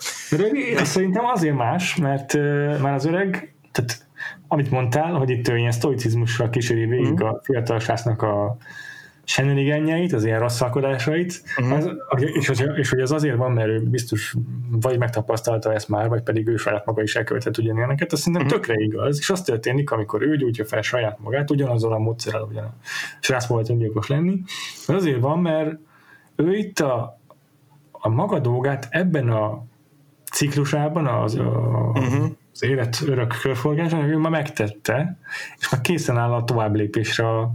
De 0.74 0.85
szerintem 0.85 1.24
azért 1.24 1.57
más, 1.57 1.97
mert 1.97 2.35
már 2.81 2.95
az 2.95 3.05
öreg, 3.05 3.55
tehát 3.72 4.07
amit 4.49 4.70
mondtál, 4.70 5.12
hogy 5.12 5.30
itt 5.30 5.49
ilyen 5.49 5.70
sztoicizmusra 5.70 6.51
kíséri 6.51 6.84
végig 6.84 7.22
mm. 7.22 7.26
a 7.26 7.40
fiatal 7.42 7.78
srácnak 7.78 8.22
a 8.22 8.57
shenaniganjeit, 9.28 10.12
az 10.12 10.24
ilyen 10.24 10.38
rosszalkodásait, 10.38 11.42
uh-huh. 11.59 11.76
az, 12.09 12.22
és, 12.22 12.46
hogy, 12.46 12.70
és 12.76 12.90
hogy 12.90 13.01
az 13.01 13.12
azért 13.12 13.36
van, 13.36 13.53
mert 13.53 13.68
ő 13.68 13.80
biztos 13.80 14.34
vagy 14.70 14.99
megtapasztalta 14.99 15.72
ezt 15.72 15.88
már, 15.88 16.09
vagy 16.09 16.22
pedig 16.22 16.49
ő 16.49 16.57
saját 16.57 16.86
maga 16.86 17.03
is 17.03 17.16
elkövetett 17.16 17.59
ugyanilyeneket, 17.59 18.12
azt 18.12 18.22
szerintem 18.22 18.46
uh-huh. 18.46 18.61
tökre 18.61 18.82
igaz, 18.82 19.18
és 19.18 19.30
az 19.30 19.42
történik, 19.42 19.90
amikor 19.90 20.22
ő 20.22 20.36
gyújtja 20.36 20.64
fel 20.64 20.82
saját 20.82 21.18
magát, 21.20 21.51
ugyanazzal 21.51 21.92
a 21.92 21.99
módszerrel, 21.99 22.42
ugyan 22.42 22.64
a 22.64 22.74
srác 23.20 23.46
volt 23.46 23.68
öngyilkos 23.68 24.07
lenni, 24.07 24.40
az 24.86 24.94
azért 24.94 25.20
van, 25.20 25.38
mert 25.38 25.78
ő 26.36 26.57
itt 26.57 26.78
a, 26.78 27.20
a 27.90 28.09
maga 28.09 28.38
dolgát 28.38 28.86
ebben 28.90 29.28
a 29.28 29.64
ciklusában, 30.32 31.07
az, 31.07 31.34
a, 31.34 31.42
uh-huh. 31.94 32.30
Az 32.61 32.68
élet 32.68 33.02
örök 33.06 33.38
körforgásán, 33.42 34.09
ő 34.09 34.18
ma 34.18 34.28
megtette, 34.28 35.18
és 35.59 35.68
már 35.68 35.80
készen 35.80 36.16
áll 36.16 36.32
a 36.32 36.44
tovább 36.44 36.74
lépésre 36.74 37.28
a 37.28 37.50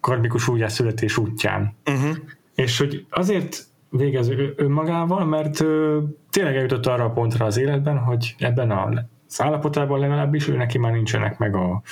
karmikus 0.00 0.48
újjászületés 0.48 1.16
útján. 1.16 1.76
Uh-huh. 1.86 2.16
És 2.54 2.78
hogy 2.78 3.06
azért 3.10 3.66
végez 3.88 4.30
önmagával, 4.56 5.24
mert 5.24 5.60
ö, 5.60 5.98
tényleg 6.30 6.56
eljutott 6.56 6.86
arra 6.86 7.04
a 7.04 7.10
pontra 7.10 7.44
az 7.44 7.56
életben, 7.56 7.98
hogy 7.98 8.34
ebben 8.38 8.70
a, 8.70 9.04
az 9.28 9.42
állapotában 9.42 9.98
legalábbis 9.98 10.48
ő 10.48 10.56
neki 10.56 10.78
már 10.78 10.92
nincsenek 10.92 11.38
meg 11.38 11.56
a 11.56 11.82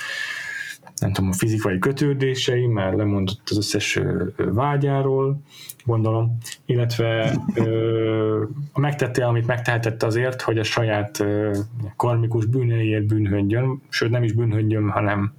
nem 0.99 1.13
tudom, 1.13 1.29
a 1.29 1.33
fizikai 1.33 1.79
kötődései, 1.79 2.67
mert 2.67 2.95
lemondott 2.95 3.49
az 3.49 3.57
összes 3.57 3.99
vágyáról, 4.37 5.41
gondolom, 5.85 6.37
illetve 6.65 7.35
ö, 7.55 8.43
megtette, 8.75 9.25
amit 9.25 9.47
megtehetett 9.47 10.03
azért, 10.03 10.41
hogy 10.41 10.57
a 10.57 10.63
saját 10.63 11.19
ö, 11.19 11.57
karmikus 11.95 12.45
bűneiért 12.45 13.05
bűnhődjön, 13.05 13.81
sőt 13.89 14.09
nem 14.09 14.23
is 14.23 14.31
bűnhődjön, 14.33 14.89
hanem 14.89 15.33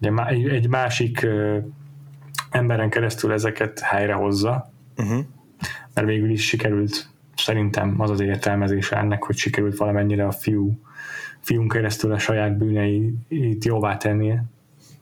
ugye, 0.00 0.24
egy 0.50 0.68
másik 0.68 1.22
ö, 1.22 1.58
emberen 2.50 2.90
keresztül 2.90 3.32
ezeket 3.32 3.80
helyrehozza, 3.80 4.72
uh-huh. 4.96 5.24
mert 5.94 6.06
végül 6.06 6.30
is 6.30 6.46
sikerült 6.46 7.08
szerintem 7.36 7.94
az 8.00 8.10
az 8.10 8.20
értelmezése 8.20 8.96
ennek, 8.96 9.24
hogy 9.24 9.36
sikerült 9.36 9.76
valamennyire 9.76 10.26
a 10.26 10.30
fiú, 10.30 10.78
fiún 11.40 11.68
keresztül 11.68 12.12
a 12.12 12.18
saját 12.18 12.56
bűneit 12.56 13.64
jóvá 13.64 13.96
tennie. 13.96 14.44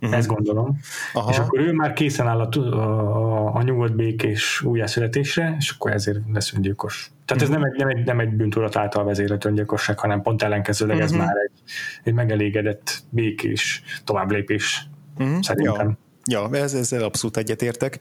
Uh-huh. 0.03 0.18
Ezt 0.18 0.28
gondolom. 0.28 0.78
Aha. 1.12 1.30
És 1.30 1.38
akkor 1.38 1.61
ő 1.61 1.72
már 1.72 1.92
készen 1.92 2.26
áll 2.26 2.40
a, 2.40 2.59
a, 2.59 3.55
a 3.55 3.62
nyugodt 3.62 3.94
békés 3.94 4.61
újjászületésre, 4.62 5.57
és 5.59 5.70
akkor 5.70 5.90
ezért 5.90 6.18
lesz 6.32 6.53
öngyilkos. 6.53 7.11
Tehát 7.24 7.42
uh-huh. 7.42 7.57
ez 7.57 7.62
nem 7.62 7.72
egy, 7.72 7.78
nem 7.78 7.88
egy, 7.88 8.07
nem 8.07 8.20
egy 8.20 8.36
bűntudat 8.36 8.76
által 8.76 9.05
vezérelt 9.05 9.44
öngyilkosság, 9.44 9.98
hanem 9.98 10.22
pont 10.22 10.42
ellenkezőleg 10.42 10.96
uh-huh. 10.96 11.12
ez 11.12 11.16
már 11.16 11.34
egy, 11.36 11.62
egy 12.03 12.14
megelégedett 12.14 13.03
békés 13.11 13.82
továbblépés 14.05 14.86
uh-huh. 15.18 15.40
szerintem. 15.40 15.88
Ja. 15.88 15.98
Ja, 16.24 16.48
ez, 16.53 16.74
ezzel 16.74 17.03
abszolút 17.03 17.36
egyetértek, 17.36 17.98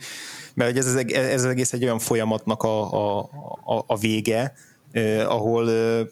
mert 0.54 0.78
ez, 0.78 0.96
ez, 0.96 1.14
ez 1.14 1.44
az 1.44 1.50
egész 1.50 1.74
egy 1.74 1.84
olyan 1.84 2.00
folyamatnak 2.00 2.64
a, 2.64 2.94
a, 2.94 3.20
a, 3.66 3.84
a 3.88 3.98
vége, 3.98 4.54
eh, 4.92 5.32
ahol 5.32 5.72
eh, 5.72 6.06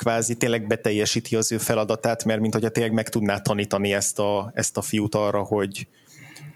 kvázi 0.00 0.34
tényleg 0.34 0.66
beteljesíti 0.66 1.36
az 1.36 1.52
ő 1.52 1.58
feladatát, 1.58 2.24
mert 2.24 2.40
mint 2.40 2.52
hogyha 2.52 2.68
tényleg 2.68 2.92
meg 2.92 3.08
tudná 3.08 3.38
tanítani 3.38 3.92
ezt 3.92 4.18
a, 4.18 4.50
ezt 4.54 4.76
a 4.76 4.82
fiút 4.82 5.14
arra, 5.14 5.42
hogy, 5.42 5.86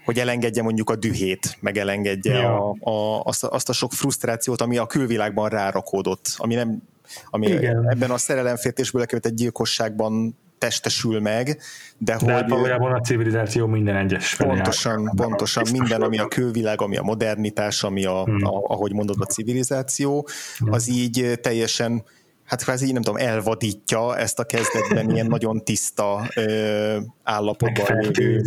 hogy 0.05 0.19
elengedje 0.19 0.63
mondjuk 0.63 0.89
a 0.89 0.95
dühét, 0.95 1.57
meg 1.59 1.77
elengedje 1.77 2.33
ja. 2.33 2.69
a, 2.69 2.89
a, 2.89 3.21
azt, 3.23 3.43
a, 3.43 3.51
azt 3.51 3.69
a 3.69 3.73
sok 3.73 3.93
frusztrációt, 3.93 4.61
ami 4.61 4.77
a 4.77 4.85
külvilágban 4.85 5.49
rárakódott, 5.49 6.25
ami 6.37 6.55
nem 6.55 6.81
ami 7.29 7.47
Igen. 7.47 7.89
ebben 7.89 8.11
a 8.11 8.17
szerelemfértésből 8.17 9.01
lekövetett 9.01 9.33
gyilkosságban 9.33 10.37
testesül 10.57 11.19
meg, 11.19 11.61
de, 11.97 12.17
de 12.25 12.33
hogy... 12.33 12.49
valójában 12.49 12.93
a 12.93 12.99
civilizáció 12.99 13.65
minden 13.65 13.95
egyes 13.95 14.35
Pontosan, 14.35 15.11
pontosan 15.15 15.63
minden, 15.71 16.01
ami 16.01 16.17
a 16.17 16.27
külvilág, 16.27 16.81
ami 16.81 16.97
a 16.97 17.03
modernitás, 17.03 17.83
ami 17.83 18.05
a, 18.05 18.23
hmm. 18.23 18.45
a 18.45 18.61
ahogy 18.67 18.93
mondod, 18.93 19.15
a 19.19 19.25
civilizáció, 19.25 20.27
az 20.59 20.89
így 20.89 21.39
teljesen 21.41 22.03
hát 22.45 22.63
kvázi 22.63 22.91
nem 22.91 23.01
tudom, 23.01 23.21
elvadítja 23.21 24.17
ezt 24.17 24.39
a 24.39 24.43
kezdetben 24.43 25.11
ilyen 25.11 25.25
nagyon 25.25 25.63
tiszta 25.63 26.29
ö, 26.35 26.97
állapotban 27.23 27.97
lévő 27.99 28.41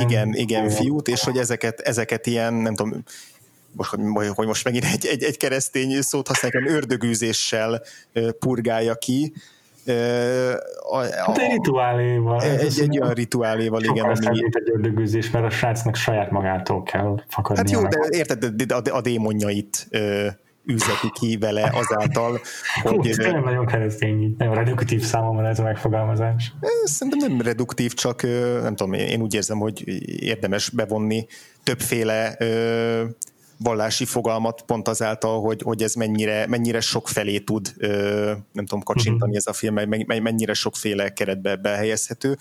igen, 0.00 0.34
igen, 0.34 0.68
fiút, 0.68 1.08
és 1.08 1.24
hogy 1.24 1.36
ezeket, 1.36 1.80
ezeket 1.80 2.26
ilyen, 2.26 2.54
nem 2.54 2.74
tudom, 2.74 3.02
most, 3.72 3.94
hogy 4.34 4.46
most 4.46 4.64
megint 4.64 4.84
egy, 4.84 5.06
egy, 5.06 5.22
egy 5.22 5.36
keresztény 5.36 6.00
szót 6.00 6.28
használják, 6.28 6.70
ördögűzéssel 6.70 7.82
purgálja 8.38 8.94
ki, 8.94 9.32
a, 10.90 10.96
a, 10.96 11.00
hát 11.26 11.38
egy 11.38 11.50
rituáléval. 11.50 12.42
Egy, 12.42 12.80
egy 12.80 13.00
olyan 13.00 13.14
rituáléval, 13.14 13.82
igen. 13.82 14.04
Ami... 14.04 14.40
Mint 14.40 14.54
egy 14.54 14.70
ördögűzés, 14.70 15.30
mert 15.30 15.44
a 15.44 15.50
srácnak 15.50 15.94
saját 15.94 16.30
magától 16.30 16.82
kell 16.82 17.22
fakadni. 17.28 17.62
Hát 17.62 17.70
jó, 17.70 17.88
de 17.88 17.98
érted, 18.10 18.72
a, 18.72 18.96
a 18.96 19.00
démonjait 19.00 19.88
ö, 20.66 20.72
üzeti 20.72 21.10
ki 21.12 21.36
vele 21.40 21.72
azáltal, 21.74 22.40
hogy... 22.82 23.16
Hú, 23.16 23.22
nem 23.22 23.44
nagyon 23.44 23.66
keresztény, 23.66 24.34
nagyon 24.38 24.54
reduktív 24.54 25.02
számomra 25.02 25.48
ez 25.48 25.58
a 25.58 25.62
megfogalmazás. 25.62 26.52
Szerintem 26.84 27.28
nem 27.28 27.40
reduktív, 27.40 27.92
csak 27.92 28.22
nem 28.62 28.76
tudom, 28.76 28.92
én 28.92 29.20
úgy 29.20 29.34
érzem, 29.34 29.58
hogy 29.58 29.82
érdemes 30.22 30.70
bevonni 30.70 31.26
többféle 31.62 32.36
vallási 33.62 34.04
fogalmat 34.04 34.62
pont 34.62 34.88
azáltal, 34.88 35.40
hogy, 35.40 35.62
hogy 35.62 35.82
ez 35.82 35.94
mennyire, 35.94 36.46
mennyire 36.46 36.80
sok 36.80 37.08
felé 37.08 37.38
tud, 37.38 37.74
nem 38.52 38.66
tudom, 38.66 38.82
kacsintani 38.82 39.20
uh-huh. 39.20 39.36
ez 39.36 39.46
a 39.46 39.52
film, 39.52 39.74
mennyire 40.22 40.52
sokféle 40.52 41.12
keretbe 41.12 41.56
behelyezhető. 41.56 42.36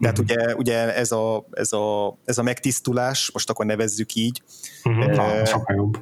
Tehát 0.00 0.18
uh-huh. 0.18 0.36
ugye, 0.36 0.54
ugye 0.54 0.94
ez, 0.94 1.12
a, 1.12 1.46
ez, 1.50 1.72
a, 1.72 2.18
ez 2.24 2.38
a 2.38 2.42
megtisztulás, 2.42 3.30
most 3.32 3.50
akkor 3.50 3.66
nevezzük 3.66 4.14
így, 4.14 4.42
uh-huh. 4.84 5.14
Na, 5.14 5.44
sokkal 5.44 5.76
jobb. 5.76 5.98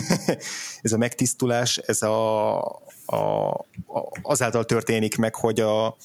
ez 0.82 0.92
a 0.92 0.96
megtisztulás, 0.96 1.76
ez 1.76 2.02
a, 2.02 2.58
a, 3.06 3.48
a, 3.86 4.12
azáltal 4.22 4.64
történik 4.64 5.16
meg, 5.16 5.34
hogy 5.34 5.60
a, 5.60 5.96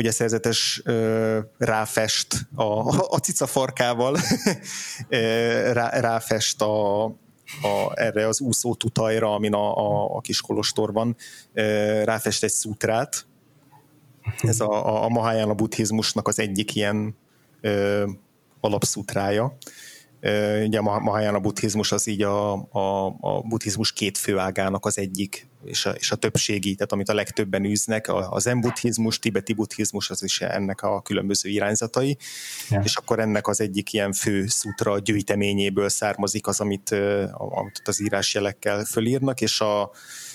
hogy 0.00 0.08
a 0.08 0.12
szerzetes 0.12 0.80
ö, 0.84 1.38
ráfest 1.58 2.48
a, 2.54 2.64
a 3.14 3.18
cica 3.18 3.46
farkával, 3.46 4.16
rá, 5.72 6.00
ráfest 6.00 6.62
a, 6.62 7.04
a, 7.04 7.12
erre 7.94 8.26
az 8.26 8.40
úszó 8.40 8.74
tutajra, 8.74 9.34
amin 9.34 9.54
a, 9.54 9.76
a, 9.76 10.16
a 10.16 10.20
kis 10.20 10.40
kolostor 10.40 10.92
van, 10.92 11.16
ráfest 12.04 12.42
egy 12.42 12.50
szútrát. 12.50 13.26
Ez 14.42 14.60
a, 14.60 14.86
a, 14.86 15.04
a 15.04 15.08
Mahayana 15.08 15.54
buddhizmusnak 15.54 16.28
az 16.28 16.38
egyik 16.38 16.74
ilyen 16.74 17.16
ö, 17.60 18.06
alapszútrája. 18.60 19.56
Ugye 20.64 20.78
a 20.78 20.98
Mahayana 20.98 21.38
buddhizmus 21.38 21.92
az 21.92 22.06
így 22.06 22.22
a, 22.22 22.52
a, 22.54 23.06
a 23.20 23.40
buddhizmus 23.48 23.92
két 23.92 24.18
főágának 24.18 24.86
az 24.86 24.98
egyik, 24.98 25.48
és 25.64 25.86
a, 25.86 25.90
és 25.90 26.10
a 26.10 26.16
többségi, 26.16 26.74
tehát 26.74 26.92
amit 26.92 27.08
a 27.08 27.14
legtöbben 27.14 27.64
űznek, 27.64 28.08
a, 28.08 28.32
a 28.32 28.38
zen 28.38 28.60
buddhizmus, 28.60 29.18
tibeti 29.18 29.52
buddhizmus, 29.52 30.10
az 30.10 30.22
is 30.22 30.40
ennek 30.40 30.82
a 30.82 31.00
különböző 31.02 31.48
irányzatai, 31.48 32.18
ja. 32.70 32.80
és 32.84 32.96
akkor 32.96 33.18
ennek 33.18 33.46
az 33.46 33.60
egyik 33.60 33.92
ilyen 33.92 34.12
fő 34.12 34.46
szutra 34.46 34.98
gyűjteményéből 34.98 35.88
származik 35.88 36.46
az, 36.46 36.60
amit, 36.60 36.90
amit 37.32 37.82
az 37.84 38.02
írásjelekkel 38.02 38.84
fölírnak, 38.84 39.40
és 39.40 39.60
a, 39.60 39.90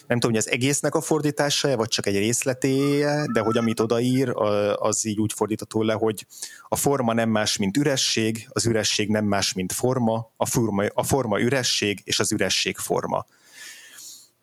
nem 0.08 0.20
tudom, 0.20 0.36
hogy 0.36 0.46
az 0.46 0.52
egésznek 0.52 0.96
a 0.96 1.02
fordítása, 1.02 1.76
vagy 1.76 1.88
csak 1.88 2.06
egy 2.06 2.18
részletéje, 2.18 3.26
de 3.34 3.40
hogy 3.40 3.58
amit 3.58 3.80
odaír, 3.80 4.30
az 4.76 5.06
így 5.06 5.20
úgy 5.20 5.34
fordítható 5.34 5.84
le, 5.84 5.94
hogy 5.94 6.26
a 6.68 6.76
forma 6.76 7.14
nem 7.14 7.30
más, 7.30 7.58
mint 7.58 7.78
üresség, 7.78 8.48
az 8.50 8.66
üresség 8.66 9.10
nem 9.10 9.26
más, 9.26 9.54
mint 9.54 9.74
forma, 9.74 10.32
a 10.38 10.46
forma, 10.46 10.84
a 10.94 11.04
forma 11.04 11.40
üresség, 11.40 12.02
és 12.04 12.20
az 12.20 12.32
üresség 12.32 12.78
forma. 12.78 13.26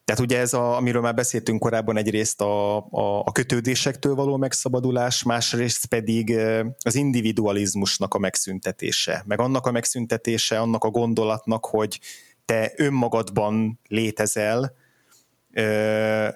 Tehát 0.05 0.21
ugye 0.21 0.39
ez, 0.39 0.53
a, 0.53 0.77
amiről 0.77 1.03
már 1.03 1.15
beszéltünk 1.15 1.61
korábban, 1.61 1.97
egyrészt 1.97 2.41
a, 2.41 2.77
a, 2.77 3.19
a 3.25 3.33
kötődésektől 3.33 4.15
való 4.15 4.37
megszabadulás, 4.37 5.23
másrészt 5.23 5.87
pedig 5.87 6.37
az 6.83 6.95
individualizmusnak 6.95 8.15
a 8.15 8.19
megszüntetése, 8.19 9.23
meg 9.27 9.41
annak 9.41 9.67
a 9.67 9.71
megszüntetése, 9.71 10.61
annak 10.61 10.85
a 10.85 10.91
gondolatnak, 10.91 11.67
hogy 11.67 12.01
te 12.45 12.73
önmagadban 12.77 13.81
létezel, 13.89 14.81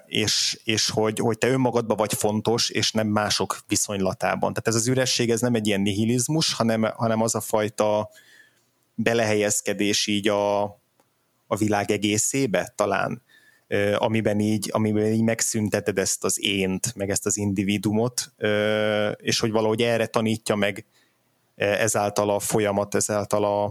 és, 0.05 0.59
és 0.63 0.89
hogy, 0.89 1.19
hogy 1.19 1.37
te 1.37 1.47
önmagadban 1.47 1.97
vagy 1.97 2.13
fontos, 2.13 2.69
és 2.69 2.91
nem 2.91 3.07
mások 3.07 3.59
viszonylatában. 3.67 4.53
Tehát 4.53 4.67
ez 4.67 4.75
az 4.75 4.87
üresség, 4.87 5.29
ez 5.29 5.41
nem 5.41 5.55
egy 5.55 5.67
ilyen 5.67 5.81
nihilizmus, 5.81 6.53
hanem, 6.53 6.81
hanem 6.81 7.21
az 7.21 7.35
a 7.35 7.41
fajta 7.41 8.09
belehelyezkedés 8.95 10.07
így 10.07 10.27
a, 10.27 10.63
a 11.47 11.55
világ 11.57 11.91
egészébe 11.91 12.73
talán, 12.75 13.21
amiben 13.95 14.39
így, 14.39 14.69
amiben 14.73 15.05
így 15.05 15.21
megszünteted 15.21 15.97
ezt 15.97 16.23
az 16.23 16.43
ént, 16.43 16.95
meg 16.95 17.09
ezt 17.09 17.25
az 17.25 17.37
individumot, 17.37 18.33
és 19.15 19.39
hogy 19.39 19.51
valahogy 19.51 19.81
erre 19.81 20.05
tanítja 20.05 20.55
meg 20.55 20.85
ezáltal 21.55 22.29
a 22.29 22.39
folyamat, 22.39 22.95
ezáltal 22.95 23.43
a, 23.43 23.63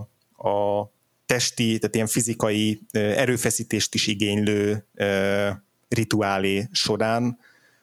a 0.48 0.90
testi, 1.26 1.78
tehát 1.78 1.94
ilyen 1.94 2.06
fizikai 2.06 2.82
erőfeszítést 2.92 3.94
is 3.94 4.06
igénylő 4.06 4.86
rituálé 5.88 6.68
során, 6.72 7.38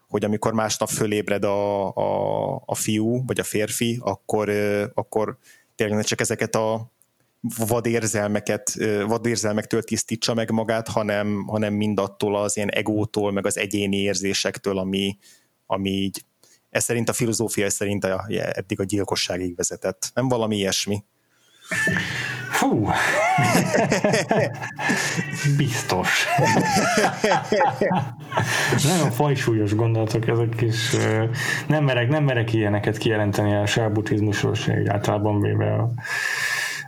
hogy 0.08 0.24
amikor 0.24 0.54
másnap 0.54 0.90
fölébred 0.90 1.44
a, 1.44 1.88
a, 1.96 2.56
a 2.66 2.76
fiú, 2.76 3.26
vagy 3.26 3.40
a 3.40 3.44
férfi, 3.44 4.00
akkor, 4.02 4.50
akkor 4.94 5.38
tényleg 5.76 6.04
csak 6.04 6.22
ezeket 6.22 6.56
a 6.56 6.92
vadérzelmeket, 7.68 8.74
vadérzelmektől 9.08 9.84
tisztítsa 9.84 10.34
meg 10.34 10.52
magát, 10.52 10.88
hanem, 10.88 11.46
hanem 11.48 11.74
mindattól 11.74 12.36
az 12.36 12.56
ilyen 12.56 12.72
egótól, 12.72 13.32
meg 13.32 13.46
az 13.46 13.58
egyéni 13.58 13.98
érzésektől, 13.98 14.78
ami, 14.78 15.18
ami 15.66 15.90
így, 15.90 16.24
ez 16.70 16.84
szerint 16.84 17.10
a 17.10 17.14
filozófia 17.14 17.66
ez 17.66 17.74
szerint 17.74 18.04
a, 18.04 18.26
eddig 18.30 18.80
a 18.80 18.84
gyilkosságig 18.84 19.56
vezetett. 19.56 20.12
Nem 20.14 20.28
valami 20.28 20.58
ilyesmi. 20.58 21.04
Fú! 22.54 22.86
Biztos. 25.58 26.28
Nagyon 28.90 29.12
fajsúlyos 29.12 29.76
gondolatok 29.76 30.28
ezek 30.28 30.62
is. 30.62 30.96
Nem 31.68 31.84
merek, 31.84 32.10
nem 32.10 32.24
merek 32.24 32.54
ilyeneket 32.54 32.98
kijelenteni 32.98 33.56
a 33.56 33.66
se 33.66 33.90
buddhizmusról, 33.90 34.54
se 34.54 34.82
általában 34.88 35.42
véve 35.42 35.74
a 35.74 35.92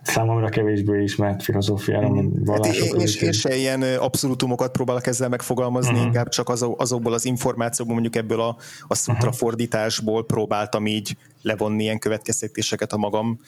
számomra 0.02 0.50
kevésbé 0.50 1.04
ismert 1.04 1.44
filozófiára, 1.44 2.10
mint 2.10 2.50
hát 2.50 2.66
én, 2.66 2.96
és, 2.96 3.16
én 3.16 3.32
se 3.32 3.56
ilyen 3.56 3.82
abszolútumokat 3.82 4.72
próbálok 4.72 5.08
ezzel 5.08 5.30
megfogalmazni, 5.30 5.92
uh-huh. 5.92 6.06
inkább 6.06 6.30
csak 6.30 6.50
azok, 6.50 6.82
azokból 6.82 7.14
az 7.14 7.26
információkból, 7.26 8.00
mondjuk 8.00 8.24
ebből 8.24 8.42
a, 8.42 8.58
a 8.88 8.96
szutra 8.96 9.22
uh-huh. 9.22 9.36
fordításból 9.36 10.26
próbáltam 10.26 10.86
így 10.86 11.18
levonni 11.42 11.84
ilyen 11.84 12.00
következtetéseket 12.00 12.94
a 12.94 12.98
magam 12.98 13.40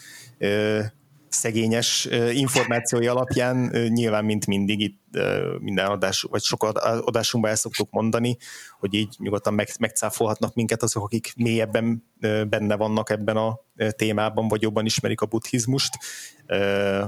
szegényes 1.30 2.08
információi 2.32 3.08
alapján 3.08 3.58
nyilván, 3.88 4.26
mint 4.26 4.48
mindig 4.48 4.80
itt 4.80 5.00
minden 5.60 5.86
adás, 5.86 6.22
vagy 6.22 6.42
sok 6.42 6.64
adásunkban 7.06 7.52
el 7.52 7.58
szoktuk 7.58 7.92
mondani, 7.92 8.38
hogy 8.80 8.94
így 8.94 9.16
nyugodtan 9.18 9.54
meg, 9.54 9.70
megcáfolhatnak 9.80 10.54
minket 10.54 10.84
azok, 10.84 11.04
akik 11.04 11.34
mélyebben 11.36 12.04
benne 12.50 12.76
vannak 12.76 13.10
ebben 13.10 13.38
a 13.38 13.60
témában, 13.90 14.48
vagy 14.48 14.62
jobban 14.62 14.86
ismerik 14.86 15.22
a 15.22 15.26
buddhizmust, 15.26 15.94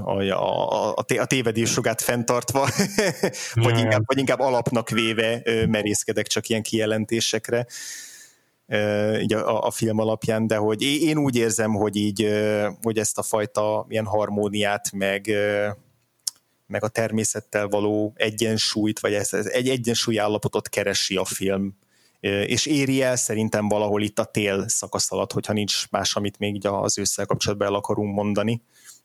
a, 0.04 0.22
a, 0.22 0.94
a 0.94 1.26
tévedés 1.26 1.76
jogát 1.76 2.00
fenntartva, 2.00 2.68
vagy, 3.54 3.78
inkább, 3.78 4.02
vagy 4.04 4.18
inkább 4.18 4.40
alapnak 4.40 4.88
véve 4.88 5.42
merészkedek 5.66 6.26
csak 6.26 6.48
ilyen 6.48 6.62
kijelentésekre 6.62 7.66
így 9.20 9.32
a, 9.32 9.62
a 9.62 9.70
film 9.70 9.98
alapján, 9.98 10.46
de 10.46 10.56
hogy 10.56 10.82
én 10.82 11.18
úgy 11.18 11.36
érzem, 11.36 11.74
hogy 11.74 11.96
így, 11.96 12.28
hogy 12.82 12.98
ezt 12.98 13.18
a 13.18 13.22
fajta 13.22 13.86
ilyen 13.88 14.04
harmóniát, 14.04 14.92
meg, 14.92 15.30
meg 16.66 16.84
a 16.84 16.88
természettel 16.88 17.68
való 17.68 18.12
egyensúlyt, 18.16 19.00
vagy 19.00 19.12
ezt, 19.12 19.34
egy 19.34 19.68
egyensúly 19.68 20.18
állapotot 20.18 20.68
keresi 20.68 21.16
a 21.16 21.24
film, 21.24 21.76
és 22.20 22.66
éri 22.66 23.02
el 23.02 23.16
szerintem 23.16 23.68
valahol 23.68 24.02
itt 24.02 24.18
a 24.18 24.24
tél 24.24 24.68
szakasz 24.68 25.12
alatt, 25.12 25.32
hogyha 25.32 25.52
nincs 25.52 25.90
más, 25.90 26.16
amit 26.16 26.38
még 26.38 26.66
az 26.66 26.98
ősszel 26.98 27.26
kapcsolatban 27.26 27.68
el 27.68 27.74
akarunk 27.74 28.14
mondani 28.14 28.62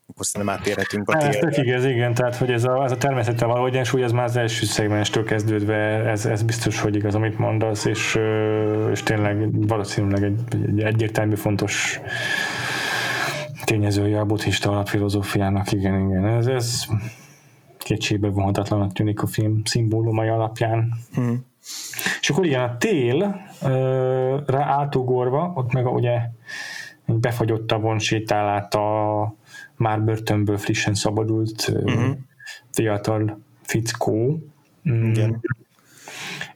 akkor 0.07 0.25
szerintem 0.25 0.57
átérhetünk 0.57 1.09
a 1.09 1.17
térre. 1.17 1.47
Ez 1.47 1.57
igaz, 1.57 1.85
igen, 1.85 2.13
tehát 2.13 2.35
hogy 2.35 2.51
ez 2.51 2.63
a, 2.63 2.83
ez 2.83 2.91
a 2.91 2.97
természettel 2.97 3.47
való 3.47 3.65
egyensúly, 3.65 4.03
az 4.03 4.11
már 4.11 4.23
az 4.23 4.37
első 4.37 4.65
szegmenstől 4.65 5.23
kezdődve, 5.23 5.75
ez, 6.09 6.25
ez 6.25 6.43
biztos, 6.43 6.79
hogy 6.81 6.95
igaz, 6.95 7.15
amit 7.15 7.37
mondasz, 7.37 7.85
és, 7.85 8.19
és 8.91 9.03
tényleg 9.03 9.67
valószínűleg 9.67 10.23
egy, 10.23 10.39
egy 10.67 10.79
egyértelmű 10.79 11.35
fontos 11.35 11.99
tényezője 13.63 14.19
a 14.19 14.25
buddhista 14.25 14.69
alapfilozófiának, 14.69 15.71
igen, 15.71 16.09
igen, 16.09 16.25
ez, 16.25 16.47
ez 16.47 16.85
kétségbe 17.77 18.27
vonhatatlanak 18.27 18.93
tűnik 18.93 19.21
a 19.21 19.27
film 19.27 19.61
szimbólumai 19.63 20.27
alapján. 20.27 20.93
Hmm. 21.13 21.45
És 22.19 22.29
akkor 22.29 22.45
igen, 22.45 22.61
a 22.61 22.77
télre 22.77 24.63
átugorva, 24.63 25.51
ott 25.55 25.71
meg 25.71 25.87
ugye 25.87 26.19
befagyott 27.05 27.67
tavon 27.67 27.99
sétál 27.99 28.47
át 28.47 28.73
a 28.73 29.33
már 29.77 30.01
börtönből 30.01 30.57
frissen 30.57 30.93
szabadult 30.93 31.67
uh-huh. 31.67 32.17
fiatal 32.71 33.39
fickó. 33.61 34.39
Mm. 34.89 35.09
Igen. 35.09 35.41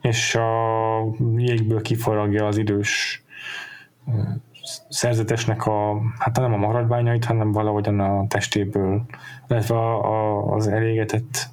És 0.01 0.36
a 0.36 1.01
jégből 1.36 1.82
kifaragja 1.82 2.45
az 2.45 2.57
idős 2.57 3.24
szerzetesnek 4.89 5.65
a, 5.65 6.01
hát 6.20 6.38
nem 6.38 6.53
a 6.53 6.57
maradványait, 6.57 7.26
hanem 7.26 7.51
valahogyan 7.51 7.99
a 7.99 8.28
testéből, 8.28 9.05
illetve 9.47 9.76
a, 9.76 10.03
a, 10.03 10.53
az 10.53 10.67
elégetett 10.67 11.47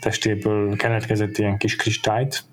testéből 0.00 0.76
keletkezett 0.76 1.38
ilyen 1.38 1.56
kis 1.56 1.76
kristályt. 1.76 2.44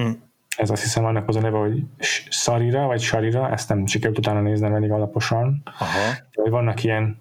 Mm. 0.00 0.10
Ez 0.56 0.70
azt 0.70 0.82
hiszem 0.82 1.04
annak 1.04 1.28
az 1.28 1.36
a 1.36 1.40
neve, 1.40 1.58
hogy 1.58 1.82
Sarira, 2.28 2.86
vagy 2.86 3.00
Sarira, 3.00 3.50
ezt 3.50 3.68
nem 3.68 3.86
sikerült 3.86 4.18
utána 4.18 4.40
néznem 4.40 4.74
elég 4.74 4.90
alaposan. 4.90 5.62
Aha. 5.78 6.14
De 6.32 6.50
vannak 6.50 6.84
ilyen 6.84 7.18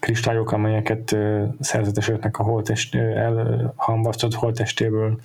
kristályok, 0.00 0.52
amelyeket 0.52 1.16
szerzetesöknek 1.60 2.38
a 2.38 2.42
holtest, 2.42 2.94
elhamvasztott 2.94 4.34
holtestéből 4.34 5.20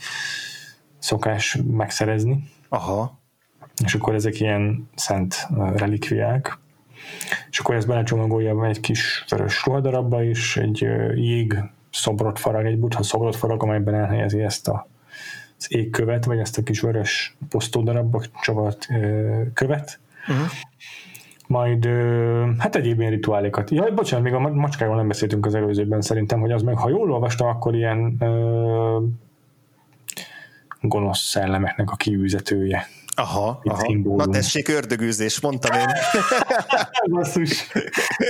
szokás 0.99 1.57
megszerezni. 1.71 2.49
Aha. 2.69 3.19
És 3.86 3.93
akkor 3.93 4.13
ezek 4.13 4.39
ilyen 4.39 4.89
szent 4.95 5.47
relikviák. 5.76 6.57
És 7.49 7.59
akkor 7.59 7.76
ezt 7.76 7.88
belecsomagolja 7.88 8.65
egy 8.65 8.80
kis 8.80 9.26
vörös 9.30 9.65
ruhadarabba 9.65 10.23
is, 10.23 10.57
egy 10.57 10.80
jég 11.15 11.55
szobrot 11.91 12.39
farag, 12.39 12.65
egy 12.65 12.78
butha 12.78 13.03
szobrot 13.03 13.36
farag, 13.36 13.63
amelyben 13.63 13.93
elhelyezi 13.93 14.41
ezt 14.41 14.67
a 14.67 14.88
az 15.57 15.65
égkövet, 15.69 16.26
vagy 16.26 16.39
ezt 16.39 16.57
a 16.57 16.63
kis 16.63 16.82
vörös 16.82 17.38
posztódarabba 17.49 18.23
csavart 18.41 18.88
követ, 19.53 19.99
uh-huh 20.28 20.47
majd 21.48 21.88
hát 22.58 22.76
egyéb 22.76 23.00
ilyen 23.00 23.12
rituálékat. 23.12 23.70
Ja, 23.70 23.93
bocsánat, 23.93 24.26
még 24.26 24.34
a 24.34 24.39
macskáról 24.39 24.96
nem 24.96 25.08
beszéltünk 25.08 25.46
az 25.46 25.56
előzőben 25.56 26.02
szerintem, 26.02 26.39
hogy 26.39 26.52
az 26.52 26.62
meg, 26.62 26.78
ha 26.78 26.89
jól 26.89 27.12
olvastam, 27.12 27.48
akkor 27.48 27.76
ilyen 27.76 28.16
ö, 28.20 28.98
gonosz 30.82 31.20
szellemeknek 31.20 31.91
a 31.91 31.96
kiűzetője. 31.96 32.88
Aha, 33.18 33.62
aha. 33.64 33.80
Szimbólum. 33.80 34.18
Na 34.18 34.28
tessék, 34.28 34.68
ördögűzés, 34.68 35.39
mondtam 35.39 35.80
én. 35.80 35.88
Basszus. 37.12 37.72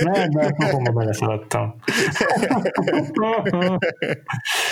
Nem, 0.00 0.28
nem, 0.30 0.54
napomba 0.56 0.90
beleszaladtam. 0.90 1.74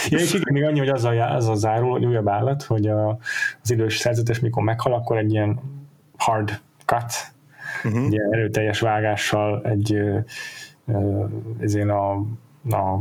ja, 0.08 0.18
és 0.18 0.32
igen, 0.32 0.52
még 0.52 0.64
annyi, 0.64 0.78
hogy 0.78 0.88
az 0.88 1.04
a, 1.04 1.34
az 1.34 1.48
a 1.48 1.54
záró, 1.54 1.90
hogy 1.90 2.04
újabb 2.04 2.28
állat, 2.28 2.62
hogy 2.62 2.86
a, 2.86 3.18
az 3.62 3.70
idős 3.70 3.96
szerzetes, 3.96 4.40
mikor 4.40 4.62
meghal, 4.62 4.92
akkor 4.92 5.16
egy 5.16 5.32
ilyen 5.32 5.60
hard 6.16 6.60
cut, 6.84 7.33
uh-huh. 7.84 8.06
ugye 8.06 8.20
erőteljes 8.30 8.80
vágással 8.80 9.62
egy 9.64 9.98
ezén 11.60 11.88
a, 11.88 12.10
a 12.76 13.00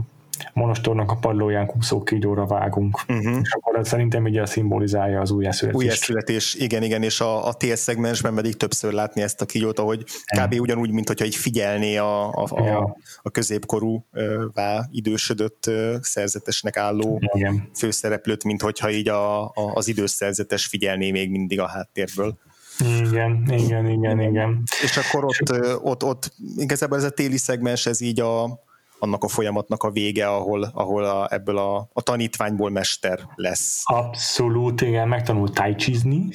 monostornak 0.54 1.12
a 1.12 1.16
padlóján 1.16 1.66
kúszó 1.66 2.04
kígyóra 2.04 2.46
vágunk. 2.46 3.00
Uh-huh. 3.08 3.40
És 3.42 3.52
akkor 3.52 3.88
szerintem 3.88 4.24
ugye 4.24 4.46
szimbolizálja 4.46 5.22
az 5.22 5.32
újjászületést. 5.32 5.84
Újjászületés, 5.84 6.54
igen, 6.56 6.84
igen, 6.84 7.04
és 7.04 7.22
a, 7.22 7.48
a 7.48 7.54
télszegmensben 7.54 8.36
pedig 8.36 8.58
többször 8.58 8.94
látni 8.94 9.22
ezt 9.22 9.42
a 9.42 9.46
kígyót, 9.46 9.80
ahogy 9.80 10.04
kb. 10.38 10.60
ugyanúgy, 10.60 10.92
mint 10.92 11.08
hogyha 11.08 11.26
így 11.26 11.36
figyelné 11.36 11.98
a, 11.98 12.30
a, 12.30 12.44
a, 12.44 12.98
a 13.22 13.30
középkorú 13.30 14.06
vá 14.54 14.88
idősödött 14.92 15.72
szerzetesnek 16.02 16.78
álló 16.78 17.22
igen. 17.34 17.70
főszereplőt, 17.76 18.44
mint 18.44 18.62
hogyha 18.62 18.90
így 18.92 19.10
a, 19.10 19.44
a, 19.44 19.52
az 19.54 19.88
idős 19.88 20.12
szerzetes 20.12 20.66
figyelné 20.66 21.12
még 21.12 21.30
mindig 21.30 21.60
a 21.60 21.68
háttérből. 21.68 22.38
Igen, 22.80 23.44
igen, 23.48 23.90
igen, 23.90 24.22
igen. 24.22 24.64
És 24.84 24.98
akkor 24.98 25.26
ott, 25.26 25.52
ott, 25.84 26.04
ott 26.04 26.34
igazából 26.58 26.98
ez 26.98 27.04
a 27.04 27.10
téli 27.10 27.38
szegmens, 27.38 27.86
ez 27.86 28.02
így 28.02 28.20
a, 28.20 28.60
annak 29.00 29.24
a 29.24 29.28
folyamatnak 29.28 29.84
a 29.84 29.92
vége, 29.92 30.28
ahol, 30.28 30.64
ahol 30.74 31.04
a, 31.04 31.28
ebből 31.34 31.58
a, 31.58 31.90
a 31.94 32.02
tanítványból 32.02 32.70
mester 32.70 33.20
lesz. 33.36 33.82
Abszolút, 33.84 34.82
igen, 34.82 35.08
megtanul 35.08 35.50
tájcsizni. 35.50 36.28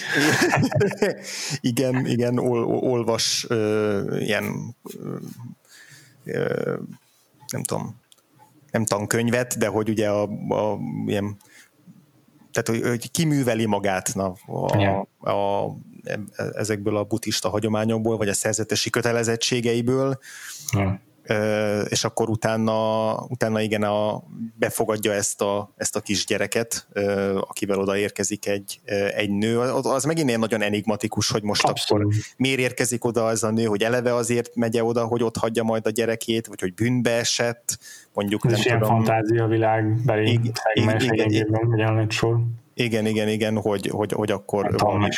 igen, 1.60 2.06
igen, 2.06 2.38
ol, 2.38 2.64
olvas 2.64 3.46
ö, 3.48 4.16
ilyen 4.18 4.76
ö, 6.24 6.74
nem 7.52 7.62
tudom, 7.62 8.00
nem 8.70 8.84
tankönyvet, 8.84 9.58
de 9.58 9.66
hogy 9.66 9.88
ugye 9.88 10.10
a, 10.10 10.22
a 10.48 10.78
ilyen 11.06 11.36
tehát, 12.52 12.82
hogy, 12.82 12.90
hogy 12.90 13.10
kiműveli 13.10 13.66
magát 13.66 14.14
na, 14.14 14.34
a, 14.46 14.78
yeah. 14.78 15.06
a, 15.18 15.30
a 15.30 15.76
ezekből 16.52 16.96
a 16.96 17.04
buddhista 17.04 17.48
hagyományokból, 17.48 18.16
vagy 18.16 18.28
a 18.28 18.34
szerzetesi 18.34 18.90
kötelezettségeiből, 18.90 20.18
hmm. 20.72 21.00
és 21.88 22.04
akkor 22.04 22.28
utána, 22.28 23.12
utána 23.28 23.60
igen, 23.60 23.82
a, 23.82 24.22
befogadja 24.58 25.12
ezt 25.12 25.40
a, 25.40 25.72
ezt 25.76 25.96
a 25.96 26.00
kisgyereket, 26.00 26.88
akivel 27.40 27.78
oda 27.78 27.96
érkezik 27.96 28.46
egy, 28.46 28.80
egy 29.14 29.30
nő. 29.30 29.58
Az 29.60 30.04
megint 30.04 30.28
ilyen 30.28 30.40
nagyon 30.40 30.62
enigmatikus, 30.62 31.30
hogy 31.30 31.42
most 31.42 31.64
Abszolút. 31.64 32.04
akkor 32.04 32.14
miért 32.36 32.58
érkezik 32.58 33.04
oda 33.04 33.30
ez 33.30 33.42
a 33.42 33.50
nő, 33.50 33.64
hogy 33.64 33.82
eleve 33.82 34.14
azért 34.14 34.54
megye 34.54 34.84
oda, 34.84 35.04
hogy 35.04 35.22
ott 35.22 35.36
hagyja 35.36 35.62
majd 35.62 35.86
a 35.86 35.90
gyerekét, 35.90 36.46
vagy 36.46 36.60
hogy 36.60 36.74
bűnbe 36.74 37.10
esett, 37.10 37.78
mondjuk 38.14 38.44
ez 38.44 38.52
nem 38.52 38.60
ilyen 38.64 38.78
tudom. 38.78 38.94
fantázia 38.94 39.46
világbeli 39.46 40.30
igen, 40.30 40.52
igen, 40.72 41.00
igen, 41.00 41.14
igen, 41.14 41.30
igen, 41.30 41.46
igen, 41.46 41.78
igen, 41.78 42.08
hogy, 43.56 43.88
hogy, 43.88 44.12
hogy 44.12 44.30
akkor 44.30 44.64
hát, 44.64 44.80
valami, 44.80 45.08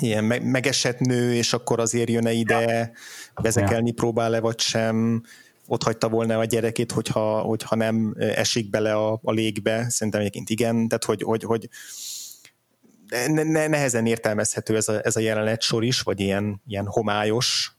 ilyen 0.00 0.24
megesett 0.24 0.98
nő, 0.98 1.34
és 1.34 1.52
akkor 1.52 1.80
azért 1.80 2.08
jön-e 2.10 2.32
ide, 2.32 2.92
vezekelni 3.34 3.90
próbál-e 3.90 4.40
vagy 4.40 4.58
sem, 4.60 5.22
ott 5.66 5.82
hagyta 5.82 6.08
volna 6.08 6.38
a 6.38 6.44
gyerekét, 6.44 6.92
hogyha, 6.92 7.40
hogyha 7.40 7.76
nem 7.76 8.14
esik 8.18 8.70
bele 8.70 8.94
a, 8.94 9.20
a 9.22 9.32
légbe, 9.32 9.88
szerintem 9.88 10.20
egyébként 10.20 10.50
igen, 10.50 10.88
tehát 10.88 11.04
hogy, 11.04 11.22
hogy, 11.22 11.42
hogy 11.42 11.68
ne, 13.26 13.66
nehezen 13.66 14.06
értelmezhető 14.06 14.76
ez 14.76 14.88
a, 14.88 15.00
ez 15.04 15.16
a 15.16 15.20
jelenet 15.20 15.62
sor 15.62 15.84
is, 15.84 16.00
vagy 16.00 16.20
ilyen, 16.20 16.62
ilyen 16.66 16.86
homályos, 16.86 17.72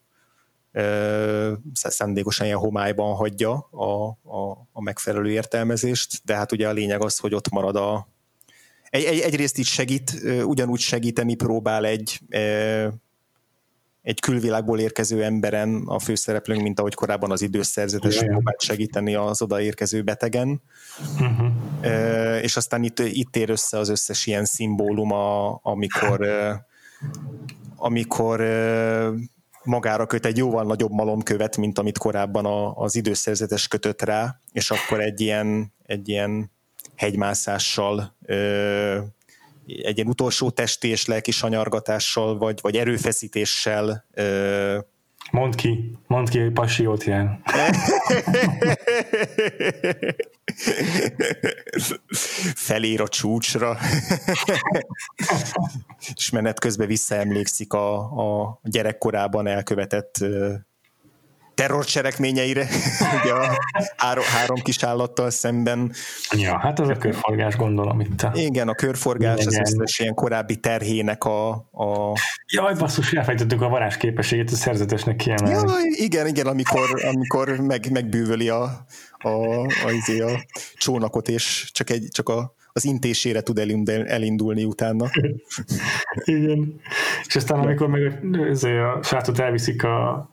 szándékosan 1.74 2.46
ilyen 2.46 2.58
homályban 2.58 3.16
hagyja 3.16 3.54
a, 3.72 4.08
a, 4.08 4.68
a 4.72 4.82
megfelelő 4.82 5.32
értelmezést, 5.32 6.22
de 6.26 6.36
hát 6.36 6.52
ugye 6.52 6.68
a 6.68 6.72
lényeg 6.72 7.04
az, 7.04 7.18
hogy 7.18 7.34
ott 7.34 7.50
marad 7.50 7.76
a, 7.76 8.08
egy, 8.90 9.04
egy, 9.04 9.20
egyrészt 9.20 9.58
itt 9.58 9.66
segít, 9.66 10.22
ugyanúgy 10.44 10.80
segíteni 10.80 11.36
próbál 11.36 11.86
egy 11.86 12.20
egy 14.02 14.20
külvilágból 14.20 14.80
érkező 14.80 15.24
emberen 15.24 15.84
a 15.86 16.00
főszereplőnk, 16.00 16.62
mint 16.62 16.80
ahogy 16.80 16.94
korábban 16.94 17.32
az 17.32 17.42
időszerzetes 17.42 18.18
próbált 18.18 18.62
segíteni 18.62 19.16
az 19.16 19.42
odaérkező 19.42 20.02
betegen. 20.02 20.62
Uh-huh. 21.20 22.44
És 22.44 22.58
aztán 22.58 22.84
itt, 22.84 23.00
itt 23.00 23.36
ér 23.36 23.50
össze 23.50 23.78
az 23.78 23.90
összes 23.90 24.26
ilyen 24.26 24.46
szimbóluma, 24.46 25.54
amikor 25.56 26.30
amikor 27.76 28.44
magára 29.64 30.06
köt 30.06 30.26
egy 30.26 30.38
jóval 30.38 30.64
nagyobb 30.64 30.92
malomkövet, 30.92 31.58
mint 31.58 31.80
amit 31.80 31.98
korábban 31.98 32.46
a, 32.46 32.76
az 32.76 32.96
időszerzetes 32.96 33.68
kötött 33.68 34.02
rá, 34.02 34.40
és 34.52 34.72
akkor 34.72 35.00
egy 35.00 35.22
ilyen, 35.22 35.74
egy 35.86 36.10
ilyen 36.10 36.52
hegymászással 37.00 38.16
egy 39.66 39.98
ilyen 39.98 40.08
utolsó 40.08 40.50
testi 40.50 40.88
és 40.88 41.06
lelki 41.06 41.32
sanyargatással, 41.32 42.38
vagy, 42.38 42.60
vagy 42.62 42.76
erőfeszítéssel 42.76 44.06
Mondd 45.32 45.56
ki, 45.56 45.98
mondd 46.08 46.30
ki, 46.30 46.40
hogy 46.40 46.52
pasiót 46.52 47.04
jel. 47.04 47.42
Felér 52.56 53.02
a 53.02 53.08
csúcsra. 53.08 53.78
és 56.16 56.30
menet 56.30 56.60
közben 56.60 56.88
visszaemlékszik 56.88 57.74
a, 57.74 57.98
a 57.98 58.60
gyerekkorában 58.64 59.48
elkövetett 59.48 60.26
terrorcselekményeire, 61.60 62.68
ugye 63.22 63.34
a 63.34 63.58
három, 63.98 64.24
három 64.24 64.62
kis 64.62 64.84
állattal 64.84 65.30
szemben. 65.30 65.92
Ja, 66.32 66.58
hát 66.58 66.80
az 66.80 66.90
a 66.90 66.96
körforgás 66.96 67.56
gondolom 67.56 68.00
itt. 68.00 68.22
A... 68.22 68.32
Igen, 68.34 68.68
a 68.68 68.74
körforgás 68.74 69.46
az 69.46 69.60
összes 69.60 70.00
ilyen 70.00 70.14
korábbi 70.14 70.56
terhének 70.56 71.24
a... 71.24 71.50
a... 71.72 72.14
Jaj, 72.48 72.74
basszus, 72.74 73.14
elfejtettük 73.14 73.62
a 73.62 73.70
varázsképességét 73.70 74.52
a 74.52 74.56
szerzetesnek 74.56 75.16
kiemelni. 75.16 75.72
Jaj, 75.72 75.84
igen, 75.92 76.28
igen, 76.28 76.48
amikor, 76.48 77.04
amikor 77.12 77.50
meg, 77.60 77.92
megbűvöli 77.92 78.50
a, 78.50 78.64
a, 79.18 79.30
a, 79.86 79.92
izé, 79.92 80.20
a, 80.20 80.30
a 80.30 80.46
csónakot, 80.78 81.28
és 81.28 81.70
csak, 81.74 81.90
egy, 81.90 82.08
csak 82.12 82.30
a, 82.30 82.56
az 82.74 82.86
intésére 82.86 83.42
tud 83.42 83.60
elindulni 84.08 84.64
utána. 84.64 85.06
Igen. 86.24 86.82
És 87.28 87.36
aztán 87.36 87.60
amikor 87.60 87.88
meg 87.88 88.20
a 88.62 89.04
srácot 89.04 89.40
elviszik 89.40 89.84
a 89.84 90.30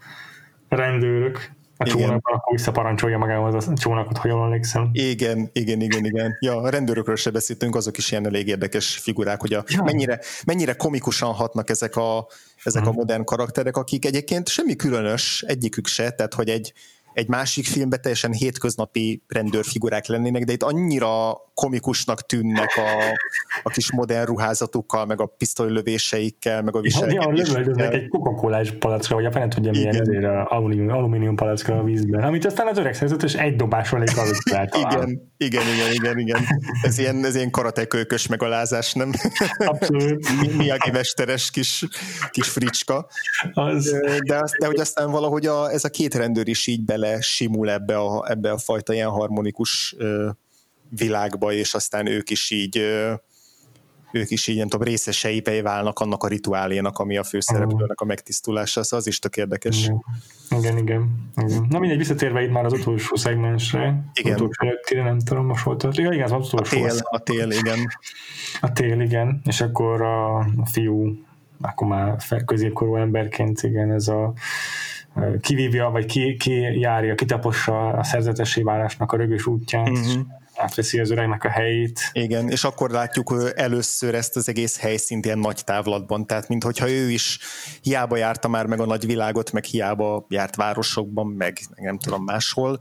rendőrök 0.68 1.54
a 1.76 1.84
csónakban, 1.84 2.34
akkor 2.34 2.52
visszaparancsolja 2.52 3.18
magához 3.18 3.68
a 3.68 3.72
csónakot, 3.74 4.16
ha 4.16 4.28
jól 4.28 4.44
emlékszem. 4.44 4.88
Igen, 4.92 5.50
igen, 5.52 5.80
igen, 5.80 6.04
igen. 6.04 6.36
Ja, 6.40 6.56
a 6.56 6.68
rendőrökről 6.68 7.16
se 7.16 7.30
beszéltünk, 7.30 7.74
azok 7.74 7.96
is 7.96 8.10
ilyen 8.10 8.26
elég 8.26 8.48
érdekes 8.48 8.96
figurák, 8.96 9.40
hogy 9.40 9.52
a, 9.52 9.64
ja. 9.68 9.82
mennyire, 9.82 10.20
mennyire 10.46 10.74
komikusan 10.74 11.32
hatnak 11.32 11.70
ezek 11.70 11.96
a, 11.96 12.26
ezek 12.64 12.82
hmm. 12.82 12.90
a 12.90 12.94
modern 12.94 13.24
karakterek, 13.24 13.76
akik 13.76 14.04
egyébként 14.04 14.48
semmi 14.48 14.76
különös, 14.76 15.44
egyikük 15.46 15.86
se, 15.86 16.10
tehát 16.10 16.34
hogy 16.34 16.48
egy, 16.48 16.72
egy 17.16 17.28
másik 17.28 17.66
filmben 17.66 18.00
teljesen 18.00 18.32
hétköznapi 18.32 19.22
rendőrfigurák 19.28 20.06
lennének, 20.06 20.44
de 20.44 20.52
itt 20.52 20.62
annyira 20.62 21.40
komikusnak 21.54 22.26
tűnnek 22.26 22.70
a, 22.76 23.16
a 23.62 23.70
kis 23.70 23.92
modern 23.92 24.24
ruházatukkal, 24.24 25.06
meg 25.06 25.20
a 25.20 25.26
pisztolylövéseikkel, 25.26 26.62
meg 26.62 26.76
a 26.76 26.80
viselkedésekkel. 26.80 27.84
Ja, 27.84 27.90
egy 27.90 28.08
coca 28.08 28.68
palackra, 28.78 29.14
vagy 29.14 29.24
a 29.24 29.32
fene 29.32 29.48
tudja 29.48 29.70
milyen 29.70 30.00
ezért 30.00 30.24
alumínium, 30.48 30.88
alumínium 30.88 31.36
palackra 31.36 31.78
a 31.78 31.82
vízben, 31.82 32.22
amit 32.22 32.44
aztán 32.44 32.66
az 32.66 32.78
öreg 32.78 32.94
szerzetes 32.94 33.34
egy 33.34 33.56
dobásról 33.56 34.02
egy 34.02 34.14
kalózát 34.14 34.76
igen, 34.84 35.30
igen, 35.36 35.62
igen, 35.74 35.92
igen, 35.92 36.18
igen. 36.18 36.40
Ez 36.82 36.98
ilyen, 36.98 37.24
ez 37.24 37.34
ilyen 37.34 37.50
karatekölkös 37.50 38.26
megalázás, 38.26 38.92
nem? 38.92 39.12
Abszolút. 39.58 40.28
Miyagi 40.56 40.90
mesteres 40.90 41.50
kis, 41.50 41.84
kis 42.30 42.48
fricska. 42.48 43.08
Az. 43.52 43.94
De, 44.24 44.38
az, 44.38 44.52
de 44.58 44.66
hogy 44.66 44.80
aztán 44.80 45.10
valahogy 45.10 45.46
a, 45.46 45.70
ez 45.70 45.84
a 45.84 45.88
két 45.88 46.14
rendőr 46.14 46.48
is 46.48 46.66
így 46.66 46.84
bele 46.84 47.05
simul 47.20 47.70
ebbe 47.70 47.98
a, 47.98 48.30
ebbe 48.30 48.50
a 48.50 48.58
fajta 48.58 48.92
ilyen 48.92 49.10
harmonikus 49.10 49.96
világba, 50.88 51.52
és 51.52 51.74
aztán 51.74 52.06
ők 52.06 52.30
is 52.30 52.50
így 52.50 52.82
ők 54.16 54.30
is 54.30 54.46
így, 54.46 54.56
nem 54.56 54.68
tudom, 54.68 54.86
részesei 54.86 55.42
válnak 55.62 55.98
annak 55.98 56.22
a 56.22 56.28
rituálénak, 56.28 56.98
ami 56.98 57.16
a 57.16 57.22
főszereplőnek 57.22 58.00
a 58.00 58.04
megtisztulása, 58.04 58.82
szóval 58.82 58.98
az 58.98 59.06
is 59.06 59.18
tök 59.18 59.36
érdekes. 59.36 59.84
Igen, 59.84 60.02
igen, 60.58 60.76
igen. 60.78 61.30
igen. 61.36 61.66
Na 61.68 61.78
mindegy, 61.78 61.98
visszatérve 61.98 62.42
itt 62.42 62.50
már 62.50 62.64
az 62.64 62.72
utolsó 62.72 63.16
szegmensre, 63.16 64.04
igen. 64.12 64.34
utolsó 64.34 64.66
előttire, 64.66 65.02
nem 65.02 65.18
tudom, 65.18 65.46
most 65.46 65.64
volt. 65.64 65.96
Ja, 65.96 66.12
igen, 66.12 66.32
az 66.32 66.52
utolsó. 66.52 66.82
A 66.82 66.88
tél, 66.88 66.98
a 67.02 67.18
tél, 67.18 67.50
igen. 67.50 67.78
A 68.60 68.72
tél, 68.72 69.00
igen, 69.00 69.40
és 69.44 69.60
akkor 69.60 70.02
a, 70.02 70.38
a 70.38 70.66
fiú, 70.70 71.24
akkor 71.60 71.86
már 71.86 72.16
középkorú 72.44 72.96
emberként, 72.96 73.62
igen, 73.62 73.92
ez 73.92 74.08
a 74.08 74.32
kivívja, 75.40 75.90
vagy 75.90 76.06
ki, 76.06 76.36
ki 76.36 76.78
járja, 76.78 77.14
kitapossa 77.14 77.88
a 77.88 78.04
szerzetessé 78.04 78.62
válásnak 78.62 79.12
a 79.12 79.16
rögös 79.16 79.46
útját, 79.46 79.88
uh-huh 79.88 80.26
átveszi 80.56 81.00
az 81.00 81.10
öregnek 81.10 81.44
a 81.44 81.48
helyét. 81.48 82.00
Igen, 82.12 82.48
és 82.48 82.64
akkor 82.64 82.90
látjuk 82.90 83.52
először 83.54 84.14
ezt 84.14 84.36
az 84.36 84.48
egész 84.48 84.80
helyszínt 84.80 85.24
ilyen 85.24 85.38
nagy 85.38 85.64
távlatban, 85.64 86.26
tehát 86.26 86.48
minthogyha 86.48 86.90
ő 86.90 87.10
is 87.10 87.38
hiába 87.82 88.16
járta 88.16 88.48
már 88.48 88.66
meg 88.66 88.80
a 88.80 88.86
nagy 88.86 89.06
világot, 89.06 89.52
meg 89.52 89.64
hiába 89.64 90.26
járt 90.28 90.56
városokban, 90.56 91.26
meg, 91.26 91.58
meg 91.74 91.84
nem 91.84 91.98
tudom 91.98 92.24
máshol, 92.24 92.78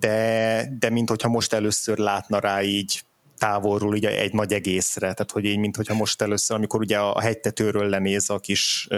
de, 0.00 0.64
de 0.78 0.90
minthogyha 0.90 1.28
most 1.28 1.52
először 1.52 1.98
látna 1.98 2.38
rá 2.38 2.62
így 2.62 3.02
távolról 3.40 3.92
ugye 3.92 4.20
egy 4.20 4.32
nagy 4.32 4.52
egészre, 4.52 5.00
tehát 5.00 5.30
hogy 5.30 5.44
így, 5.44 5.58
mintha 5.58 5.94
most 5.94 6.22
először, 6.22 6.56
amikor 6.56 6.80
ugye 6.80 6.98
a 6.98 7.20
hegytetőről 7.20 7.88
lenéz 7.88 8.30
a 8.30 8.38
kis, 8.38 8.88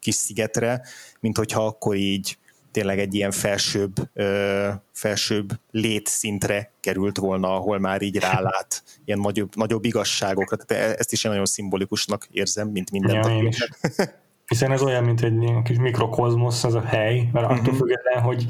kis 0.00 0.14
szigetre, 0.14 0.82
minthogyha 1.20 1.66
akkor 1.66 1.96
így 1.96 2.38
tényleg 2.76 2.98
egy 2.98 3.14
ilyen 3.14 3.30
felsőbb, 3.30 3.92
ö, 4.12 4.68
felsőbb 4.92 5.52
létszintre 5.70 6.72
került 6.80 7.18
volna, 7.18 7.54
ahol 7.54 7.78
már 7.78 8.02
így 8.02 8.18
rálát 8.18 8.82
ilyen 9.04 9.18
nagyobb, 9.18 9.54
nagyobb 9.54 9.84
igazságokra. 9.84 10.56
Tehát 10.56 10.84
e, 10.84 10.94
ezt 10.98 11.12
is 11.12 11.24
én 11.24 11.30
nagyon 11.30 11.46
szimbolikusnak 11.46 12.26
érzem, 12.30 12.68
mint 12.68 12.90
minden. 12.90 13.30
Ja, 13.30 13.50
Hiszen 14.46 14.72
ez 14.72 14.82
olyan, 14.82 15.04
mint 15.04 15.22
egy 15.22 15.50
kis 15.64 15.76
mikrokozmosz, 15.76 16.64
az 16.64 16.74
a 16.74 16.80
hely, 16.80 17.28
mert 17.32 17.46
attól 17.46 17.58
uh-huh. 17.58 17.76
független, 17.76 18.22
hogy, 18.22 18.46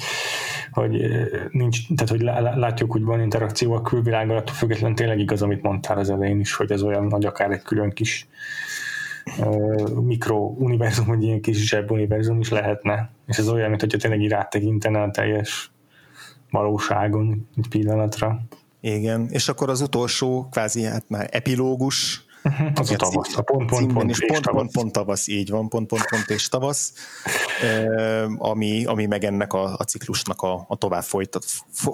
hogy 0.76 1.06
nincs, 1.50 1.94
tehát 1.94 2.08
hogy 2.08 2.20
látjuk, 2.60 2.92
hogy 2.92 3.02
van 3.02 3.20
interakció 3.20 3.72
a 3.72 3.82
külvilággal, 3.82 4.36
attól 4.36 4.54
független 4.54 4.94
tényleg 4.94 5.18
igaz, 5.18 5.42
amit 5.42 5.62
mondtál 5.62 5.98
az 5.98 6.10
elején 6.10 6.40
is, 6.40 6.54
hogy 6.54 6.70
ez 6.70 6.82
olyan 6.82 7.06
nagy, 7.06 7.24
akár 7.24 7.50
egy 7.50 7.62
külön 7.62 7.90
kis 7.90 8.28
mikrouniverzum, 10.02 11.06
vagy 11.06 11.22
ilyen 11.22 11.40
kis 11.40 11.68
zsebuniverzum 11.68 12.40
is 12.40 12.48
lehetne. 12.48 13.10
És 13.26 13.38
ez 13.38 13.48
olyan, 13.48 13.68
mintha 13.68 13.98
tényleg 13.98 14.20
így 14.20 14.30
rátekintene 14.30 15.02
a 15.02 15.10
teljes 15.10 15.70
valóságon 16.50 17.48
egy 17.56 17.68
pillanatra. 17.68 18.40
Igen, 18.80 19.26
és 19.30 19.48
akkor 19.48 19.70
az 19.70 19.80
utolsó, 19.80 20.48
kvázi 20.50 20.82
hát 20.82 21.04
már 21.08 21.28
epilógus, 21.32 22.24
az 22.74 22.90
a 22.90 22.96
tavasz, 22.96 23.36
a 23.36 23.42
pont, 23.42 23.70
pont, 23.70 23.92
pont, 23.92 24.10
és 24.10 24.24
pont, 24.26 24.50
pont, 24.50 24.72
pont, 24.72 24.92
tavasz, 24.92 25.28
így 25.28 25.50
van, 25.50 25.68
pont, 25.68 25.86
pont, 25.86 26.06
pont 26.06 26.30
és 26.30 26.48
tavasz, 26.48 26.92
ami, 28.38 28.84
ami 28.84 29.06
meg 29.06 29.24
ennek 29.24 29.52
a, 29.52 29.74
a 29.78 29.82
ciklusnak 29.82 30.42
a, 30.42 30.64
a 30.68 30.76
tovább 30.76 31.02
folytat, 31.02 31.44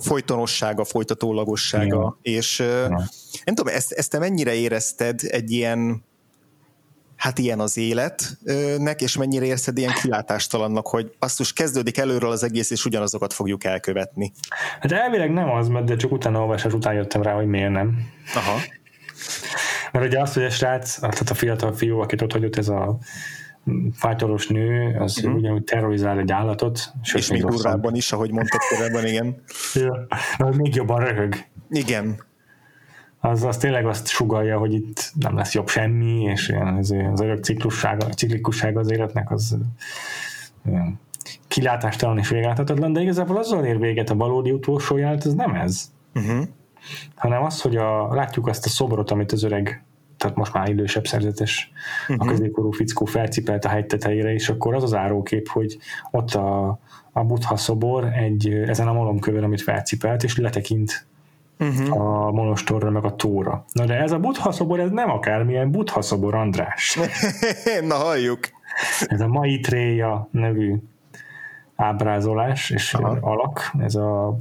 folytonossága, 0.00 0.84
folytatólagossága, 0.84 2.18
Igen. 2.22 2.36
és 2.38 2.58
ja. 2.58 2.88
nem 3.44 3.54
tudom, 3.54 3.74
ezt, 3.74 3.92
ezt 3.92 4.10
te 4.10 4.18
mennyire 4.18 4.54
érezted 4.54 5.20
egy 5.22 5.50
ilyen 5.50 6.04
hát 7.22 7.38
ilyen 7.38 7.60
az 7.60 7.76
életnek, 7.76 9.00
és 9.00 9.16
mennyire 9.16 9.44
érzed 9.44 9.78
ilyen 9.78 9.92
kilátástalannak, 10.02 10.86
hogy 10.86 11.12
basszus, 11.18 11.52
kezdődik 11.52 11.98
előről 11.98 12.30
az 12.30 12.42
egész, 12.42 12.70
és 12.70 12.84
ugyanazokat 12.84 13.32
fogjuk 13.32 13.64
elkövetni. 13.64 14.32
Hát 14.80 14.92
elvileg 14.92 15.32
nem 15.32 15.50
az, 15.50 15.68
mert 15.68 15.84
de 15.84 15.96
csak 15.96 16.12
utána 16.12 16.40
olvasás 16.40 16.72
után 16.72 16.94
jöttem 16.94 17.22
rá, 17.22 17.34
hogy 17.34 17.46
miért 17.46 17.70
nem. 17.70 17.98
Aha. 18.34 18.58
Mert 19.92 20.06
ugye 20.06 20.20
azt, 20.20 20.34
hogy 20.34 20.44
a 20.44 20.50
srác, 20.50 20.98
tehát 20.98 21.30
a 21.30 21.34
fiatal 21.34 21.72
fiú, 21.72 21.98
akit 21.98 22.22
ott 22.22 22.32
hagyott 22.32 22.56
ez 22.56 22.68
a 22.68 22.98
fájtolos 23.92 24.46
nő, 24.46 24.96
az 24.98 25.18
uh-huh. 25.18 25.34
ugyanúgy 25.34 25.64
terrorizál 25.64 26.18
egy 26.18 26.32
állatot. 26.32 26.92
És 27.14 27.30
még 27.30 27.44
durvábban 27.44 27.94
is, 27.94 28.12
ahogy 28.12 28.30
mondtad 28.30 28.60
korábban, 28.60 29.06
igen. 29.06 29.42
ja. 29.74 30.06
Na, 30.38 30.50
még 30.56 30.74
jobban 30.74 31.04
röhög. 31.04 31.34
Igen 31.70 32.30
az, 33.24 33.42
az 33.42 33.56
tényleg 33.56 33.86
azt 33.86 34.08
sugalja, 34.08 34.58
hogy 34.58 34.72
itt 34.72 35.12
nem 35.18 35.36
lesz 35.36 35.54
jobb 35.54 35.68
semmi, 35.68 36.22
és 36.22 36.48
ilyen, 36.48 36.76
az, 36.76 36.94
az 37.12 37.20
örök 37.20 37.44
ciklussága, 37.44 38.06
ciklikussága 38.08 38.80
az 38.80 38.90
életnek 38.90 39.30
az 39.30 39.56
ilyen, 40.66 41.00
kilátástalan 41.48 42.18
és 42.18 42.28
végelhetetlen, 42.28 42.92
de 42.92 43.00
igazából 43.00 43.36
azzal 43.36 43.64
ér 43.64 43.78
véget 43.78 44.10
a 44.10 44.14
valódi 44.14 44.50
utolsó 44.50 44.96
jelet, 44.96 45.26
ez 45.26 45.34
nem 45.34 45.54
ez. 45.54 45.90
Uh-huh. 46.14 46.44
Hanem 47.14 47.42
az, 47.42 47.60
hogy 47.60 47.76
a, 47.76 48.14
látjuk 48.14 48.46
azt 48.46 48.66
a 48.66 48.68
szobrot, 48.68 49.10
amit 49.10 49.32
az 49.32 49.42
öreg 49.42 49.84
tehát 50.22 50.36
most 50.36 50.52
már 50.52 50.68
idősebb 50.68 51.06
szerzetes 51.06 51.70
uh-huh. 52.08 52.26
a 52.26 52.30
középkorú 52.30 52.70
fickó 52.70 53.04
felcipelt 53.04 53.64
a 53.64 53.68
hegy 53.68 53.86
tetejére, 53.86 54.32
és 54.32 54.48
akkor 54.48 54.74
az 54.74 54.82
az 54.82 54.94
árókép, 54.94 55.48
hogy 55.48 55.78
ott 56.10 56.34
a, 56.34 56.78
a 57.12 57.24
buddha 57.24 57.56
szobor 57.56 58.04
egy, 58.04 58.48
ezen 58.48 58.88
a 58.88 58.92
malomkövön, 58.92 59.44
amit 59.44 59.62
felcipelt, 59.62 60.22
és 60.22 60.36
letekint 60.36 61.06
uh-huh. 61.58 62.00
a 62.00 62.30
monostorra, 62.30 62.90
meg 62.90 63.04
a 63.04 63.16
tóra. 63.16 63.64
Na 63.72 63.84
de 63.84 63.94
ez 63.94 64.12
a 64.12 64.18
buddha 64.18 64.52
szobor, 64.52 64.80
ez 64.80 64.90
nem 64.90 65.10
akármilyen 65.10 65.70
buddha 65.70 66.02
szobor, 66.02 66.34
András. 66.34 66.98
Na 67.88 67.94
halljuk. 67.94 68.40
Ez 69.06 69.20
a 69.20 69.26
Maitreya 69.26 70.28
nevű 70.30 70.76
ábrázolás 71.76 72.70
és 72.70 72.94
Aha. 72.94 73.18
alak, 73.20 73.72
ez 73.78 73.94
a 73.94 74.38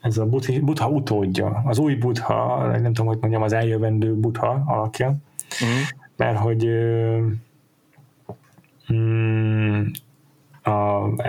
ez 0.00 0.18
a 0.18 0.26
buddha 0.60 0.88
utódja, 0.88 1.62
az 1.64 1.78
új 1.78 1.94
buddha, 1.94 2.66
nem 2.66 2.92
tudom, 2.92 3.06
hogy 3.06 3.18
mondjam, 3.20 3.42
az 3.42 3.52
eljövendő 3.52 4.14
buddha 4.14 4.62
alakja, 4.66 5.06
uh-huh. 5.06 5.88
mert 6.16 6.38
hogy 6.38 6.68
mm, 8.92 9.82
a, 10.62 10.70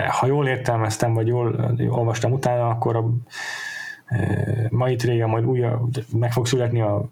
ha 0.10 0.26
jól 0.26 0.48
értelmeztem, 0.48 1.14
vagy 1.14 1.28
jól 1.28 1.76
olvastam 1.90 2.32
utána, 2.32 2.70
akkor 2.70 2.96
a 2.96 3.10
e, 4.06 4.68
Maitreya 4.70 5.28
majd 5.28 5.46
újra 5.46 5.82
meg 6.12 6.32
fog 6.32 6.46
születni 6.46 6.82
a, 6.82 7.10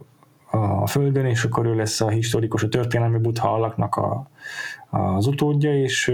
a 0.51 0.87
Földön, 0.87 1.25
és 1.25 1.43
akkor 1.43 1.65
ő 1.65 1.75
lesz 1.75 2.01
a 2.01 2.09
historikus, 2.09 2.63
a 2.63 2.69
történelmi 2.69 3.17
Buddha 3.17 3.53
alaknak 3.53 3.95
a, 3.95 4.29
az 4.89 5.27
utódja, 5.27 5.81
és, 5.81 6.13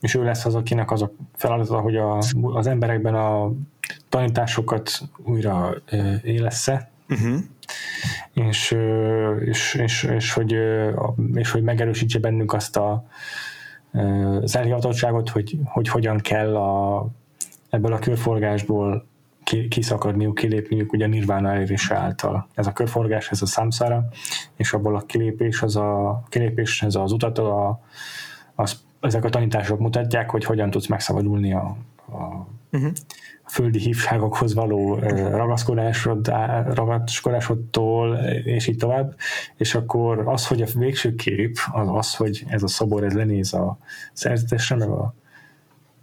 és 0.00 0.14
ő 0.14 0.24
lesz 0.24 0.44
az, 0.44 0.54
akinek 0.54 0.90
az 0.90 1.02
a 1.02 1.10
feladata, 1.32 1.80
hogy 1.80 1.96
a, 1.96 2.18
az 2.42 2.66
emberekben 2.66 3.14
a 3.14 3.52
tanításokat 4.14 4.90
újra 5.24 5.74
élesse, 6.22 6.90
uh-huh. 7.08 7.38
és, 8.32 8.76
és, 9.40 9.74
és, 9.74 10.02
és, 10.02 10.32
hogy, 10.32 10.56
és 11.34 11.50
hogy 11.50 11.62
megerősítse 11.62 12.18
bennünk 12.18 12.52
azt 12.52 12.76
a, 12.76 13.06
az 14.40 14.56
elhivatottságot, 14.56 15.28
hogy, 15.28 15.58
hogy 15.64 15.88
hogyan 15.88 16.18
kell 16.18 16.56
a, 16.56 17.06
ebből 17.70 17.92
a 17.92 17.98
körforgásból 17.98 19.06
kiszakadniuk, 19.68 20.34
kilépniük 20.34 20.92
ugye 20.92 21.04
a 21.04 21.08
nirvana 21.08 21.52
elérése 21.52 21.94
által. 21.96 22.48
Ez 22.54 22.66
a 22.66 22.72
körforgás, 22.72 23.30
ez 23.30 23.42
a 23.42 23.46
számszára, 23.46 24.08
és 24.56 24.72
abból 24.72 24.96
a 24.96 25.00
kilépés, 25.00 25.62
az 25.62 25.76
a 25.76 26.22
kilépés, 26.28 26.82
ez 26.82 26.94
az 26.94 27.12
utat, 27.12 27.38
a, 27.38 27.80
az, 28.54 28.80
ezek 29.00 29.24
a 29.24 29.28
tanítások 29.28 29.78
mutatják, 29.78 30.30
hogy 30.30 30.44
hogyan 30.44 30.70
tudsz 30.70 30.86
megszabadulni 30.86 31.52
a, 31.52 31.76
a, 32.06 32.46
uh-huh. 32.72 32.92
Földi 33.54 33.78
hívságokhoz 33.78 34.54
való 34.54 34.94
ragaszkodásod, 35.30 36.32
ragaszkodásodtól, 36.74 38.16
és 38.44 38.66
így 38.66 38.76
tovább. 38.76 39.16
És 39.56 39.74
akkor 39.74 40.22
az, 40.28 40.46
hogy 40.46 40.62
a 40.62 40.66
végső 40.74 41.14
kép, 41.14 41.58
az 41.72 41.88
az, 41.90 42.14
hogy 42.14 42.44
ez 42.48 42.62
a 42.62 42.68
szobor, 42.68 43.04
ez 43.04 43.14
lenéz 43.14 43.54
a 43.54 43.78
szerzetesre, 44.12 44.76
meg 44.76 44.88
a 44.88 45.14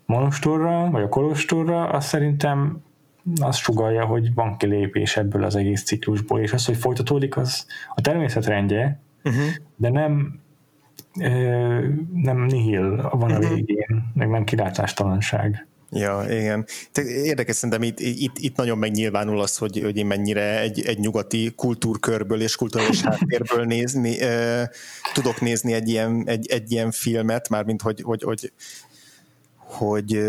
monostorra, 0.06 0.90
vagy 0.90 1.04
a 1.04 1.10
kolostorra, 1.10 1.90
az 1.90 2.06
szerintem 2.06 2.84
azt 3.42 3.60
sugalja, 3.60 4.06
hogy 4.06 4.34
van 4.34 4.58
kilépés 4.58 5.18
ebből 5.18 5.44
az 5.44 5.56
egész 5.56 5.84
ciklusból, 5.84 6.40
és 6.40 6.54
az, 6.54 6.66
hogy 6.66 6.78
folytatódik, 6.78 7.38
az 7.38 7.66
a 7.96 8.02
természet 8.02 8.46
rendje, 8.46 9.00
uh-huh. 9.24 9.44
de 9.76 9.90
nem 9.90 10.40
nem 12.14 12.46
nihil 12.46 13.10
van 13.12 13.32
a 13.32 13.38
uh-huh. 13.38 13.54
végén, 13.54 14.12
meg 14.14 14.30
nem 14.30 14.44
kilátástalanság. 14.44 15.68
Ja, 15.94 16.26
igen. 16.30 16.66
Érdekes 17.06 17.56
szerintem 17.56 17.84
itt, 17.84 18.00
itt, 18.00 18.38
itt 18.38 18.56
nagyon 18.56 18.78
megnyilvánul 18.78 19.42
az, 19.42 19.58
hogy, 19.58 19.82
hogy 19.84 19.98
én 19.98 20.06
mennyire 20.06 20.60
egy, 20.60 20.82
egy 20.86 21.00
nyugati 21.00 21.54
kultúrkörből 21.56 22.42
és 22.42 22.56
kulturális 22.56 23.02
háttérből 23.12 23.66
nézni, 23.66 24.20
eh, 24.20 24.68
tudok 25.14 25.42
nézni 25.42 25.74
egy 25.74 25.90
ilyen, 25.90 26.24
egy, 26.26 26.52
egy 26.52 26.72
ilyen 26.72 26.92
filmet, 26.92 27.50
mármint 27.50 27.82
hogy, 27.82 28.02
hogy, 28.02 28.24
hogy, 28.24 28.52
hogy 29.56 30.20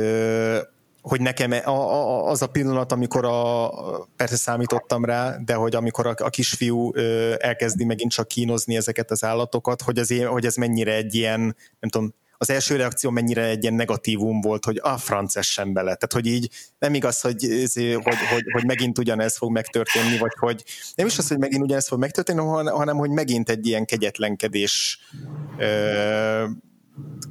hogy 1.02 1.20
nekem 1.20 1.52
a, 1.52 2.28
az 2.28 2.42
a 2.42 2.46
pillanat, 2.46 2.92
amikor 2.92 3.24
a, 3.24 3.70
persze 4.16 4.36
számítottam 4.36 5.04
rá, 5.04 5.36
de 5.44 5.54
hogy 5.54 5.74
amikor 5.74 6.06
a, 6.06 6.14
a 6.16 6.30
kisfiú 6.30 6.94
elkezdi 7.38 7.84
megint 7.84 8.10
csak 8.10 8.28
kínozni 8.28 8.76
ezeket 8.76 9.10
az 9.10 9.24
állatokat, 9.24 9.82
hogy, 9.82 9.98
az, 9.98 10.14
hogy 10.26 10.46
ez 10.46 10.54
mennyire 10.54 10.94
egy 10.94 11.14
ilyen, 11.14 11.40
nem 11.80 11.90
tudom, 11.90 12.14
az 12.42 12.50
első 12.50 12.76
reakció 12.76 13.10
mennyire 13.10 13.44
egy 13.44 13.62
ilyen 13.62 13.74
negatívum 13.74 14.40
volt, 14.40 14.64
hogy 14.64 14.80
a 14.82 14.98
franc 14.98 15.36
essen 15.36 15.72
bele. 15.72 15.94
Tehát, 15.94 16.12
hogy 16.12 16.26
így 16.26 16.50
nem 16.78 16.94
igaz, 16.94 17.20
hogy, 17.20 17.46
hogy, 17.74 18.16
hogy, 18.30 18.44
hogy 18.52 18.64
megint 18.64 18.98
ugyanez 18.98 19.36
fog 19.36 19.50
megtörténni, 19.50 20.18
vagy 20.18 20.32
hogy 20.38 20.64
nem 20.94 21.06
is 21.06 21.18
az, 21.18 21.28
hogy 21.28 21.38
megint 21.38 21.62
ugyanez 21.62 21.88
fog 21.88 21.98
megtörténni, 21.98 22.40
hanem 22.70 22.96
hogy 22.96 23.10
megint 23.10 23.48
egy 23.48 23.66
ilyen 23.66 23.84
kegyetlenkedés 23.84 24.98
ö, 25.58 26.44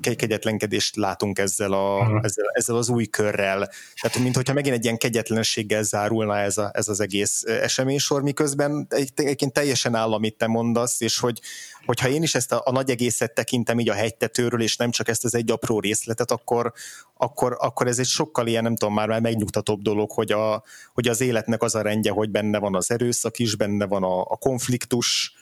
kegyetlenkedést 0.01 0.95
látunk 0.95 1.39
ezzel, 1.39 1.73
a, 1.73 2.19
ezzel, 2.23 2.45
ezzel 2.53 2.75
az 2.75 2.89
új 2.89 3.05
körrel. 3.05 3.69
Tehát, 4.01 4.19
mint 4.19 4.35
hogyha 4.35 4.53
megint 4.53 4.75
egy 4.75 4.83
ilyen 4.83 4.97
kegyetlenséggel 4.97 5.83
zárulna 5.83 6.37
ez, 6.37 6.57
a, 6.57 6.71
ez 6.73 6.87
az 6.87 6.99
egész 6.99 7.43
eseménysor, 7.43 8.21
miközben 8.21 8.87
egyébként 9.15 9.53
teljesen 9.53 9.95
áll, 9.95 10.13
amit 10.13 10.37
te 10.37 10.47
mondasz, 10.47 11.01
és 11.01 11.19
hogy, 11.19 11.41
hogyha 11.85 12.09
én 12.09 12.23
is 12.23 12.35
ezt 12.35 12.51
a, 12.51 12.61
a 12.65 12.71
nagy 12.71 12.89
egészet 12.89 13.33
tekintem 13.33 13.79
így 13.79 13.89
a 13.89 13.93
hegytetőről, 13.93 14.61
és 14.61 14.77
nem 14.77 14.91
csak 14.91 15.07
ezt 15.07 15.23
az 15.23 15.35
egy 15.35 15.51
apró 15.51 15.79
részletet, 15.79 16.31
akkor, 16.31 16.73
akkor, 17.17 17.57
akkor 17.59 17.87
ez 17.87 17.99
egy 17.99 18.05
sokkal 18.05 18.47
ilyen, 18.47 18.63
nem 18.63 18.75
tudom, 18.75 18.93
már, 18.93 19.07
már 19.07 19.21
megnyugtatóbb 19.21 19.81
dolog, 19.81 20.11
hogy, 20.11 20.31
a, 20.31 20.63
hogy 20.93 21.07
az 21.07 21.21
életnek 21.21 21.61
az 21.61 21.75
a 21.75 21.81
rendje, 21.81 22.11
hogy 22.11 22.29
benne 22.29 22.59
van 22.59 22.75
az 22.75 22.91
erőszak 22.91 23.39
is, 23.39 23.55
benne 23.55 23.85
van 23.85 24.03
a, 24.03 24.21
a 24.21 24.37
konfliktus, 24.37 25.33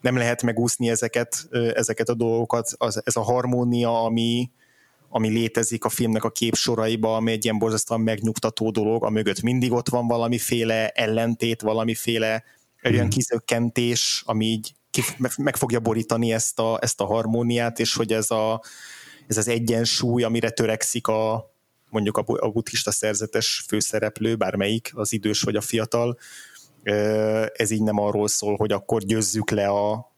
nem 0.00 0.16
lehet 0.16 0.42
megúszni 0.42 0.90
ezeket, 0.90 1.48
ezeket 1.74 2.08
a 2.08 2.14
dolgokat, 2.14 2.70
az, 2.76 3.02
ez 3.04 3.16
a 3.16 3.22
harmónia, 3.22 4.02
ami, 4.04 4.50
ami 5.08 5.28
létezik 5.28 5.84
a 5.84 5.88
filmnek 5.88 6.24
a 6.24 6.30
képsoraiba, 6.30 7.16
ami 7.16 7.32
egy 7.32 7.44
ilyen 7.44 7.58
borzasztóan 7.58 8.00
megnyugtató 8.00 8.70
dolog, 8.70 9.04
a 9.04 9.10
mögött 9.10 9.42
mindig 9.42 9.72
ott 9.72 9.88
van 9.88 10.06
valamiféle 10.06 10.88
ellentét, 10.88 11.60
valamiféle 11.60 12.44
olyan 12.84 13.00
hmm. 13.00 13.10
kizökkentés, 13.10 14.22
ami 14.26 14.46
így 14.46 14.74
meg 15.36 15.56
fogja 15.56 15.80
borítani 15.80 16.32
ezt 16.32 16.58
a, 16.58 16.78
ezt 16.82 17.00
a 17.00 17.06
harmóniát, 17.06 17.78
és 17.78 17.94
hogy 17.94 18.12
ez, 18.12 18.30
a, 18.30 18.62
ez 19.26 19.36
az 19.36 19.48
egyensúly, 19.48 20.22
amire 20.22 20.50
törekszik 20.50 21.06
a, 21.06 21.50
mondjuk 21.90 22.16
a 22.16 22.50
buddhista 22.50 22.90
szerzetes 22.90 23.64
főszereplő, 23.68 24.36
bármelyik, 24.36 24.90
az 24.94 25.12
idős 25.12 25.42
vagy 25.42 25.56
a 25.56 25.60
fiatal, 25.60 26.18
ez 27.52 27.70
így 27.70 27.82
nem 27.82 27.98
arról 27.98 28.28
szól, 28.28 28.56
hogy 28.56 28.72
akkor 28.72 29.02
győzzük 29.02 29.50
le 29.50 29.66
a, 29.66 30.12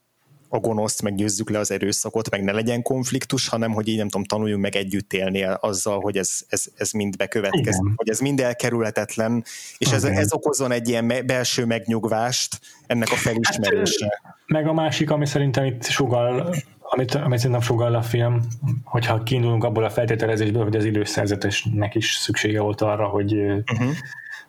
a 0.49 0.59
gonoszt, 0.59 1.01
meg 1.01 1.15
győzzük 1.15 1.49
le 1.49 1.59
az 1.59 1.71
erőszakot, 1.71 2.29
meg 2.29 2.43
ne 2.43 2.51
legyen 2.51 2.81
konfliktus, 2.81 3.47
hanem 3.47 3.71
hogy 3.71 3.87
így 3.87 3.97
nem 3.97 4.09
tudom, 4.09 4.23
tanuljunk 4.23 4.61
meg 4.61 4.75
együtt 4.75 5.13
élni 5.13 5.43
azzal, 5.43 5.99
hogy 5.99 6.17
ez, 6.17 6.39
ez, 6.47 6.63
ez 6.75 6.91
mind 6.91 7.17
bekövetkezik, 7.17 7.81
Igen. 7.81 7.93
hogy 7.95 8.09
ez 8.09 8.19
mind 8.19 8.39
elkerülhetetlen, 8.39 9.43
és 9.77 9.91
ez, 9.91 10.03
ez 10.03 10.33
okozon 10.33 10.71
egy 10.71 10.89
ilyen 10.89 11.13
belső 11.25 11.65
megnyugvást 11.65 12.59
ennek 12.87 13.11
a 13.11 13.15
felismerése. 13.15 14.19
Hát, 14.23 14.35
meg 14.45 14.67
a 14.67 14.73
másik, 14.73 15.11
ami 15.11 15.25
szerintem 15.25 15.65
itt 15.65 15.83
sugal, 15.83 16.55
amit, 16.79 17.13
amit 17.13 17.37
szerintem 17.37 17.61
sugal 17.61 17.95
a 17.95 18.01
film, 18.01 18.47
hogyha 18.83 19.23
kiindulunk 19.23 19.63
abból 19.63 19.83
a 19.83 19.89
feltételezésből, 19.89 20.63
hogy 20.63 20.75
az 20.75 20.85
időszerzetesnek 20.85 21.95
is 21.95 22.15
szüksége 22.15 22.61
volt 22.61 22.81
arra, 22.81 23.07
hogy, 23.07 23.33
uh-huh. 23.33 23.89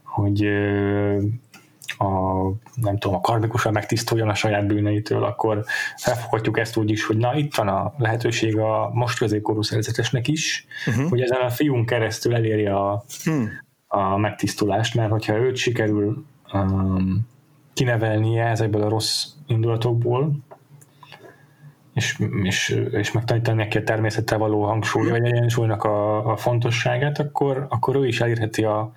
hogy 0.02 0.48
a, 1.98 2.04
nem 2.74 2.98
tudom, 2.98 3.16
a 3.16 3.20
karbikusan 3.20 3.72
megtisztuljon 3.72 4.28
a 4.28 4.34
saját 4.34 4.66
bűneitől, 4.66 5.24
akkor 5.24 5.64
felfoghatjuk 5.96 6.58
ezt 6.58 6.76
úgy 6.76 6.90
is, 6.90 7.06
hogy 7.06 7.16
na 7.16 7.34
itt 7.34 7.54
van 7.54 7.68
a 7.68 7.94
lehetőség 7.98 8.58
a 8.58 8.90
most 8.92 9.18
középkorú 9.18 9.62
szerzetesnek 9.62 10.28
is, 10.28 10.66
uh-huh. 10.86 11.08
hogy 11.08 11.20
ezen 11.20 11.40
a 11.40 11.50
fiún 11.50 11.86
keresztül 11.86 12.34
eléri 12.34 12.66
a, 12.66 13.04
hmm. 13.24 13.50
a 13.86 14.16
megtisztulást, 14.16 14.94
mert 14.94 15.10
hogyha 15.10 15.36
őt 15.36 15.56
sikerül 15.56 16.24
um, 16.52 17.28
kinevelnie 17.72 18.44
ezekből 18.44 18.82
a 18.82 18.88
rossz 18.88 19.24
indulatokból, 19.46 20.36
és, 21.94 22.18
és, 22.42 22.68
és 22.90 23.12
megtanítani 23.12 23.56
neki 23.56 23.78
a 23.78 23.84
természettel 23.84 24.38
való 24.38 24.64
hangsúly, 24.64 25.10
vagy 25.10 25.24
egyensúlynak 25.24 25.84
a, 25.84 26.30
a 26.32 26.36
fontosságát, 26.36 27.18
akkor, 27.18 27.66
akkor 27.68 27.96
ő 27.96 28.06
is 28.06 28.20
elérheti 28.20 28.64
a, 28.64 28.92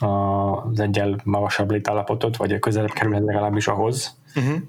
az 0.00 0.80
egyel 0.80 1.20
magasabb 1.24 1.70
létállapotot, 1.70 2.36
vagy 2.36 2.58
közelebb 2.58 2.90
kerülhet 2.90 3.24
legalábbis 3.24 3.68
ahhoz, 3.68 4.18
uh-huh. 4.36 4.60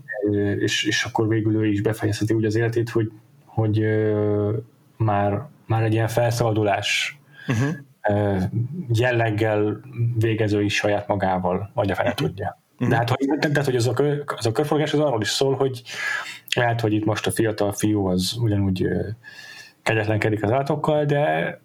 és, 0.59 0.83
és 0.83 1.03
akkor 1.03 1.27
végül 1.27 1.55
ő 1.55 1.67
is 1.67 1.81
befejezheti 1.81 2.33
úgy 2.33 2.45
az 2.45 2.55
életét, 2.55 2.89
hogy, 2.89 3.11
hogy 3.45 3.85
már, 4.97 5.47
már 5.65 5.83
egy 5.83 5.93
ilyen 5.93 6.07
felszabadulás 6.07 7.19
uh-huh. 7.47 8.41
jelleggel 8.93 9.81
végező 10.17 10.63
is 10.63 10.75
saját 10.75 11.07
magával, 11.07 11.71
vagy 11.73 11.91
a 11.91 11.95
fele 11.95 12.09
uh-huh. 12.09 12.27
tudja. 12.27 12.59
De 12.89 12.95
hát 12.95 13.09
hogy, 13.09 13.27
de, 13.39 13.47
de, 13.47 13.63
hogy 13.63 13.75
az, 13.75 13.87
a, 13.87 13.93
az 14.25 14.45
a 14.45 14.51
körforgás 14.51 14.93
az 14.93 14.99
arról 14.99 15.21
is 15.21 15.29
szól, 15.29 15.55
hogy 15.55 15.81
lehet, 16.55 16.81
hogy 16.81 16.93
itt 16.93 17.05
most 17.05 17.27
a 17.27 17.31
fiatal 17.31 17.71
fiú 17.71 18.05
az 18.05 18.35
ugyanúgy 18.39 18.87
kegyetlenkedik 19.83 20.43
az 20.43 20.51
állatokkal, 20.51 21.05
de 21.05 21.59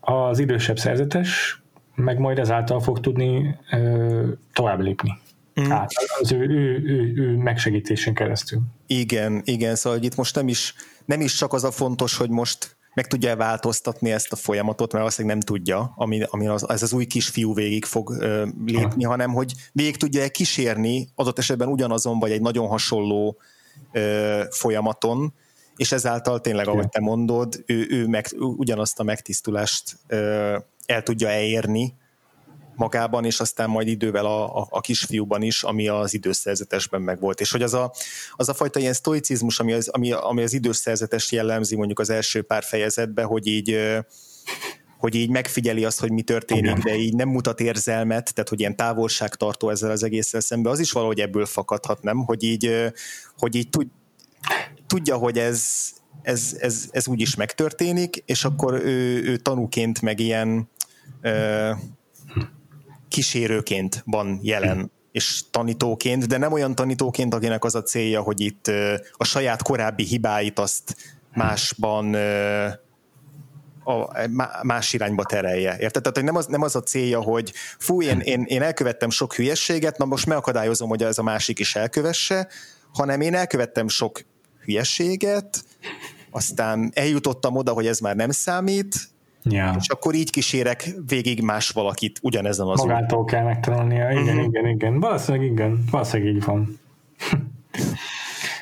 az 0.00 0.38
idősebb 0.38 0.78
szerzetes 0.78 1.59
meg 2.00 2.18
majd 2.18 2.38
ezáltal 2.38 2.80
fog 2.80 3.00
tudni 3.00 3.56
ö, 3.70 4.28
tovább 4.52 4.80
lépni. 4.80 5.18
Mm. 5.60 5.64
Hát 5.64 5.90
az 6.20 6.32
ő, 6.32 6.48
ő, 6.48 6.82
ő, 6.84 7.12
ő 7.16 7.36
megsegítésén 7.36 8.14
keresztül. 8.14 8.60
Igen, 8.86 9.42
igen, 9.44 9.74
szóval 9.74 9.98
hogy 9.98 10.06
itt 10.06 10.16
most 10.16 10.34
nem 10.34 10.48
is, 10.48 10.74
nem 11.04 11.20
is 11.20 11.34
csak 11.34 11.52
az 11.52 11.64
a 11.64 11.70
fontos, 11.70 12.16
hogy 12.16 12.30
most 12.30 12.78
meg 12.94 13.06
tudja 13.06 13.36
változtatni 13.36 14.10
ezt 14.10 14.32
a 14.32 14.36
folyamatot, 14.36 14.92
mert 14.92 15.04
valószínűleg 15.04 15.36
nem 15.36 15.46
tudja, 15.46 15.92
ami, 15.96 16.22
ami 16.26 16.46
az, 16.46 16.68
ez 16.68 16.82
az 16.82 16.92
új 16.92 17.04
kisfiú 17.04 17.54
végig 17.54 17.84
fog 17.84 18.10
ö, 18.10 18.46
lépni, 18.66 19.04
ha. 19.04 19.10
hanem 19.10 19.32
hogy 19.32 19.52
végig 19.72 19.96
tudja 19.96 20.28
kísérni 20.28 21.08
adott 21.14 21.38
esetben 21.38 21.68
ugyanazon, 21.68 22.18
vagy 22.18 22.30
egy 22.30 22.40
nagyon 22.40 22.68
hasonló 22.68 23.36
ö, 23.92 24.42
folyamaton, 24.50 25.32
és 25.76 25.92
ezáltal 25.92 26.40
tényleg, 26.40 26.68
ahogy 26.68 26.88
te 26.88 27.00
mondod, 27.00 27.62
ő, 27.66 27.86
ő 27.90 28.06
meg, 28.06 28.26
ugyanazt 28.38 29.00
a 29.00 29.02
megtisztulást 29.02 29.96
ö, 30.06 30.58
el 30.90 31.02
tudja 31.02 31.28
elérni, 31.28 31.94
magában, 32.80 33.24
és 33.24 33.40
aztán 33.40 33.70
majd 33.70 33.88
idővel 33.88 34.26
a, 34.26 34.58
a, 34.60 34.66
a 34.70 34.80
kisfiúban 34.80 35.42
is, 35.42 35.62
ami 35.62 35.88
az 35.88 36.14
időszerzetesben 36.14 37.02
megvolt. 37.02 37.40
És 37.40 37.50
hogy 37.50 37.62
az 37.62 37.74
a, 37.74 37.92
az 38.36 38.48
a 38.48 38.54
fajta 38.54 38.78
ilyen 38.78 38.92
stoicizmus, 38.92 39.60
ami 39.60 39.72
az, 39.72 39.88
ami, 39.88 40.12
ami 40.12 40.42
az 40.42 40.52
időszerzetes 40.52 41.32
jellemzi 41.32 41.76
mondjuk 41.76 41.98
az 41.98 42.10
első 42.10 42.42
pár 42.42 42.62
fejezetben, 42.62 43.26
hogy 43.26 43.46
így 43.46 43.78
hogy 44.98 45.14
így 45.14 45.30
megfigyeli 45.30 45.84
azt, 45.84 46.00
hogy 46.00 46.12
mi 46.12 46.22
történik, 46.22 46.76
de 46.76 46.96
így 46.96 47.14
nem 47.14 47.28
mutat 47.28 47.60
érzelmet, 47.60 48.34
tehát 48.34 48.48
hogy 48.48 48.60
ilyen 48.60 48.76
távolságtartó 48.76 49.70
ezzel 49.70 49.90
az 49.90 50.02
egésszel 50.02 50.40
szemben, 50.40 50.72
az 50.72 50.78
is 50.78 50.92
valahogy 50.92 51.20
ebből 51.20 51.46
fakadhat, 51.46 52.02
nem? 52.02 52.24
Hogy 52.24 52.42
így, 52.42 52.92
hogy 53.38 53.54
így 53.54 53.70
tud, 53.70 53.86
tudja, 54.86 55.16
hogy 55.16 55.38
ez, 55.38 55.64
ez, 56.22 56.56
ez, 56.58 56.88
ez 56.90 57.08
úgy 57.08 57.20
is 57.20 57.34
megtörténik, 57.34 58.22
és 58.26 58.44
akkor 58.44 58.74
ő, 58.74 59.22
ő 59.22 59.36
tanúként 59.36 60.02
meg 60.02 60.20
ilyen 60.20 60.68
kísérőként 63.08 64.02
van 64.06 64.38
jelen 64.42 64.90
és 65.12 65.42
tanítóként, 65.50 66.26
de 66.26 66.36
nem 66.38 66.52
olyan 66.52 66.74
tanítóként, 66.74 67.34
akinek 67.34 67.64
az 67.64 67.74
a 67.74 67.82
célja, 67.82 68.20
hogy 68.20 68.40
itt 68.40 68.66
a 69.12 69.24
saját 69.24 69.62
korábbi 69.62 70.04
hibáit 70.04 70.58
azt 70.58 70.96
másban 71.34 72.14
a, 73.84 74.28
más 74.62 74.92
irányba 74.92 75.24
terelje. 75.24 75.76
Érted? 75.78 76.02
Tehát 76.02 76.16
hogy 76.16 76.24
nem 76.24 76.36
az, 76.36 76.46
nem 76.46 76.62
az 76.62 76.76
a 76.76 76.82
célja, 76.82 77.20
hogy 77.20 77.52
fú, 77.78 78.02
én, 78.02 78.20
én, 78.20 78.44
én 78.46 78.62
elkövettem 78.62 79.10
sok 79.10 79.34
hülyességet, 79.34 79.98
na 79.98 80.04
most 80.04 80.26
megakadályozom, 80.26 80.88
hogy 80.88 81.02
ez 81.02 81.18
a 81.18 81.22
másik 81.22 81.58
is 81.58 81.74
elkövesse, 81.74 82.48
hanem 82.92 83.20
én 83.20 83.34
elkövettem 83.34 83.88
sok 83.88 84.20
hülyeséget, 84.64 85.64
aztán 86.30 86.90
eljutottam 86.94 87.56
oda, 87.56 87.72
hogy 87.72 87.86
ez 87.86 87.98
már 87.98 88.16
nem 88.16 88.30
számít, 88.30 89.08
ja. 89.42 89.74
és 89.78 89.88
akkor 89.88 90.14
így 90.14 90.30
kísérek 90.30 90.90
végig 91.06 91.42
más 91.42 91.70
valakit 91.70 92.18
ugyanezen 92.22 92.66
az 92.66 92.80
Magától 92.80 93.18
úton. 93.18 93.26
kell 93.26 93.44
megtanulnia, 93.44 94.10
igen, 94.10 94.24
uh-huh. 94.24 94.44
igen, 94.44 94.66
igen. 94.66 95.00
Valószínűleg 95.00 95.50
igen, 95.50 95.84
valószínűleg 95.90 96.34
így 96.34 96.44
van. 96.44 96.78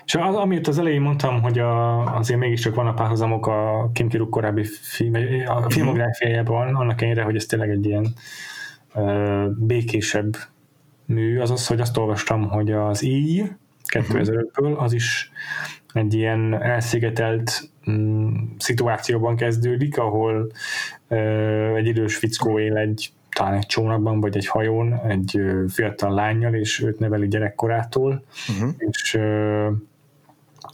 És 0.09 0.15
az, 0.15 0.35
amit 0.35 0.69
az 0.69 0.79
elején 0.79 1.01
mondtam, 1.01 1.43
hogy 1.43 1.59
a, 1.59 2.05
azért 2.17 2.41
mégiscsak 2.41 2.75
van 2.75 2.87
a 2.87 2.95
párhuzamok 2.95 3.47
a 3.47 3.91
Kim 3.93 4.09
Kiruk 4.09 4.31
korábbi 4.31 4.65
film, 4.65 5.15
a 5.47 5.59
mhm. 5.59 5.69
filmográfiájában, 5.69 6.75
annak 6.75 7.01
ellenére, 7.01 7.23
hogy 7.23 7.37
ez 7.37 7.47
tényleg 7.47 7.71
egy 7.71 7.87
ilyen 7.87 8.15
uh, 8.95 9.45
békésebb 9.59 10.37
mű, 11.05 11.39
az 11.39 11.51
az, 11.51 11.67
hogy 11.67 11.81
azt 11.81 11.97
olvastam, 11.97 12.49
hogy 12.49 12.73
az 12.73 13.03
íj 13.03 13.45
2005-ből, 13.95 14.77
az 14.77 14.93
is 14.93 15.31
egy 15.93 16.15
ilyen 16.15 16.63
elszigetelt 16.63 17.71
szituációban 18.59 19.37
kezdődik, 19.37 19.99
ahol 19.99 20.53
egy 21.77 21.87
idős 21.87 22.17
fickó 22.17 22.59
él 22.59 22.77
egy 22.77 23.13
talán 23.31 23.55
egy 23.55 23.67
csónakban, 23.67 24.21
vagy 24.21 24.37
egy 24.37 24.47
hajón, 24.47 25.01
egy 25.09 25.41
fiatal 25.69 26.15
lányjal, 26.15 26.55
és 26.55 26.83
őt 26.83 26.99
neveli 26.99 27.29
gyerekkorától, 27.29 28.25
uh-huh. 28.49 28.75
és 28.79 29.21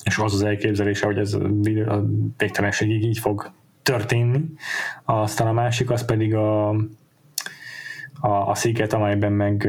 és 0.05 0.19
az 0.19 0.35
az 0.35 0.43
elképzelése, 0.43 1.07
hogy 1.07 1.19
ez 1.19 1.33
a 1.87 2.05
végtelenségig 2.37 3.05
így 3.05 3.19
fog 3.19 3.51
történni. 3.83 4.41
Aztán 5.05 5.47
a 5.47 5.53
másik 5.53 5.91
az 5.91 6.05
pedig 6.05 6.35
a, 6.35 6.69
a, 8.21 8.29
a 8.29 8.55
sziget, 8.55 8.93
amelyben 8.93 9.33
meg 9.33 9.69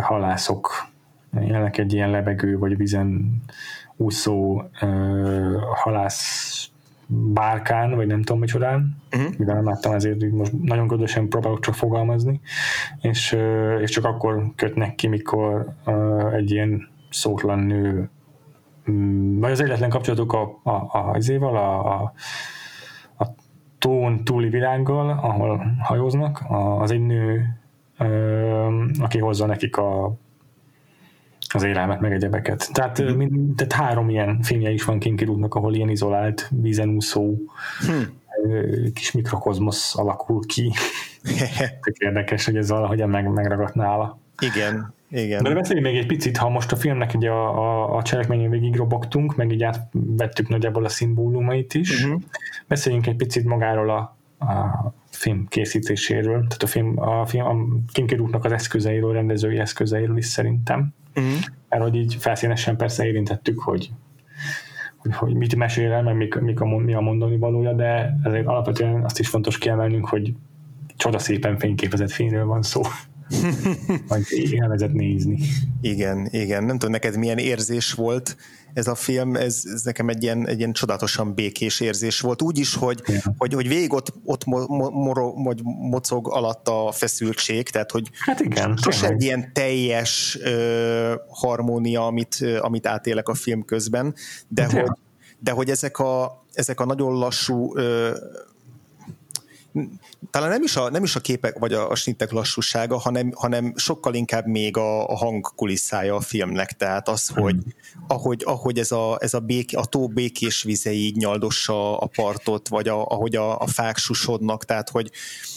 halászok 0.00 0.90
jelenleg 1.40 1.80
egy 1.80 1.92
ilyen 1.92 2.10
lebegő 2.10 2.58
vagy 2.58 2.76
vízen 2.76 3.42
úszó 4.02 4.62
uh, 4.82 5.62
halász 5.74 6.66
bárkán, 7.06 7.94
vagy 7.94 8.06
nem 8.06 8.22
tudom 8.22 8.40
micsodán, 8.40 8.96
uh-huh. 9.12 9.32
mivel 9.38 9.54
nem 9.54 9.64
láttam, 9.64 9.92
ezért 9.92 10.30
most 10.30 10.52
nagyon 10.62 10.88
közösen 10.88 11.28
próbálok 11.28 11.60
csak 11.60 11.74
fogalmazni, 11.74 12.40
és, 13.00 13.36
és 13.80 13.90
csak 13.90 14.04
akkor 14.04 14.52
kötnek 14.56 14.94
ki, 14.94 15.06
mikor 15.06 15.74
egy 16.32 16.50
ilyen 16.50 16.88
szótlan 17.10 17.58
nő 17.58 18.10
Mm, 18.90 19.40
vagy 19.40 19.50
az 19.50 19.60
egyetlen 19.60 19.90
kapcsolatuk 19.90 20.32
a, 20.32 20.60
a, 20.62 20.70
a, 20.70 21.16
a, 21.30 21.42
a, 21.42 22.02
a, 22.02 22.12
a 23.18 23.26
tón 23.78 24.24
túli 24.24 24.48
világgal, 24.48 25.10
ahol 25.10 25.76
hajóznak, 25.80 26.42
az 26.78 26.90
egy 26.90 27.06
nő, 27.06 27.46
aki 29.00 29.18
hozza 29.18 29.46
nekik 29.46 29.76
a, 29.76 30.14
az 31.54 31.62
élelmet, 31.62 32.00
meg 32.00 32.12
egyebeket. 32.12 32.68
Tehát, 32.72 33.02
mm. 33.02 33.16
mind, 33.16 33.56
tehát 33.56 33.72
három 33.72 34.08
ilyen 34.08 34.42
filmje 34.42 34.70
is 34.70 34.84
van 34.84 34.98
Kinkirútnak, 34.98 35.54
ahol 35.54 35.74
ilyen 35.74 35.88
izolált, 35.88 36.48
vízen 36.50 36.88
úszó, 36.88 37.36
hmm. 37.86 38.20
kis 38.94 39.12
mikrokozmosz 39.12 39.96
alakul 39.98 40.46
ki. 40.46 40.72
Tök 41.84 41.96
érdekes, 41.98 42.44
hogy 42.44 42.56
ez 42.56 42.70
valahogyan 42.70 43.08
meg, 43.08 43.32
megragadt 43.32 43.74
nála. 43.74 44.18
Igen, 44.38 44.94
igen. 45.10 45.42
De 45.42 45.54
beszéljünk 45.54 45.86
még 45.86 45.96
egy 45.96 46.06
picit, 46.06 46.36
ha 46.36 46.48
most 46.48 46.72
a 46.72 46.76
filmnek 46.76 47.14
ugye 47.14 47.30
a, 47.30 47.58
a, 47.58 47.96
a 47.96 48.02
cselekményén 48.02 48.50
végig 48.50 48.76
robogtunk, 48.76 49.36
meg 49.36 49.52
így 49.52 49.62
átvettük 49.62 50.48
nagyjából 50.48 50.84
a 50.84 50.88
szimbólumait 50.88 51.74
is. 51.74 52.04
Uh-huh. 52.04 52.20
Beszéljünk 52.66 53.06
egy 53.06 53.16
picit 53.16 53.44
magáról 53.44 53.90
a, 53.90 54.16
a 54.46 54.92
film 55.10 55.46
készítéséről, 55.48 56.38
tehát 56.38 56.62
a 56.62 56.66
film, 56.66 57.00
a, 57.00 57.26
film, 57.26 57.44
a 57.44 57.54
Kim 57.92 58.06
Kirútnak 58.06 58.44
az 58.44 58.52
eszközeiről, 58.52 59.12
rendezői 59.12 59.58
eszközeiről 59.58 60.16
is 60.16 60.26
szerintem. 60.26 60.94
Uh-huh. 61.16 61.32
Mert 61.68 61.82
hogy 61.82 61.94
így 61.94 62.14
felszínesen 62.14 62.76
persze 62.76 63.06
érintettük, 63.06 63.60
hogy 63.60 63.90
hogy, 65.02 65.14
hogy 65.14 65.34
mit 65.34 65.56
mesél 65.56 65.92
el, 65.92 66.02
meg 66.02 66.16
mik, 66.16 66.34
mik 66.34 66.60
a, 66.60 66.66
mi 66.66 66.94
a 66.94 67.00
mondani 67.00 67.38
valója, 67.38 67.72
de 67.72 68.18
ezért 68.22 68.46
alapvetően 68.46 69.04
azt 69.04 69.18
is 69.18 69.28
fontos 69.28 69.58
kiemelnünk, 69.58 70.08
hogy 70.08 70.34
csodaszépen 70.96 71.58
fényképezett 71.58 72.10
filmről 72.10 72.46
van 72.46 72.62
szó. 72.62 72.80
Majd 74.08 74.24
élvezett 74.30 74.92
nézni. 74.92 75.38
Igen, 75.80 76.28
igen. 76.30 76.64
Nem 76.64 76.78
tudom, 76.78 76.90
neked 76.90 77.18
milyen 77.18 77.38
érzés 77.38 77.92
volt 77.92 78.36
ez 78.74 78.86
a 78.86 78.94
film, 78.94 79.36
ez, 79.36 79.62
ez 79.72 79.82
nekem 79.82 80.08
egy 80.08 80.22
ilyen, 80.22 80.48
egy 80.48 80.58
ilyen 80.58 80.72
csodálatosan 80.72 81.34
békés 81.34 81.80
érzés 81.80 82.20
volt. 82.20 82.42
Úgy 82.42 82.58
is, 82.58 82.74
hogy, 82.74 83.02
ja. 83.06 83.34
hogy, 83.38 83.54
hogy 83.54 83.68
végig 83.68 83.92
ott, 83.92 84.12
ott 84.24 84.44
mo, 84.44 84.66
mo, 84.66 84.90
mo, 85.34 85.52
mocog 85.64 86.28
alatt 86.28 86.68
a 86.68 86.92
feszültség, 86.92 87.68
tehát 87.68 87.90
hogy 87.90 88.10
hát 88.18 88.40
igen, 88.40 88.76
sose 88.76 89.08
egy 89.08 89.22
ilyen 89.22 89.52
teljes 89.52 90.38
uh, 90.44 91.12
harmónia, 91.28 92.06
amit, 92.06 92.44
amit 92.60 92.86
átélek 92.86 93.28
a 93.28 93.34
film 93.34 93.64
közben, 93.64 94.14
de, 94.48 94.62
hát 94.62 94.72
hogy, 94.72 94.90
de 95.38 95.50
hogy 95.50 95.70
ezek 95.70 95.98
a, 95.98 96.44
ezek 96.52 96.80
a 96.80 96.84
nagyon 96.84 97.12
lassú 97.12 97.78
uh, 97.78 98.16
talán 100.30 100.48
nem 100.48 100.62
is 100.62 100.76
a, 100.76 100.90
nem 100.90 101.02
is 101.02 101.16
a 101.16 101.20
képek 101.20 101.58
vagy 101.58 101.72
a, 101.72 101.90
a 101.90 101.94
snittek 101.94 102.30
lassúsága, 102.30 102.98
hanem, 102.98 103.32
hanem 103.34 103.72
sokkal 103.76 104.14
inkább 104.14 104.46
még 104.46 104.76
a, 104.76 105.08
a 105.08 105.16
hangkulisszája 105.16 106.14
a 106.14 106.20
filmnek, 106.20 106.72
tehát 106.72 107.08
az, 107.08 107.28
hmm. 107.28 107.42
hogy 107.42 107.56
ahogy, 108.06 108.42
ahogy 108.46 108.78
ez, 108.78 108.92
a, 108.92 109.16
ez 109.20 109.34
a, 109.34 109.40
bék, 109.40 109.76
a 109.76 109.84
tó 109.84 110.08
békés 110.08 110.62
vize 110.62 110.92
így 110.92 111.16
nyaldossa 111.16 111.98
a 111.98 112.06
partot, 112.06 112.68
vagy 112.68 112.88
a, 112.88 113.04
ahogy 113.04 113.36
a, 113.36 113.58
a 113.58 113.66
fák 113.66 113.96
susodnak, 113.96 114.64
tehát 114.64 114.90
hogy 114.90 115.10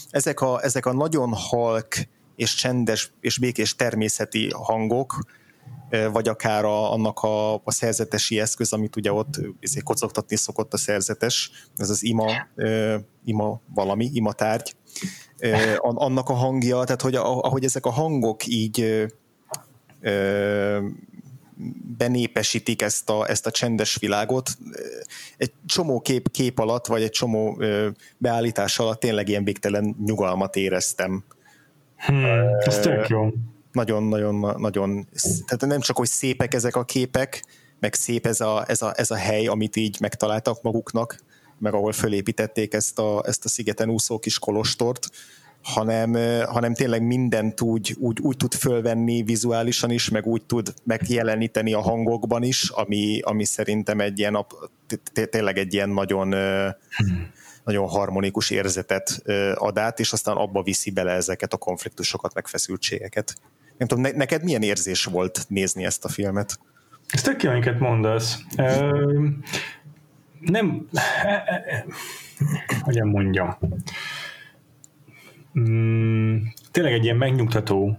ezek 0.10 0.42
a, 0.42 0.64
ezek 0.64 0.86
a 0.86 0.94
nagyon 0.94 1.34
halk 1.34 1.96
és 2.36 2.56
csendes 2.56 3.12
és 3.22 3.38
békés 3.38 3.76
természeti 3.76 4.50
hangok, 4.54 5.26
vagy 6.12 6.28
akár 6.28 6.66
a, 6.66 6.92
annak 6.94 7.20
a, 7.20 7.54
a 7.54 7.72
szerzetesi 7.72 8.40
eszköz, 8.40 8.74
amit 8.74 8.96
ugye 8.96 9.12
ott 9.12 9.40
izé, 9.60 9.80
kocogtatni 9.80 10.36
szokott 10.36 10.74
a 10.74 10.78
szerzetes, 10.78 11.52
ez 11.78 11.90
az 11.90 12.04
ima, 12.04 12.26
ima 13.26 13.62
valami, 13.74 14.10
ima 14.14 14.34
tárgy, 14.34 14.76
annak 15.80 16.30
a 16.30 16.34
hangja, 16.34 16.84
tehát 16.84 17.02
hogy 17.02 17.16
ahogy 17.16 17.64
ezek 17.64 17.86
a 17.86 17.90
hangok 17.90 18.46
így 18.46 19.06
benépesítik 21.98 22.82
ezt 22.82 23.10
a, 23.10 23.30
ezt 23.30 23.46
a 23.46 23.52
csendes 23.52 23.98
világot. 23.98 24.50
Egy 25.38 25.54
csomó 25.66 26.02
kép, 26.02 26.32
kép 26.32 26.60
alatt, 26.60 26.86
vagy 26.86 27.02
egy 27.02 27.10
csomó 27.10 27.62
beállítás 28.18 28.80
alatt 28.80 29.00
tényleg 29.00 29.30
ilyen 29.30 29.44
végtelen 29.44 29.96
nyugalmat 30.06 30.56
éreztem. 30.56 31.24
Hmm, 31.96 32.26
ez 32.66 32.80
tök 32.80 33.08
jó 33.08 33.30
nagyon-nagyon, 33.76 34.56
nagyon, 34.58 35.08
tehát 35.46 35.66
nem 35.66 35.80
csak, 35.80 35.98
hogy 35.98 36.08
szépek 36.08 36.54
ezek 36.54 36.76
a 36.76 36.84
képek, 36.84 37.44
meg 37.80 37.94
szép 37.94 38.26
ez 38.26 38.42
a, 38.42 38.64
ez 38.68 38.82
a, 38.82 38.94
ez 38.96 39.12
a 39.12 39.16
hely, 39.16 39.48
amit 39.48 39.76
így 39.76 39.98
megtaláltak 40.00 40.62
maguknak, 40.62 41.20
meg 41.60 41.74
ahol 41.74 41.92
fölépítették 41.92 42.74
ezt 42.74 43.00
a, 43.00 43.24
ezt 43.26 43.46
a 43.46 43.50
szigeten 43.50 43.90
úszó 43.90 44.20
kis 44.20 44.40
kolostort, 44.40 45.10
hanem, 45.64 46.14
hanem 46.46 46.74
tényleg 46.74 47.02
mindent 47.02 47.62
úgy, 47.62 47.96
úgy, 48.00 48.20
úgy 48.22 48.38
tud 48.38 48.54
fölvenni 48.54 49.24
vizuálisan 49.24 49.92
is, 49.92 50.10
meg 50.10 50.26
úgy 50.26 50.46
tud 50.46 50.74
megjeleníteni 50.84 51.74
a 51.74 51.82
hangokban 51.82 52.44
is, 52.44 52.70
ami, 52.70 53.20
ami 53.20 53.44
szerintem 53.44 54.00
egy 54.00 54.20
ilyen, 54.20 54.46
tényleg 55.30 55.58
egy 55.58 55.74
ilyen 55.74 55.90
nagyon, 55.90 56.36
nagyon 57.64 57.88
harmonikus 57.88 58.50
érzetet 58.50 59.22
ad 59.56 59.78
át, 59.78 60.00
és 60.00 60.12
aztán 60.12 60.36
abba 60.36 60.64
viszi 60.64 60.92
bele 60.92 61.12
ezeket 61.12 61.54
a 61.54 61.58
konfliktusokat, 61.58 62.34
meg 62.34 62.48
feszültségeket. 62.48 63.36
Nem 63.78 63.88
tudom, 63.88 64.04
ne, 64.04 64.12
neked 64.12 64.44
milyen 64.44 64.62
érzés 64.62 65.06
volt 65.06 65.46
nézni 65.48 65.86
ezt 65.86 66.06
a 66.06 66.10
filmet? 66.10 66.60
Ez 67.08 67.22
tök 67.22 67.44
jó, 67.44 67.50
amiket 67.50 67.80
mondasz. 67.80 68.40
Ö, 68.58 69.28
nem, 70.40 70.88
e, 71.24 71.30
e, 71.68 71.86
hogyan 72.82 73.08
mondjam. 73.08 73.58
Mm, 75.60 76.38
tényleg 76.72 76.94
egy 76.94 77.04
ilyen 77.04 77.18
megnyugtató 77.18 77.98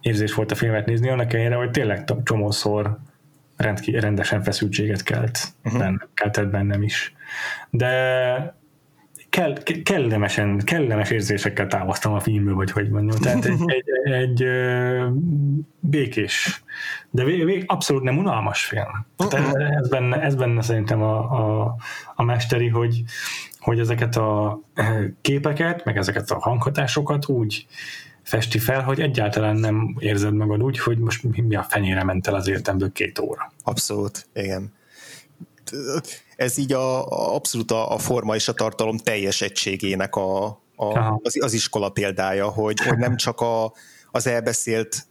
érzés 0.00 0.34
volt 0.34 0.50
a 0.50 0.54
filmet 0.54 0.86
nézni, 0.86 1.08
annak 1.08 1.32
ellenére, 1.32 1.54
hogy 1.56 1.70
tényleg 1.70 2.04
csomószor 2.24 2.98
rendki, 3.56 3.98
rendesen 3.98 4.42
feszültséget 4.42 5.02
kelt, 5.02 5.38
uh-huh. 5.64 5.80
bennem, 5.80 6.08
keltett 6.14 6.48
bennem 6.48 6.82
is. 6.82 7.12
De 7.70 8.57
kell, 9.38 9.82
kellemesen, 9.82 10.58
kellemes 10.64 11.10
érzésekkel 11.10 11.66
távoztam 11.66 12.12
a 12.12 12.20
filmből, 12.20 12.54
vagy 12.54 12.70
hogy 12.70 12.90
mondjam. 12.90 13.20
Tehát 13.20 13.44
egy, 13.44 13.60
egy, 13.76 14.12
egy, 14.12 14.42
egy 14.42 14.48
békés, 15.80 16.62
de 17.10 17.24
vég, 17.24 17.44
vég, 17.44 17.64
abszolút 17.66 18.02
nem 18.02 18.18
unalmas 18.18 18.64
film. 18.64 19.06
Tehát 19.16 19.54
ez, 19.54 19.88
benne, 19.88 20.20
ez 20.20 20.34
benne 20.34 20.62
szerintem 20.62 21.02
a, 21.02 21.18
a, 21.18 21.76
a 22.14 22.22
mesteri, 22.22 22.68
hogy, 22.68 23.02
hogy 23.58 23.78
ezeket 23.78 24.16
a 24.16 24.60
képeket, 25.20 25.84
meg 25.84 25.96
ezeket 25.96 26.30
a 26.30 26.38
hanghatásokat 26.40 27.28
úgy 27.28 27.66
festi 28.22 28.58
fel, 28.58 28.82
hogy 28.82 29.00
egyáltalán 29.00 29.56
nem 29.56 29.96
érzed 29.98 30.34
magad 30.34 30.62
úgy, 30.62 30.78
hogy 30.78 30.98
most 30.98 31.22
mi 31.22 31.56
a 31.56 31.62
fenyére 31.62 32.04
ment 32.04 32.26
el 32.26 32.34
az 32.34 32.48
értemből 32.48 32.92
két 32.92 33.18
óra. 33.18 33.52
Abszolút, 33.64 34.28
igen. 34.32 34.72
Ez 36.38 36.58
így 36.58 36.72
a, 36.72 37.06
a 37.06 37.34
abszolút 37.34 37.70
a, 37.70 37.92
a 37.92 37.98
forma 37.98 38.34
és 38.34 38.48
a 38.48 38.52
tartalom 38.52 38.96
teljes 38.96 39.40
egységének 39.40 40.16
a, 40.16 40.46
a, 40.76 41.20
az, 41.22 41.36
az 41.40 41.52
iskola 41.52 41.88
példája, 41.88 42.48
hogy, 42.48 42.80
hogy 42.80 42.98
nem 42.98 43.16
csak 43.16 43.40
a, 43.40 43.72
az 44.10 44.26
elbeszélt 44.26 45.06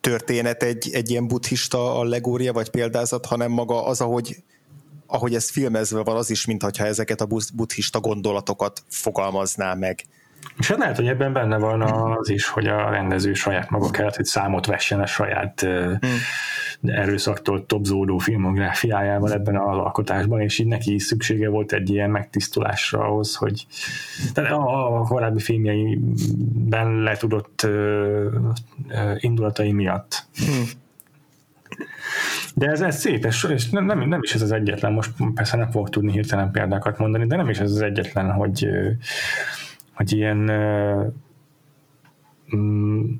történet 0.00 0.62
egy, 0.62 0.90
egy 0.92 1.10
ilyen 1.10 1.26
buddhista 1.26 1.98
allegória 1.98 2.52
vagy 2.52 2.70
példázat, 2.70 3.26
hanem 3.26 3.50
maga 3.50 3.86
az, 3.86 4.00
ahogy, 4.00 4.42
ahogy 5.06 5.34
ez 5.34 5.50
filmezve 5.50 6.02
van, 6.02 6.16
az 6.16 6.30
is, 6.30 6.44
mintha 6.44 6.84
ezeket 6.84 7.20
a 7.20 7.28
buddhista 7.54 8.00
gondolatokat 8.00 8.82
fogalmazná 8.88 9.74
meg. 9.74 10.04
És 10.58 10.68
hát 10.68 10.78
lehet, 10.78 10.96
hogy 10.96 11.06
ebben 11.06 11.32
benne 11.32 11.56
van 11.56 11.82
az 11.82 12.28
is, 12.28 12.46
hogy 12.46 12.66
a 12.66 12.90
rendező 12.90 13.34
saját 13.34 13.70
maga 13.70 13.90
kellett, 13.90 14.16
hogy 14.16 14.24
számot 14.24 14.66
vessen 14.66 15.00
a 15.00 15.06
saját 15.06 15.60
hmm. 15.60 16.90
erőszaktól 16.90 17.66
topzódó 17.66 18.18
filmográfiájával 18.18 19.32
ebben 19.32 19.56
az 19.56 19.76
alkotásban, 19.76 20.40
és 20.40 20.58
így 20.58 20.66
neki 20.66 20.94
is 20.94 21.02
szüksége 21.02 21.48
volt 21.48 21.72
egy 21.72 21.90
ilyen 21.90 22.10
megtisztulásra 22.10 23.00
ahhoz, 23.00 23.34
hogy 23.34 23.66
tehát 24.32 24.52
a, 24.52 25.00
a 25.00 25.02
korábbi 25.02 25.40
filmjeiben 25.40 27.02
letudott 27.02 27.62
uh, 27.64 28.32
indulatai 29.16 29.72
miatt. 29.72 30.26
Hmm. 30.36 30.64
De 32.54 32.70
ez, 32.70 32.80
ez 32.80 32.98
szép, 32.98 33.24
és, 33.24 33.44
és 33.44 33.70
nem, 33.70 33.84
nem, 33.84 34.08
nem 34.08 34.20
is 34.22 34.34
ez 34.34 34.42
az 34.42 34.52
egyetlen, 34.52 34.92
most 34.92 35.10
persze 35.34 35.56
nem 35.56 35.70
fogok 35.70 35.90
tudni 35.90 36.12
hirtelen 36.12 36.50
példákat 36.50 36.98
mondani, 36.98 37.26
de 37.26 37.36
nem 37.36 37.48
is 37.48 37.58
ez 37.58 37.70
az 37.70 37.80
egyetlen, 37.80 38.32
hogy 38.32 38.68
hogy 39.94 40.12
ilyen 40.12 40.38
mm, 42.56 43.12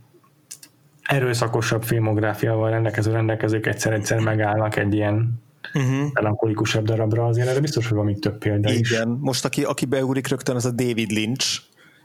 erőszakosabb 1.03 1.83
filmográfiával 1.83 2.71
rendelkező 2.71 3.13
rendelkezők 3.13 3.67
egyszer-egyszer 3.67 4.19
megállnak 4.19 4.77
egy 4.77 4.95
ilyen 4.95 5.43
uh-huh. 5.75 6.13
melankolikusabb 6.13 6.85
darabra, 6.85 7.27
azért 7.27 7.49
erre 7.49 7.61
biztos, 7.61 7.89
hogy 7.89 7.97
van 7.97 8.05
még 8.05 8.19
több 8.19 8.39
példa 8.39 8.69
Igen. 8.69 8.81
is. 8.81 8.91
Igen, 8.91 9.09
most 9.09 9.45
aki, 9.45 9.65
aki 9.65 9.87
beugrik 9.87 10.29
rögtön, 10.29 10.57
az 10.57 10.65
a 10.65 10.71
David 10.71 11.11
Lynch, 11.11 11.61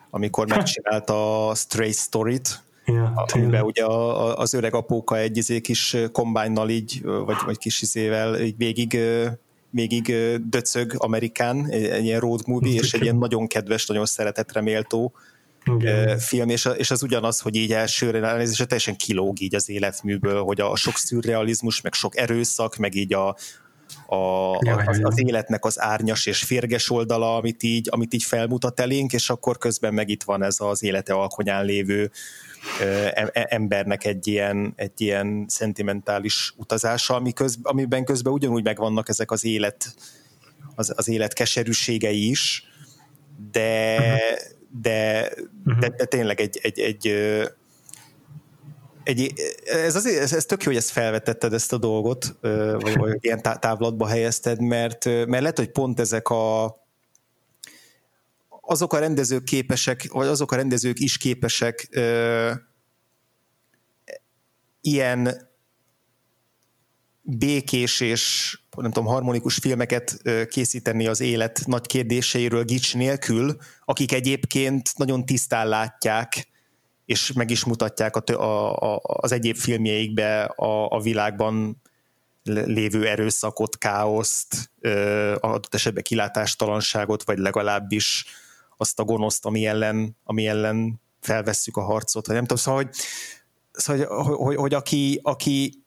amikor 0.10 0.48
megcsinálta 0.48 1.48
a 1.48 1.56
Stray 1.56 1.92
Story-t, 1.92 2.64
ja, 2.86 3.26
amiben 3.34 3.62
ugye 3.62 3.84
a, 3.84 4.28
a, 4.28 4.38
az 4.38 4.54
öreg 4.54 4.74
apóka 4.74 5.18
egy 5.18 5.38
izé 5.38 5.62
kis 5.62 5.98
kombájnnal 6.12 6.70
így, 6.70 7.02
vagy, 7.04 7.38
vagy 7.46 7.58
kis 7.58 7.82
izével 7.82 8.42
így 8.42 8.58
végig 8.58 8.98
végig 9.70 10.16
döcög 10.50 10.94
Amerikán, 10.98 11.70
egy, 11.70 12.04
ilyen 12.04 12.20
road 12.20 12.42
movie, 12.46 12.80
és 12.82 12.94
egy 12.94 13.02
ilyen 13.02 13.16
nagyon 13.16 13.48
kedves, 13.48 13.86
nagyon 13.86 14.06
szeretetre 14.06 14.62
méltó 14.62 15.14
okay. 15.66 16.20
film, 16.20 16.50
és, 16.50 16.70
és 16.78 16.92
az 16.92 17.04
ugyanaz, 17.04 17.40
hogy 17.40 17.56
így 17.56 17.74
elsőre 17.74 18.28
elnézésre 18.28 18.66
teljesen 18.66 18.96
kilóg 18.96 19.42
így 19.42 19.56
az 19.56 19.70
életműből, 19.70 20.44
hogy 20.44 20.62
a, 20.62 20.76
sok 20.76 20.98
szürrealizmus, 20.98 21.82
meg 21.82 21.94
sok 21.94 22.18
erőszak, 22.18 22.76
meg 22.76 22.96
így 22.96 23.14
a, 23.14 23.36
a, 24.08 24.56
az, 24.86 25.00
az 25.04 25.20
életnek 25.20 25.66
az 25.66 25.82
árnyas 25.82 26.26
és 26.26 26.44
férges 26.44 26.90
oldala, 26.90 27.36
amit 27.36 27.64
így, 27.64 27.88
amit 27.92 28.14
így 28.14 28.24
felmutat 28.24 28.80
elénk, 28.80 29.14
és 29.14 29.30
akkor 29.30 29.58
közben 29.58 29.94
meg 29.94 30.10
itt 30.10 30.24
van 30.24 30.44
ez 30.44 30.56
az 30.60 30.84
élete 30.84 31.14
alkonyán 31.14 31.66
lévő 31.66 32.12
embernek 33.34 34.06
egy 34.06 34.28
ilyen, 34.28 34.74
egy 34.76 35.02
ilyen 35.02 35.46
szentimentális 35.48 36.54
utazása, 36.58 37.16
ami 37.16 37.34
köz, 37.34 37.58
amiben 37.62 38.06
közben 38.06 38.34
ugyanúgy 38.34 38.64
megvannak 38.64 39.10
ezek 39.10 39.32
az 39.32 39.46
élet, 39.46 39.96
az, 40.76 40.94
az 40.96 41.08
élet 41.08 41.34
keserűségei 41.34 42.30
is, 42.30 42.64
de, 43.52 43.98
de, 44.82 45.30
de, 45.80 45.90
de 45.90 46.06
tényleg 46.06 46.42
egy, 46.42 46.60
egy, 46.62 46.80
egy, 46.80 47.08
egy 49.04 49.34
ez, 49.66 49.96
az, 49.96 50.06
ez, 50.06 50.34
ez 50.34 50.46
tök 50.46 50.64
jó, 50.64 50.68
hogy 50.72 50.80
ezt 50.80 50.90
felvetetted 50.90 51.54
ezt 51.54 51.74
a 51.74 51.78
dolgot, 51.78 52.38
vagy, 52.80 52.98
vagy 52.98 53.18
ilyen 53.20 53.42
távlatba 53.42 54.08
helyezted, 54.08 54.62
mert, 54.62 55.06
mert 55.06 55.42
lehet, 55.42 55.58
hogy 55.58 55.72
pont 55.72 56.00
ezek 56.00 56.30
a 56.30 56.76
azok 58.70 58.94
a 58.94 59.00
rendezők 59.00 59.44
képesek, 59.44 60.12
vagy 60.12 60.28
azok 60.28 60.52
a 60.52 60.56
rendezők 60.56 61.00
is 61.00 61.18
képesek 61.18 61.88
ö, 61.92 62.52
ilyen 64.82 65.50
békés 67.22 68.00
és 68.00 68.54
nem 68.78 68.92
tudom, 68.92 69.10
harmonikus 69.10 69.56
filmeket 69.56 70.22
készíteni 70.50 71.08
az 71.08 71.20
élet 71.20 71.62
nagy 71.66 71.86
kérdéseiről 71.88 72.64
gics 72.64 72.96
nélkül, 72.96 73.58
akik 73.86 74.12
egyébként 74.12 74.98
nagyon 74.98 75.26
tisztán 75.26 75.68
látják, 75.68 76.48
és 77.06 77.32
meg 77.32 77.50
is 77.50 77.64
mutatják 77.64 78.16
a, 78.16 78.24
a, 78.34 78.76
a, 78.76 79.02
az 79.04 79.32
egyéb 79.32 79.56
filmjeikbe 79.56 80.44
a, 80.44 80.90
a 80.90 81.00
világban 81.00 81.82
lévő 82.44 83.08
erőszakot, 83.08 83.78
káoszt, 83.78 84.72
adott 85.40 85.74
esetben 85.74 86.04
kilátástalanságot, 86.04 87.24
vagy 87.24 87.38
legalábbis 87.38 88.26
azt 88.82 89.00
a 89.00 89.04
gonoszt, 89.04 89.46
ami 89.46 89.66
ellen, 89.66 90.18
ami 90.24 90.48
ellen 90.48 91.02
felvesszük 91.20 91.78
a 91.78 91.82
harcot, 91.82 92.26
vagy 92.26 92.36
nem 92.36 92.46
tudom, 92.46 92.64
szóval, 92.64 92.84
hogy, 92.84 92.96
szóval, 93.72 94.24
hogy, 94.24 94.36
hogy, 94.36 94.56
hogy 94.56 94.74
aki, 94.74 95.20
aki, 95.24 95.84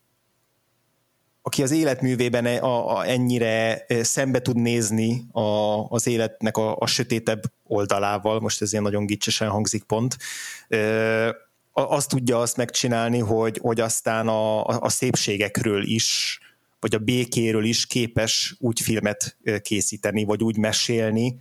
aki 1.43 1.62
az 1.62 1.70
életművében 1.70 2.47
e, 2.47 2.62
a, 2.62 2.97
a, 2.97 3.07
ennyire 3.07 3.84
e, 3.86 4.03
szembe 4.03 4.40
tud 4.40 4.57
nézni 4.57 5.24
a, 5.32 5.40
az 5.88 6.07
életnek 6.07 6.57
a, 6.57 6.76
a 6.76 6.86
sötétebb 6.86 7.43
oldalával, 7.66 8.40
most 8.40 8.62
ez 8.62 8.72
ilyen 8.72 8.84
nagyon 8.84 9.07
gicsesen 9.07 9.49
hangzik 9.49 9.82
pont, 9.82 10.16
azt 11.72 12.09
tudja 12.09 12.40
azt 12.40 12.57
megcsinálni, 12.57 13.18
hogy, 13.18 13.59
hogy 13.62 13.80
aztán 13.80 14.28
a, 14.28 14.64
a 14.64 14.88
szépségekről 14.88 15.82
is, 15.82 16.38
vagy 16.80 16.95
a 16.95 16.99
békéről 16.99 17.64
is 17.64 17.86
képes 17.86 18.57
úgy 18.59 18.80
filmet 18.80 19.36
készíteni, 19.62 20.24
vagy 20.24 20.43
úgy 20.43 20.57
mesélni, 20.57 21.38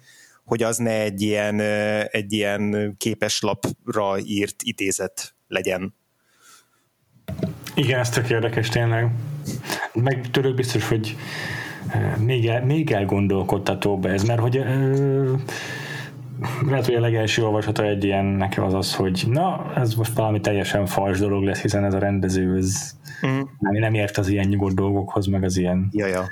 hogy 0.51 0.63
az 0.63 0.77
ne 0.77 1.01
egy 1.01 1.21
ilyen, 1.21 1.59
egy 2.05 2.33
ilyen 2.33 2.93
képeslapra 2.97 4.19
írt 4.23 4.55
idézet 4.63 5.35
legyen. 5.47 5.95
Igen, 7.75 7.99
ez 7.99 8.09
tök 8.09 8.29
érdekes 8.29 8.69
tényleg. 8.69 9.09
Meg 9.93 10.29
tőlük 10.31 10.55
biztos, 10.55 10.87
hogy 10.87 11.15
még, 12.17 12.47
el, 12.47 12.65
még 12.65 12.91
elgondolkodtatóbb 12.91 14.05
ez, 14.05 14.23
mert 14.23 14.39
hogy 14.39 14.55
lehet, 16.67 16.85
hogy 16.85 16.95
a 16.95 16.99
legelső 16.99 17.43
olvasata 17.43 17.83
egy 17.83 18.03
ilyen 18.03 18.25
nekem 18.25 18.63
az 18.63 18.73
az, 18.73 18.95
hogy 18.95 19.23
na, 19.27 19.73
ez 19.75 19.93
most 19.93 20.13
valami 20.13 20.39
teljesen 20.39 20.85
fals 20.85 21.19
dolog 21.19 21.43
lesz, 21.43 21.61
hiszen 21.61 21.83
ez 21.83 21.93
a 21.93 21.99
rendező, 21.99 22.57
ez 22.57 22.95
mm. 23.27 23.39
nem, 23.59 23.73
nem 23.73 23.93
ért 23.93 24.17
az 24.17 24.27
ilyen 24.27 24.47
nyugodt 24.47 24.75
dolgokhoz, 24.75 25.25
meg 25.25 25.43
az 25.43 25.57
ilyen 25.57 25.89
ja, 25.91 26.05
ja 26.05 26.27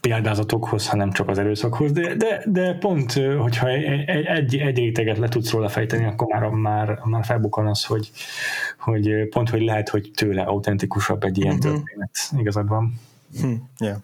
példázatokhoz, 0.00 0.88
hanem 0.88 1.12
csak 1.12 1.28
az 1.28 1.38
erőszakhoz, 1.38 1.92
de, 1.92 2.14
de, 2.14 2.42
de 2.46 2.74
pont, 2.74 3.12
hogyha 3.12 3.68
egy, 3.68 3.84
egy, 4.26 4.56
egy 4.56 4.76
réteget 4.76 5.18
le 5.18 5.28
tudsz 5.28 5.50
róla 5.50 5.68
fejteni, 5.68 6.04
akkor 6.04 6.26
már, 6.26 6.48
már, 6.48 7.00
már 7.04 7.24
felbukkan 7.24 7.66
az, 7.66 7.84
hogy, 7.84 8.10
hogy 8.78 9.28
pont, 9.28 9.50
hogy 9.50 9.62
lehet, 9.62 9.88
hogy 9.88 10.10
tőle 10.14 10.42
autentikusabb 10.42 11.24
egy 11.24 11.38
ilyen 11.38 11.54
uh-huh. 11.54 11.72
történet. 11.72 12.10
Igazad 12.38 12.68
van. 12.68 13.00
Hmm. 13.40 13.68
Yeah. 13.78 13.96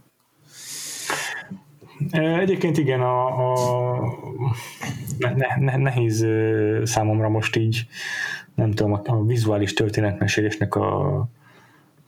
Egyébként 2.40 2.78
igen, 2.78 3.00
a, 3.00 3.26
a 3.94 4.18
ne, 5.18 5.56
ne, 5.58 5.76
nehéz 5.76 6.26
számomra 6.84 7.28
most 7.28 7.56
így, 7.56 7.86
nem 8.54 8.70
tudom, 8.70 8.92
a, 8.92 9.00
a 9.04 9.24
vizuális 9.24 9.72
történetmesélésnek 9.72 10.74
a, 10.74 11.16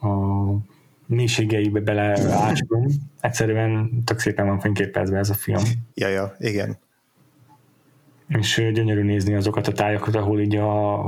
a 0.01 0.09
mélységeibe 1.09 1.81
beleásom. 1.81 2.87
Egyszerűen 3.21 4.03
tök 4.05 4.19
szépen 4.19 4.47
van 4.47 4.61
fényképezve 4.61 5.19
ez 5.19 5.31
a 5.31 5.35
film. 5.35 5.63
Ja, 5.95 6.09
ja, 6.09 6.35
igen. 6.39 6.79
És 8.29 8.71
gyönyörű 8.73 9.03
nézni 9.03 9.35
azokat 9.35 9.67
a 9.67 9.73
tájakat, 9.73 10.15
ahol 10.15 10.41
így 10.41 10.57
a 10.57 11.01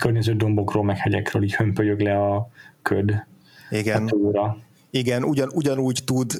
környező 0.00 0.34
dombokról, 0.34 0.84
meg 0.84 0.96
hegyekről 0.96 1.42
így 1.42 1.54
hömpölyög 1.54 2.00
le 2.00 2.16
a 2.16 2.48
köd. 2.82 3.26
Igen. 3.70 4.02
A 4.02 4.06
túra. 4.06 4.56
Igen, 4.90 5.24
ugyan, 5.24 5.50
ugyanúgy 5.54 6.02
tud 6.04 6.32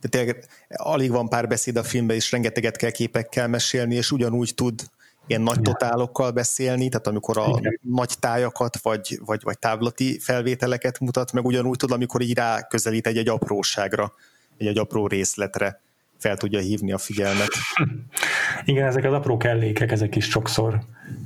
de 0.00 0.08
tényleg 0.08 0.44
alig 0.68 1.10
van 1.10 1.28
pár 1.28 1.48
beszéd 1.48 1.76
a 1.76 1.82
filmben, 1.82 2.16
és 2.16 2.32
rengeteget 2.32 2.76
kell 2.76 2.90
képekkel 2.90 3.48
mesélni, 3.48 3.94
és 3.94 4.10
ugyanúgy 4.10 4.54
tud 4.54 4.82
ilyen 5.26 5.42
nagy 5.42 5.60
totálokkal 5.60 6.30
beszélni, 6.30 6.88
tehát 6.88 7.06
amikor 7.06 7.38
a 7.38 7.54
Igen. 7.58 7.78
nagy 7.82 8.12
tájakat 8.20 8.76
vagy, 8.82 9.18
vagy, 9.24 9.40
vagy 9.42 9.58
távlati 9.58 10.18
felvételeket 10.18 11.00
mutat, 11.00 11.32
meg 11.32 11.44
ugyanúgy 11.44 11.76
tud, 11.76 11.90
amikor 11.90 12.20
így 12.20 12.34
ráközelít 12.34 13.06
egy, 13.06 13.16
egy 13.16 13.28
apróságra, 13.28 14.12
egy, 14.56 14.66
egy 14.66 14.78
apró 14.78 15.06
részletre 15.06 15.80
fel 16.18 16.36
tudja 16.36 16.60
hívni 16.60 16.92
a 16.92 16.98
figyelmet. 16.98 17.50
Igen, 18.64 18.86
ezek 18.86 19.04
az 19.04 19.12
apró 19.12 19.36
kellékek, 19.36 19.92
ezek 19.92 20.16
is 20.16 20.24
sokszor 20.24 20.80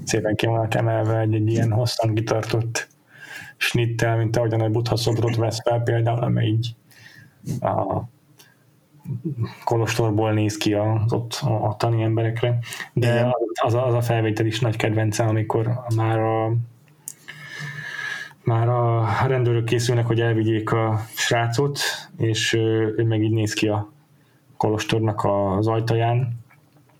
szépen 0.05 0.35
ki 0.35 0.47
vannak 0.47 0.75
emelve 0.75 1.19
egy, 1.19 1.35
egy 1.35 1.49
ilyen 1.49 1.73
hosszan 1.73 2.15
kitartott 2.15 2.89
snittel, 3.57 4.17
mint 4.17 4.37
ahogyan 4.37 4.63
egy 4.63 4.71
buddha 4.71 4.97
szobrot 4.97 5.37
vesz 5.37 5.63
fel 5.63 5.81
például, 5.81 6.23
amely 6.23 6.47
így 6.47 6.75
a 7.61 8.03
kolostorból 9.65 10.33
néz 10.33 10.57
ki 10.57 10.75
az 10.75 11.13
ott 11.13 11.41
a, 11.43 11.67
a 11.67 11.77
tani 11.77 12.03
emberekre, 12.03 12.59
de 12.93 13.35
az, 13.63 13.75
az 13.75 13.95
a 13.95 14.01
felvétel 14.01 14.47
is 14.47 14.61
nagy 14.61 14.77
kedvencem, 14.77 15.29
amikor 15.29 15.81
már 15.97 16.19
a 16.19 16.53
már 18.45 18.69
a 18.69 19.07
rendőrök 19.27 19.65
készülnek, 19.65 20.07
hogy 20.07 20.21
elvigyék 20.21 20.73
a 20.73 21.01
srácot, 21.15 21.79
és 22.17 22.53
ő 22.53 23.05
meg 23.09 23.23
így 23.23 23.33
néz 23.33 23.53
ki 23.53 23.69
a 23.69 23.93
kolostornak 24.57 25.25
az 25.25 25.67
ajtaján, 25.67 26.39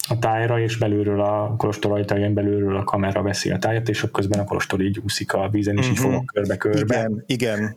a 0.09 0.19
tájra, 0.19 0.61
és 0.61 0.79
belülről 0.79 1.21
a 1.21 1.55
kolostor 1.57 1.93
ajtaján 1.93 2.35
belülről 2.35 2.77
a 2.77 2.85
kamera 2.85 3.23
veszi 3.23 3.51
a 3.51 3.59
tájat, 3.59 3.89
és 3.89 4.07
közben 4.13 4.41
a 4.41 4.45
kolostor 4.45 4.81
így 4.81 5.01
úszik 5.05 5.33
a 5.33 5.49
vízen, 5.49 5.77
és 5.77 5.89
uh-huh. 5.89 5.99
így 5.99 6.05
mhm. 6.05 6.13
fogok 6.13 6.27
körbe-körbe. 6.27 6.99
Igen, 6.99 7.25
igen. 7.27 7.77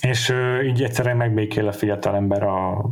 És 0.00 0.34
így 0.64 0.82
egyszerűen 0.82 1.16
megbékél 1.16 1.66
a 1.66 1.72
fiatal 1.72 2.14
ember 2.14 2.42
a, 2.42 2.90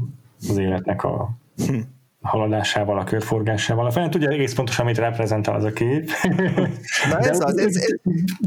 az 0.49 0.59
életnek 0.59 1.05
a 1.05 1.31
hm 1.67 1.79
haladásával, 2.21 2.99
a 2.99 3.05
körforgásával. 3.05 3.87
A 3.87 3.91
fel 3.91 4.09
tudja 4.09 4.31
egész 4.31 4.55
pontosan, 4.55 4.85
mit 4.85 4.99
reprezentál 4.99 5.55
az 5.55 5.65
a 5.65 5.73
kép. 5.73 6.11
Na 7.11 7.19
ez 7.19 7.39
de, 7.39 7.45
az, 7.45 7.59
ez, 7.59 7.77
ez, 7.77 7.95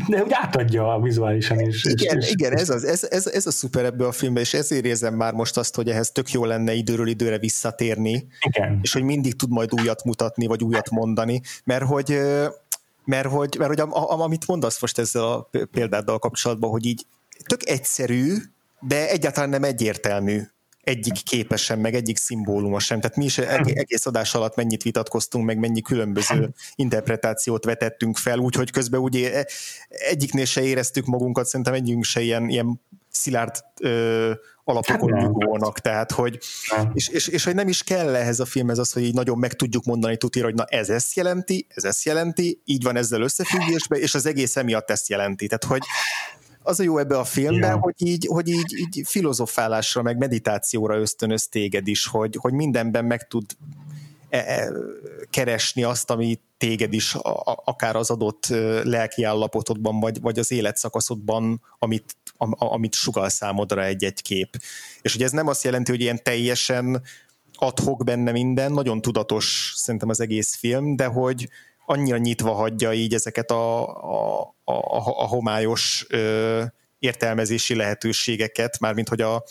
de 0.07 0.23
úgy 0.23 0.31
átadja 0.31 0.99
vizuálisan 1.01 1.59
is. 1.59 1.83
Igen, 1.83 2.17
és, 2.17 2.31
igen 2.31 2.57
ez, 2.57 2.69
az, 2.69 2.83
ez, 2.83 3.07
ez, 3.09 3.27
ez 3.27 3.45
a 3.45 3.51
szuper 3.51 3.85
ebbe 3.85 4.05
a 4.05 4.11
filmben, 4.11 4.43
és 4.43 4.53
ezért 4.53 4.85
érzem 4.85 5.13
már 5.13 5.33
most 5.33 5.57
azt, 5.57 5.75
hogy 5.75 5.89
ehhez 5.89 6.11
tök 6.11 6.31
jó 6.31 6.45
lenne 6.45 6.73
időről 6.73 7.07
időre 7.07 7.38
visszatérni, 7.38 8.27
igen. 8.39 8.79
és 8.81 8.93
hogy 8.93 9.03
mindig 9.03 9.35
tud 9.35 9.49
majd 9.49 9.69
újat 9.81 10.03
mutatni, 10.03 10.47
vagy 10.47 10.63
újat 10.63 10.89
mondani, 10.89 11.41
mert 11.63 11.83
hogy 11.83 12.19
mert 13.05 13.27
hogy, 13.27 13.55
mert 13.57 13.69
hogy 13.69 13.79
am, 13.79 13.89
am, 13.93 14.21
amit 14.21 14.47
mondasz 14.47 14.81
most 14.81 14.99
ezzel 14.99 15.23
a 15.23 15.49
példáddal 15.71 16.19
kapcsolatban, 16.19 16.69
hogy 16.69 16.85
így 16.85 17.05
tök 17.51 17.69
egyszerű, 17.69 18.35
de 18.79 19.09
egyáltalán 19.09 19.49
nem 19.49 19.63
egyértelmű. 19.63 20.41
Egyik 20.83 21.23
képesen, 21.23 21.79
meg 21.79 21.93
egyik 21.93 22.17
szimbóluma 22.17 22.79
sem. 22.79 22.99
Tehát 22.99 23.17
mi 23.17 23.25
is 23.25 23.37
egész 23.37 24.05
adás 24.05 24.35
alatt 24.35 24.55
mennyit 24.55 24.83
vitatkoztunk, 24.83 25.45
meg 25.45 25.57
mennyi 25.57 25.81
különböző 25.81 26.53
interpretációt 26.75 27.65
vetettünk 27.65 28.17
fel, 28.17 28.37
úgyhogy 28.37 28.71
közben 28.71 28.99
ugye 28.99 29.45
egyiknél 29.87 30.45
se 30.45 30.61
éreztük 30.61 31.05
magunkat, 31.05 31.45
szerintem 31.45 31.73
együnk 31.73 32.03
se 32.03 32.21
ilyen, 32.21 32.49
ilyen 32.49 32.81
szilárd 33.09 33.55
ö, 33.79 34.31
alapokon 34.63 35.11
nyugvónak, 35.11 35.79
tehát 35.79 36.11
hogy 36.11 36.39
és, 36.93 37.07
és, 37.07 37.27
és, 37.27 37.43
hogy 37.43 37.55
nem 37.55 37.67
is 37.67 37.83
kell 37.83 38.15
ehhez 38.15 38.39
a 38.39 38.45
filmhez 38.45 38.77
az, 38.77 38.91
hogy 38.91 39.03
így 39.03 39.13
nagyon 39.13 39.37
meg 39.37 39.53
tudjuk 39.53 39.83
mondani 39.83 40.17
tutira, 40.17 40.45
hogy 40.45 40.55
na 40.55 40.65
ez 40.65 40.89
ezt 40.89 41.15
jelenti, 41.15 41.67
ez 41.69 41.83
ezt 41.83 42.03
jelenti, 42.03 42.61
így 42.65 42.83
van 42.83 42.95
ezzel 42.95 43.21
összefüggésben, 43.21 43.99
és 43.99 44.15
az 44.15 44.25
egész 44.25 44.55
emiatt 44.55 44.91
ezt 44.91 45.09
jelenti. 45.09 45.47
Tehát, 45.47 45.63
hogy 45.63 45.81
az 46.63 46.79
a 46.79 46.83
jó 46.83 46.97
ebbe 46.97 47.17
a 47.17 47.23
filmben, 47.23 47.69
ja. 47.69 47.77
hogy, 47.77 47.93
így, 47.97 48.25
hogy 48.29 48.47
így, 48.47 48.77
így 48.77 49.01
filozofálásra, 49.05 50.01
meg 50.01 50.17
meditációra 50.17 50.97
ösztönöz 50.97 51.47
téged 51.47 51.88
is, 51.88 52.07
hogy, 52.07 52.38
hogy 52.39 52.53
mindenben 52.53 53.05
meg 53.05 53.27
tud 53.27 53.45
e, 54.29 54.38
e, 54.38 54.71
keresni 55.29 55.83
azt, 55.83 56.09
ami 56.09 56.39
téged 56.57 56.93
is 56.93 57.15
a, 57.15 57.61
akár 57.65 57.95
az 57.95 58.09
adott 58.09 58.45
lelki 58.83 59.23
állapotodban, 59.23 59.99
vagy, 59.99 60.21
vagy 60.21 60.39
az 60.39 60.51
életszakaszodban, 60.51 61.61
amit, 61.79 62.15
am, 62.38 62.55
amit 62.57 62.93
sugal 62.93 63.29
számodra 63.29 63.83
egy-egy 63.83 64.21
kép. 64.21 64.61
És 65.01 65.13
hogy 65.13 65.23
ez 65.23 65.31
nem 65.31 65.47
azt 65.47 65.63
jelenti, 65.63 65.91
hogy 65.91 66.01
ilyen 66.01 66.23
teljesen 66.23 67.01
adhok 67.53 68.03
benne 68.03 68.31
minden, 68.31 68.71
nagyon 68.71 69.01
tudatos 69.01 69.73
szerintem 69.75 70.09
az 70.09 70.19
egész 70.19 70.55
film, 70.55 70.95
de 70.95 71.05
hogy, 71.05 71.49
annyira 71.91 72.18
nyitva 72.18 72.51
hagyja 72.51 72.93
így 72.93 73.13
ezeket 73.13 73.51
a, 73.51 73.88
a, 73.88 74.41
a, 74.63 74.76
a 74.95 75.27
homályos 75.27 76.05
ö, 76.09 76.63
értelmezési 76.99 77.76
lehetőségeket, 77.76 78.80
mármint 78.80 79.09
hogy 79.09 79.22
a, 79.22 79.43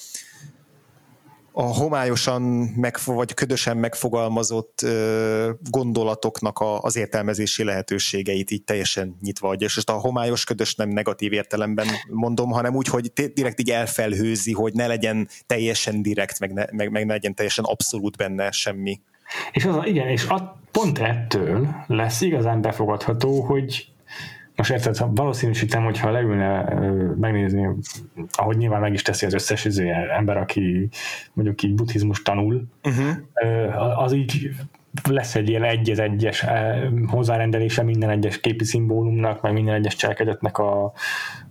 a 1.52 1.62
homályosan 1.62 2.42
meg, 2.76 2.98
vagy 3.04 3.34
ködösen 3.34 3.76
megfogalmazott 3.76 4.82
ö, 4.82 5.50
gondolatoknak 5.70 6.58
a, 6.58 6.80
az 6.80 6.96
értelmezési 6.96 7.64
lehetőségeit 7.64 8.50
így 8.50 8.64
teljesen 8.64 9.16
nyitva 9.20 9.48
adja. 9.48 9.66
És 9.66 9.74
most 9.74 9.90
a 9.90 9.92
homályos 9.92 10.44
ködös 10.44 10.74
nem 10.74 10.88
negatív 10.88 11.32
értelemben 11.32 11.86
mondom, 12.08 12.50
hanem 12.50 12.74
úgy, 12.74 12.86
hogy 12.86 13.12
direkt 13.12 13.60
így 13.60 13.70
elfelhőzi, 13.70 14.52
hogy 14.52 14.72
ne 14.72 14.86
legyen 14.86 15.28
teljesen 15.46 16.02
direkt, 16.02 16.38
meg 16.38 16.52
ne, 16.52 16.64
meg, 16.72 16.90
meg 16.90 17.06
ne 17.06 17.12
legyen 17.12 17.34
teljesen 17.34 17.64
abszolút 17.64 18.16
benne 18.16 18.50
semmi. 18.50 19.00
És 19.52 19.64
az, 19.64 19.76
igen, 19.84 20.08
és 20.08 20.26
a, 20.26 20.58
pont 20.70 20.98
ettől 20.98 21.68
lesz 21.86 22.20
igazán 22.20 22.60
befogadható, 22.60 23.40
hogy 23.40 23.88
most 24.56 24.70
érted, 24.70 24.96
ha 24.96 25.10
valószínűsítem, 25.14 25.84
hogyha 25.84 26.10
leülne 26.10 26.74
megnézni, 27.16 27.68
ahogy 28.32 28.56
nyilván 28.56 28.80
meg 28.80 28.92
is 28.92 29.02
teszi 29.02 29.26
az 29.26 29.34
összes 29.34 29.64
izé, 29.64 29.90
ember, 30.16 30.36
aki 30.36 30.88
mondjuk 31.32 31.62
így 31.62 31.74
buddhizmus 31.74 32.22
tanul, 32.22 32.64
uh-huh. 32.84 34.02
az 34.02 34.12
így 34.12 34.50
lesz 35.08 35.34
egy 35.34 35.48
ilyen 35.48 35.64
egy 35.64 35.90
egyes 35.90 36.44
hozzárendelése 37.06 37.82
minden 37.82 38.10
egyes 38.10 38.40
képi 38.40 38.64
szimbólumnak, 38.64 39.42
meg 39.42 39.52
minden 39.52 39.74
egyes 39.74 39.96
cselekedetnek 39.96 40.58
a 40.58 40.92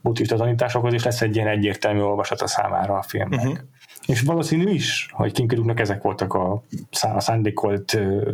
buddhista 0.01 0.35
tanításokhoz, 0.35 0.93
és 0.93 1.03
lesz 1.03 1.21
egy 1.21 1.35
ilyen 1.35 1.47
egyértelmű 1.47 1.99
olvasata 1.99 2.47
számára 2.47 2.97
a 2.97 3.01
filmnek. 3.01 3.39
Uh-huh. 3.39 3.57
És 4.05 4.21
valószínű 4.21 4.71
is, 4.71 5.09
hogy 5.11 5.31
Kinkeruknak 5.31 5.79
ezek 5.79 6.01
voltak 6.01 6.33
a, 6.33 6.63
a 7.01 7.19
szándékolt 7.19 7.93
ö, 7.93 8.31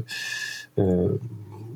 ö, 0.74 1.14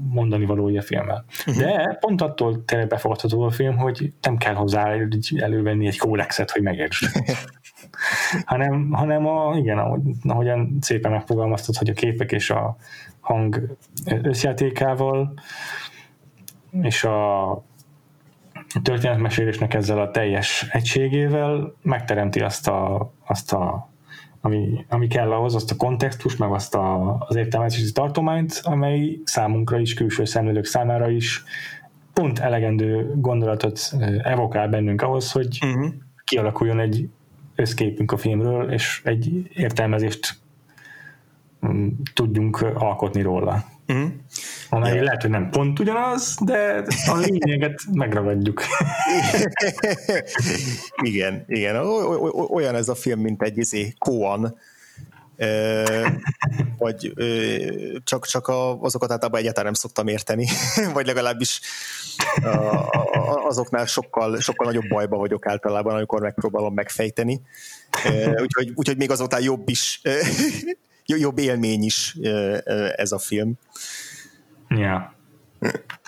mondani 0.09 0.45
valója 0.45 0.81
filmmel. 0.81 1.25
Uh-huh. 1.47 1.63
De 1.63 1.97
pont 1.99 2.21
attól 2.21 2.65
tényleg 2.65 2.87
befogadható 2.87 3.41
a 3.41 3.51
film, 3.51 3.77
hogy 3.77 4.13
nem 4.21 4.37
kell 4.37 4.53
hozzá 4.53 4.95
elővenni 5.35 5.87
egy 5.87 5.97
kódexet, 5.97 6.51
hogy 6.51 6.61
megértsd. 6.61 7.05
hanem, 8.45 8.91
hanem 8.91 9.27
a, 9.27 9.57
igen, 9.57 9.77
ahogy, 9.77 10.01
ahogyan 10.23 10.77
szépen 10.81 11.11
megfogalmaztad, 11.11 11.75
hogy 11.75 11.89
a 11.89 11.93
képek 11.93 12.31
és 12.31 12.49
a 12.49 12.77
hang 13.19 13.77
összjátékával 14.21 15.33
és 16.81 17.03
a 17.03 17.63
történetmesélésnek 18.81 19.73
ezzel 19.73 19.99
a 19.99 20.11
teljes 20.11 20.67
egységével 20.71 21.75
megteremti 21.81 22.39
azt 22.39 22.67
a, 22.67 23.11
azt 23.25 23.53
a 23.53 23.89
ami, 24.41 24.85
ami 24.89 25.07
kell 25.07 25.31
ahhoz, 25.31 25.55
azt 25.55 25.71
a 25.71 25.75
kontextus, 25.75 26.35
meg 26.35 26.51
azt 26.51 26.75
a, 26.75 27.17
az 27.27 27.35
értelmezési 27.35 27.91
tartományt, 27.91 28.59
amely 28.63 29.19
számunkra 29.23 29.79
is, 29.79 29.93
külső 29.93 30.25
szemlélők 30.25 30.65
számára 30.65 31.09
is 31.09 31.43
pont 32.13 32.39
elegendő 32.39 33.13
gondolatot 33.15 33.79
evokál 34.23 34.67
bennünk 34.67 35.01
ahhoz, 35.01 35.31
hogy 35.31 35.57
uh-huh. 35.61 35.93
kialakuljon 36.23 36.79
egy 36.79 37.09
összképünk 37.55 38.11
a 38.11 38.17
filmről, 38.17 38.71
és 38.71 39.01
egy 39.03 39.49
értelmezést 39.53 40.37
mm, 41.67 41.87
tudjunk 42.13 42.61
alkotni 42.75 43.21
róla. 43.21 43.63
Uh-huh. 43.89 44.11
Amely 44.69 44.95
ja. 44.95 45.03
lehet, 45.03 45.21
hogy 45.21 45.31
nem 45.31 45.49
pont 45.49 45.79
ugyanaz, 45.79 46.37
de 46.41 46.83
a 47.07 47.15
lényeget 47.17 47.79
megragadjuk. 47.91 48.63
igen, 51.09 51.43
igen. 51.47 51.75
Olyan 52.49 52.75
ez 52.75 52.89
a 52.89 52.95
film, 52.95 53.19
mint 53.19 53.41
egy 53.41 53.57
izé, 53.57 53.93
Koan, 53.97 54.57
vagy 56.77 57.13
csak, 58.03 58.25
csak 58.25 58.47
azokat 58.79 59.11
általában 59.11 59.39
egyáltalán 59.39 59.65
nem 59.65 59.73
szoktam 59.73 60.07
érteni, 60.07 60.47
vagy 60.93 61.05
legalábbis 61.05 61.61
azoknál 63.47 63.85
sokkal, 63.85 64.39
sokkal 64.39 64.65
nagyobb 64.65 64.87
bajba 64.87 65.17
vagyok 65.17 65.47
általában, 65.47 65.95
amikor 65.95 66.21
megpróbálom 66.21 66.73
megfejteni. 66.73 67.41
Úgyhogy, 68.41 68.71
úgyhogy 68.75 68.97
még 68.97 69.11
azoknál 69.11 69.41
jobb 69.41 69.69
is, 69.69 70.01
jobb 71.17 71.37
élmény 71.37 71.83
is 71.83 72.17
ez 72.95 73.11
a 73.11 73.19
film. 73.19 73.53
Ja. 74.69 75.17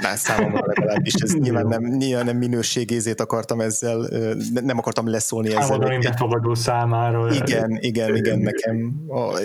Már 0.03 0.17
számomra 0.17 0.63
legalábbis 0.65 1.13
ez 1.13 1.33
nyilván 1.45 1.67
nem, 1.67 1.83
nyilván 1.83 2.25
nem 2.25 2.37
minőségézét 2.37 3.21
akartam 3.21 3.61
ezzel, 3.61 4.07
nem 4.53 4.77
akartam 4.77 5.07
leszólni 5.07 5.47
ezzel. 5.47 5.61
Számomra 5.61 5.99
befogadó 5.99 6.53
számára. 6.53 7.33
Igen, 7.33 7.77
igen, 7.81 8.15
igen, 8.15 8.39
nekem. 8.39 9.05
A, 9.07 9.39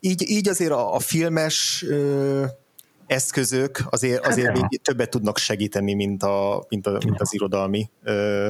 így, 0.00 0.30
így 0.30 0.48
azért 0.48 0.70
a, 0.70 0.94
a 0.94 0.98
filmes 0.98 1.84
eszközök 3.06 3.80
azért, 3.90 4.22
hát 4.22 4.32
azért 4.32 4.46
hát, 4.46 4.56
még 4.56 4.82
többet 4.82 5.10
tudnak 5.10 5.38
segíteni, 5.38 5.94
mint, 5.94 6.22
a, 6.22 6.66
mint, 6.68 6.86
a, 6.86 6.98
mint 7.04 7.20
az 7.20 7.34
irodalmi 7.34 7.90
ö, 8.02 8.48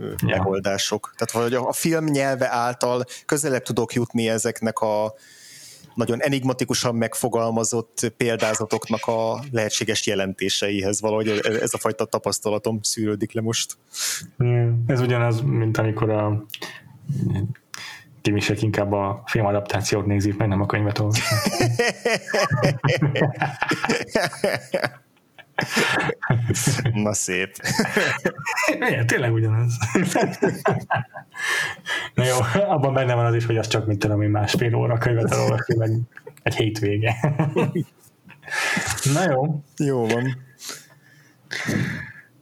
ja. 0.00 0.36
megoldások. 0.36 1.14
Tehát 1.16 1.44
hogy 1.44 1.54
a 1.54 1.72
film 1.72 2.04
nyelve 2.04 2.52
által 2.52 3.04
közelebb 3.26 3.62
tudok 3.62 3.92
jutni 3.92 4.28
ezeknek 4.28 4.78
a 4.78 5.14
nagyon 5.94 6.22
enigmatikusan 6.22 6.94
megfogalmazott 6.94 8.12
példázatoknak 8.16 9.06
a 9.06 9.40
lehetséges 9.50 10.06
jelentéseihez. 10.06 11.00
Valahogy 11.00 11.28
ez 11.60 11.74
a 11.74 11.78
fajta 11.78 12.04
tapasztalatom 12.04 12.82
szűrődik 12.82 13.32
le 13.32 13.40
most. 13.40 13.76
Ez 14.86 15.00
ugyanaz, 15.00 15.40
mint 15.40 15.78
amikor 15.78 16.10
a 16.10 16.44
Timisek 18.22 18.62
inkább 18.62 18.92
a 18.92 19.22
filmadaptációt 19.26 20.06
nézik 20.06 20.36
meg, 20.36 20.48
nem 20.48 20.60
a 20.60 20.66
könyvet 20.66 20.98
olvasni. 20.98 21.36
Na 27.04 27.12
szép. 27.12 27.56
Igen, 28.88 29.06
tényleg 29.06 29.32
ugyanaz. 29.32 29.78
Na 32.14 32.24
jó, 32.24 32.36
abban 32.68 32.94
benne 32.94 33.14
van 33.14 33.24
az 33.24 33.34
is, 33.34 33.46
hogy 33.46 33.56
az 33.56 33.66
csak, 33.66 33.86
mint 33.86 33.98
tudom 33.98 34.22
én, 34.22 34.30
másfél 34.30 34.74
óra 34.74 34.98
könyvet 34.98 35.34
olvasni, 35.34 35.76
meg 35.76 35.90
egy 36.42 36.54
hétvége. 36.54 37.16
Na 39.12 39.30
jó. 39.30 39.62
Jó 39.76 40.06
van. 40.06 40.36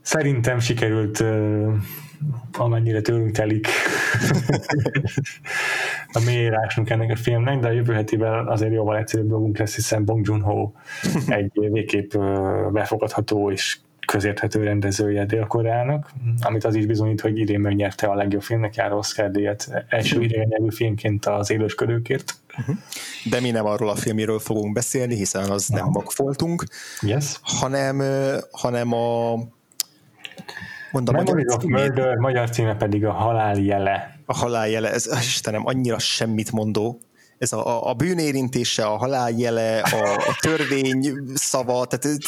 Szerintem 0.02 0.58
sikerült 0.58 1.24
amennyire 2.52 3.00
tőlünk 3.00 3.30
telik 3.30 3.66
a 6.18 6.20
mélyírásunk 6.24 6.90
ennek 6.90 7.10
a 7.10 7.16
filmnek, 7.16 7.58
de 7.58 7.68
a 7.68 7.72
jövő 7.72 7.92
hetivel 7.92 8.46
azért 8.46 8.72
jóval 8.72 8.96
egyszerűbb 8.96 9.28
dolgunk 9.28 9.58
lesz, 9.58 9.74
hiszen 9.74 10.04
Bong 10.04 10.26
Joon-ho 10.26 10.72
egy 11.26 11.50
végképp 11.54 12.14
befogadható 12.72 13.50
és 13.50 13.78
közérthető 14.06 14.62
rendezője 14.62 15.24
Dél-Koreának, 15.24 16.10
amit 16.40 16.64
az 16.64 16.74
is 16.74 16.86
bizonyít, 16.86 17.20
hogy 17.20 17.38
idén 17.38 17.60
megnyerte 17.60 18.06
a 18.06 18.14
legjobb 18.14 18.42
filmnek 18.42 18.74
járó 18.74 18.96
Oscar 18.96 19.30
díjat 19.30 19.68
első 19.88 20.22
idegen 20.22 20.46
nyelvű 20.48 20.70
filmként 20.70 21.26
az 21.26 21.50
élősködőkért. 21.50 22.34
De 23.30 23.40
mi 23.40 23.50
nem 23.50 23.66
arról 23.66 23.88
a 23.88 23.94
filmiről 23.94 24.38
fogunk 24.38 24.72
beszélni, 24.72 25.14
hiszen 25.14 25.50
az 25.50 25.68
nem 25.68 25.86
magfoltunk, 25.88 26.64
yes. 27.00 27.38
hanem, 27.42 28.02
hanem 28.50 28.92
a 28.92 29.34
Mondom, 30.90 31.14
Memory 31.14 31.44
of 31.46 31.62
Murder, 31.64 32.16
magyar 32.16 32.50
címe 32.50 32.76
pedig 32.76 33.04
a 33.04 33.12
halál 33.12 33.58
jele. 33.58 34.20
A 34.26 34.34
halál 34.36 34.68
jele, 34.68 34.92
ez 34.92 35.08
Istenem, 35.20 35.66
annyira 35.66 35.98
semmit 35.98 36.52
mondó. 36.52 37.00
Ez 37.38 37.52
a, 37.52 37.88
a 37.88 37.94
bűnérintése, 37.94 38.84
a 38.84 38.96
halál 38.96 39.30
jele, 39.30 39.78
a, 39.78 40.14
a 40.14 40.36
törvény 40.40 41.14
szava, 41.34 41.86
tehát 41.86 42.18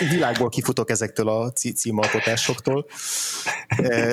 a 0.00 0.04
világból 0.10 0.48
kifutok 0.48 0.90
ezektől 0.90 1.28
a 1.28 1.52
címalkotásoktól. 1.52 2.86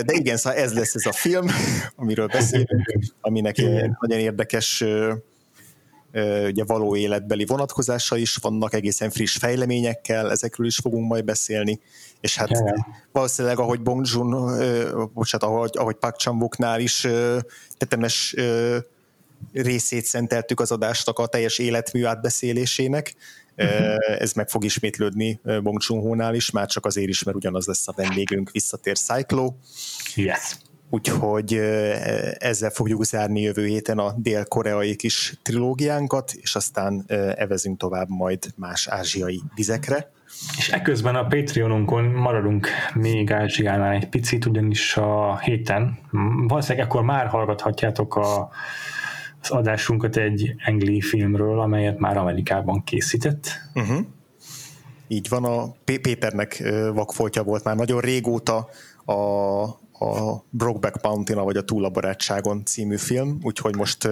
De 0.06 0.14
igen, 0.14 0.38
szóval 0.38 0.60
ez 0.60 0.74
lesz 0.74 0.96
ez 0.96 1.06
a 1.06 1.12
film, 1.12 1.48
amiről 1.96 2.28
beszélünk, 2.28 2.94
aminek 3.22 3.58
nagyon 4.00 4.20
érdekes 4.20 4.84
ugye 6.48 6.64
való 6.64 6.96
életbeli 6.96 7.46
vonatkozása 7.46 8.18
is 8.18 8.36
vannak, 8.36 8.74
egészen 8.74 9.10
friss 9.10 9.38
fejleményekkel, 9.38 10.32
ezekről 10.32 10.66
is 10.68 10.78
fogunk 10.78 11.10
majd 11.10 11.26
beszélni, 11.26 11.80
és 12.22 12.38
hát 12.38 12.50
yeah. 12.50 12.78
valószínűleg, 13.12 13.60
ahogy 13.60 13.82
Bong 13.82 14.06
Joon, 14.14 14.60
bocsánat, 15.14 15.48
ahogy, 15.48 15.72
ahogy 15.74 15.96
Park 15.96 16.16
chan 16.16 16.50
is 16.78 17.08
tetemes 17.78 18.36
részét 19.54 20.06
szenteltük 20.06 20.60
az 20.60 20.72
adástak 20.72 21.20
a 21.20 21.28
teljes 21.28 21.58
életmű 21.58 22.06
átbeszélésésének, 22.06 23.16
uh-huh. 23.58 23.96
ez 24.20 24.34
meg 24.34 24.50
fog 24.50 24.64
ismétlődni 24.64 25.40
Bong 25.44 25.82
joon 25.88 26.36
is, 26.36 26.52
már 26.52 26.68
csak 26.68 26.86
azért 26.86 27.10
is, 27.10 27.24
mert 27.24 27.38
ugyanaz 27.38 27.66
lesz 27.66 27.88
a 27.88 27.94
vendégünk, 27.96 28.52
visszatér 28.52 28.98
Cyclo. 28.98 29.54
Yes 30.16 30.58
úgyhogy 30.94 31.54
ezzel 32.38 32.70
fogjuk 32.70 33.06
zárni 33.06 33.42
jövő 33.42 33.66
héten 33.66 33.98
a 33.98 34.14
dél-koreai 34.18 34.96
kis 34.96 35.34
trilógiánkat, 35.42 36.34
és 36.42 36.56
aztán 36.56 37.04
evezünk 37.36 37.78
tovább 37.78 38.10
majd 38.10 38.46
más 38.56 38.88
ázsiai 38.88 39.42
vizekre. 39.56 40.12
És 40.58 40.70
ekközben 40.70 41.16
a 41.16 41.28
Patreonunkon 41.28 42.04
maradunk 42.04 42.68
még 42.94 43.32
Ázsiánál 43.32 43.94
egy 43.94 44.10
picit, 44.10 44.46
ugyanis 44.46 44.98
a 44.98 45.40
héten, 45.40 46.00
valószínűleg 46.48 46.88
akkor 46.88 47.04
már 47.04 47.28
hallgathatjátok 47.28 48.16
a, 48.16 48.50
az 49.42 49.50
adásunkat 49.50 50.18
egy 50.18 50.56
engli 50.58 51.02
filmről, 51.02 51.60
amelyet 51.60 52.00
már 52.00 52.18
Amerikában 52.18 52.84
készített. 52.84 53.48
Uh-huh. 53.74 54.06
Így 55.08 55.30
van, 55.30 55.44
a 55.44 55.74
Péternek 55.84 56.64
vakfoltja 56.94 57.44
volt 57.44 57.64
már 57.64 57.76
nagyon 57.76 58.00
régóta 58.00 58.68
a 59.06 59.82
a 60.04 60.44
Brokeback 60.50 61.02
mountain 61.02 61.44
vagy 61.44 61.58
a 61.58 61.64
Túl 61.64 61.86
a 61.86 61.90
barátságon 61.90 62.66
című 62.66 62.98
film, 62.98 63.40
úgyhogy 63.42 63.76
most, 63.76 64.10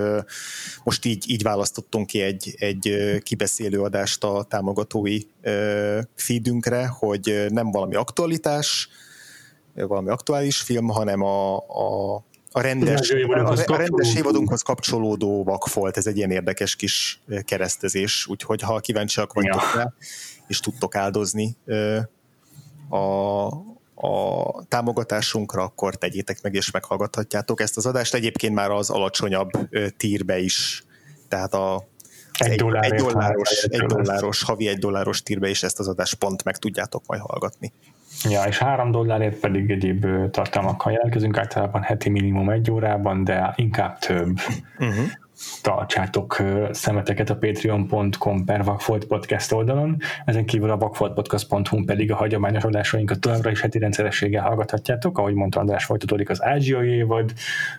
most 0.83 1.05
így, 1.05 1.29
így 1.29 1.43
választottunk 1.43 2.07
ki 2.07 2.21
egy, 2.21 2.55
egy 2.57 3.17
kibeszélő 3.23 3.81
adást 3.81 4.23
a 4.23 4.43
támogatói 4.43 5.19
feedünkre, 6.15 6.87
hogy 6.87 7.45
nem 7.49 7.71
valami 7.71 7.95
aktualitás, 7.95 8.89
valami 9.73 10.09
aktuális 10.09 10.57
film, 10.61 10.87
hanem 10.87 11.21
a, 11.21 11.55
a, 11.57 12.15
a 12.51 12.61
rendes, 12.61 13.09
a, 13.09 13.51
a 13.65 13.75
rendes 13.75 14.15
évadunkhoz 14.15 14.61
kapcsolódó 14.61 15.43
vakfolt, 15.43 15.97
ez 15.97 16.07
egy 16.07 16.17
ilyen 16.17 16.31
érdekes 16.31 16.75
kis 16.75 17.21
keresztezés, 17.45 18.27
úgyhogy 18.27 18.61
ha 18.61 18.79
kíváncsiak 18.79 19.33
vagytok 19.33 19.61
ja. 19.73 19.79
rá, 19.79 19.93
és 20.47 20.59
tudtok 20.59 20.95
áldozni 20.95 21.55
a, 22.89 23.47
a 24.01 24.65
támogatásunkra, 24.67 25.63
akkor 25.63 25.95
tegyétek 25.95 26.41
meg 26.41 26.53
és 26.53 26.71
meghallgathatjátok 26.71 27.61
ezt 27.61 27.77
az 27.77 27.85
adást. 27.85 28.13
Egyébként 28.13 28.53
már 28.53 28.69
az 28.69 28.89
alacsonyabb 28.89 29.49
tírbe 29.97 30.39
is, 30.39 30.83
tehát 31.27 31.53
a 31.53 31.83
egy, 32.37 32.51
egy, 32.51 32.57
dollár 32.57 32.83
egy, 32.83 32.99
dolláros, 32.99 33.63
egy 33.63 33.85
dolláros, 33.85 34.43
havi 34.43 34.67
egy 34.67 34.77
dolláros 34.77 35.23
tírbe 35.23 35.49
is 35.49 35.63
ezt 35.63 35.79
az 35.79 35.87
adást 35.87 36.15
pont 36.15 36.43
meg 36.43 36.57
tudjátok 36.57 37.03
majd 37.07 37.21
hallgatni. 37.21 37.73
Ja, 38.29 38.43
és 38.43 38.57
három 38.57 38.91
dollárért 38.91 39.39
pedig 39.39 39.69
egyéb 39.69 40.05
tartalmakkal 40.31 40.91
jelentkezünk, 40.91 41.37
általában 41.37 41.81
heti 41.81 42.09
minimum 42.09 42.49
egy 42.49 42.71
órában, 42.71 43.23
de 43.23 43.53
inkább 43.55 43.99
több. 43.99 44.37
Uh-huh 44.79 45.05
tartsátok 45.61 46.41
szemeteket 46.71 47.29
a 47.29 47.35
patreon.com 47.35 48.45
per 48.45 48.63
Vagfolt 48.63 49.05
Podcast 49.05 49.51
oldalon, 49.51 49.97
ezen 50.25 50.45
kívül 50.45 50.69
a 50.69 50.77
vagfoltpodcast.hu 50.77 51.85
pedig 51.85 52.11
a 52.11 52.15
hagyományos 52.15 52.63
adásainkat 52.63 53.19
továbbra 53.19 53.51
is 53.51 53.61
heti 53.61 53.79
rendszerességgel 53.79 54.43
hallgathatjátok, 54.43 55.17
ahogy 55.17 55.33
mondta 55.33 55.59
András, 55.59 55.85
folytatódik 55.85 56.29
az 56.29 56.43
ázsiai 56.43 56.89
évad, 56.89 57.33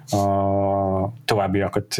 a 0.06 1.12
továbbiakat, 1.24 1.96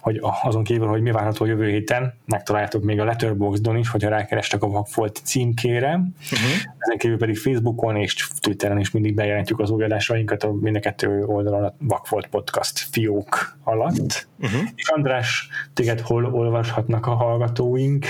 hogy 0.00 0.20
azon 0.42 0.64
kívül, 0.64 0.86
hogy 0.86 1.02
mi 1.02 1.10
várható 1.10 1.44
jövő 1.44 1.68
héten, 1.68 2.14
megtaláljátok 2.26 2.82
még 2.82 3.00
a 3.00 3.04
Letterboxdon 3.04 3.76
is, 3.76 3.88
hogyha 3.88 4.08
rákerestek 4.08 4.62
a 4.62 4.68
Vagfolt 4.68 5.20
címkére, 5.24 5.94
uh-huh. 5.94 6.50
ezen 6.78 6.98
kívül 6.98 7.18
pedig 7.18 7.38
Facebookon 7.38 7.96
és 7.96 8.28
Twitteren 8.40 8.78
is 8.78 8.90
mindig 8.90 9.14
bejelentjük 9.14 9.60
az 9.60 9.70
új 9.70 9.84
adásainkat 9.84 10.42
a 10.42 10.52
mind 10.52 10.76
a 10.76 10.80
kettő 10.80 11.24
oldalon 11.24 11.64
a 11.64 11.74
Vagfolt 11.78 12.26
Podcast 12.26 12.78
fiók 12.78 13.58
alatt. 13.64 14.28
Uh-huh. 14.38 14.68
És 14.74 14.88
András, 14.88 15.48
téged 15.74 16.00
hol 16.00 16.24
olvashatnak 16.24 17.06
a 17.06 17.14
hallgatóink? 17.14 18.06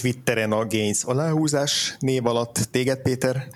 Twitteren 0.00 0.52
a 0.52 0.66
Gains 0.66 1.04
aláhúzás 1.04 1.96
név 1.98 2.26
alatt, 2.26 2.68
téged 2.70 3.02
Péter? 3.02 3.46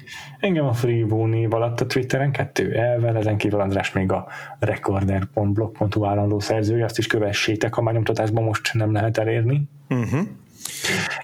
Engem 0.40 0.66
a 0.66 0.72
Freebo 0.72 1.26
név 1.26 1.54
alatt 1.54 1.80
a 1.80 1.86
Twitteren, 1.86 2.32
kettő 2.32 2.74
elvel, 2.74 3.16
ezen 3.16 3.36
kívül 3.36 3.60
András 3.60 3.92
még 3.92 4.12
a 4.12 4.26
recorder.blog.hu 4.58 6.04
állandó 6.04 6.40
szerzője, 6.40 6.84
azt 6.84 6.98
is 6.98 7.06
kövessétek, 7.06 7.74
ha 7.74 7.82
már 7.82 7.94
nyomtatásban 7.94 8.44
most 8.44 8.74
nem 8.74 8.92
lehet 8.92 9.18
elérni. 9.18 9.68
Uh-huh. 9.88 10.20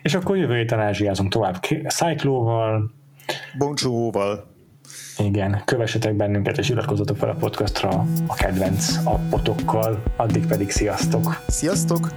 És 0.02 0.14
akkor 0.14 0.36
jövő 0.36 0.56
héten 0.56 0.80
ázsiázunk 0.80 1.32
tovább 1.32 1.60
Cyclóval, 1.88 2.90
Bonjour-val, 3.58 4.51
igen, 5.18 5.62
kövessetek 5.64 6.14
bennünket, 6.14 6.58
és 6.58 6.68
iratkozzatok 6.68 7.16
fel 7.16 7.28
a 7.28 7.34
podcastra 7.34 8.06
a 8.26 8.34
kedvenc 8.34 8.94
appotokkal, 9.04 10.02
addig 10.16 10.46
pedig 10.46 10.70
sziasztok! 10.70 11.42
Sziasztok! 11.46 12.08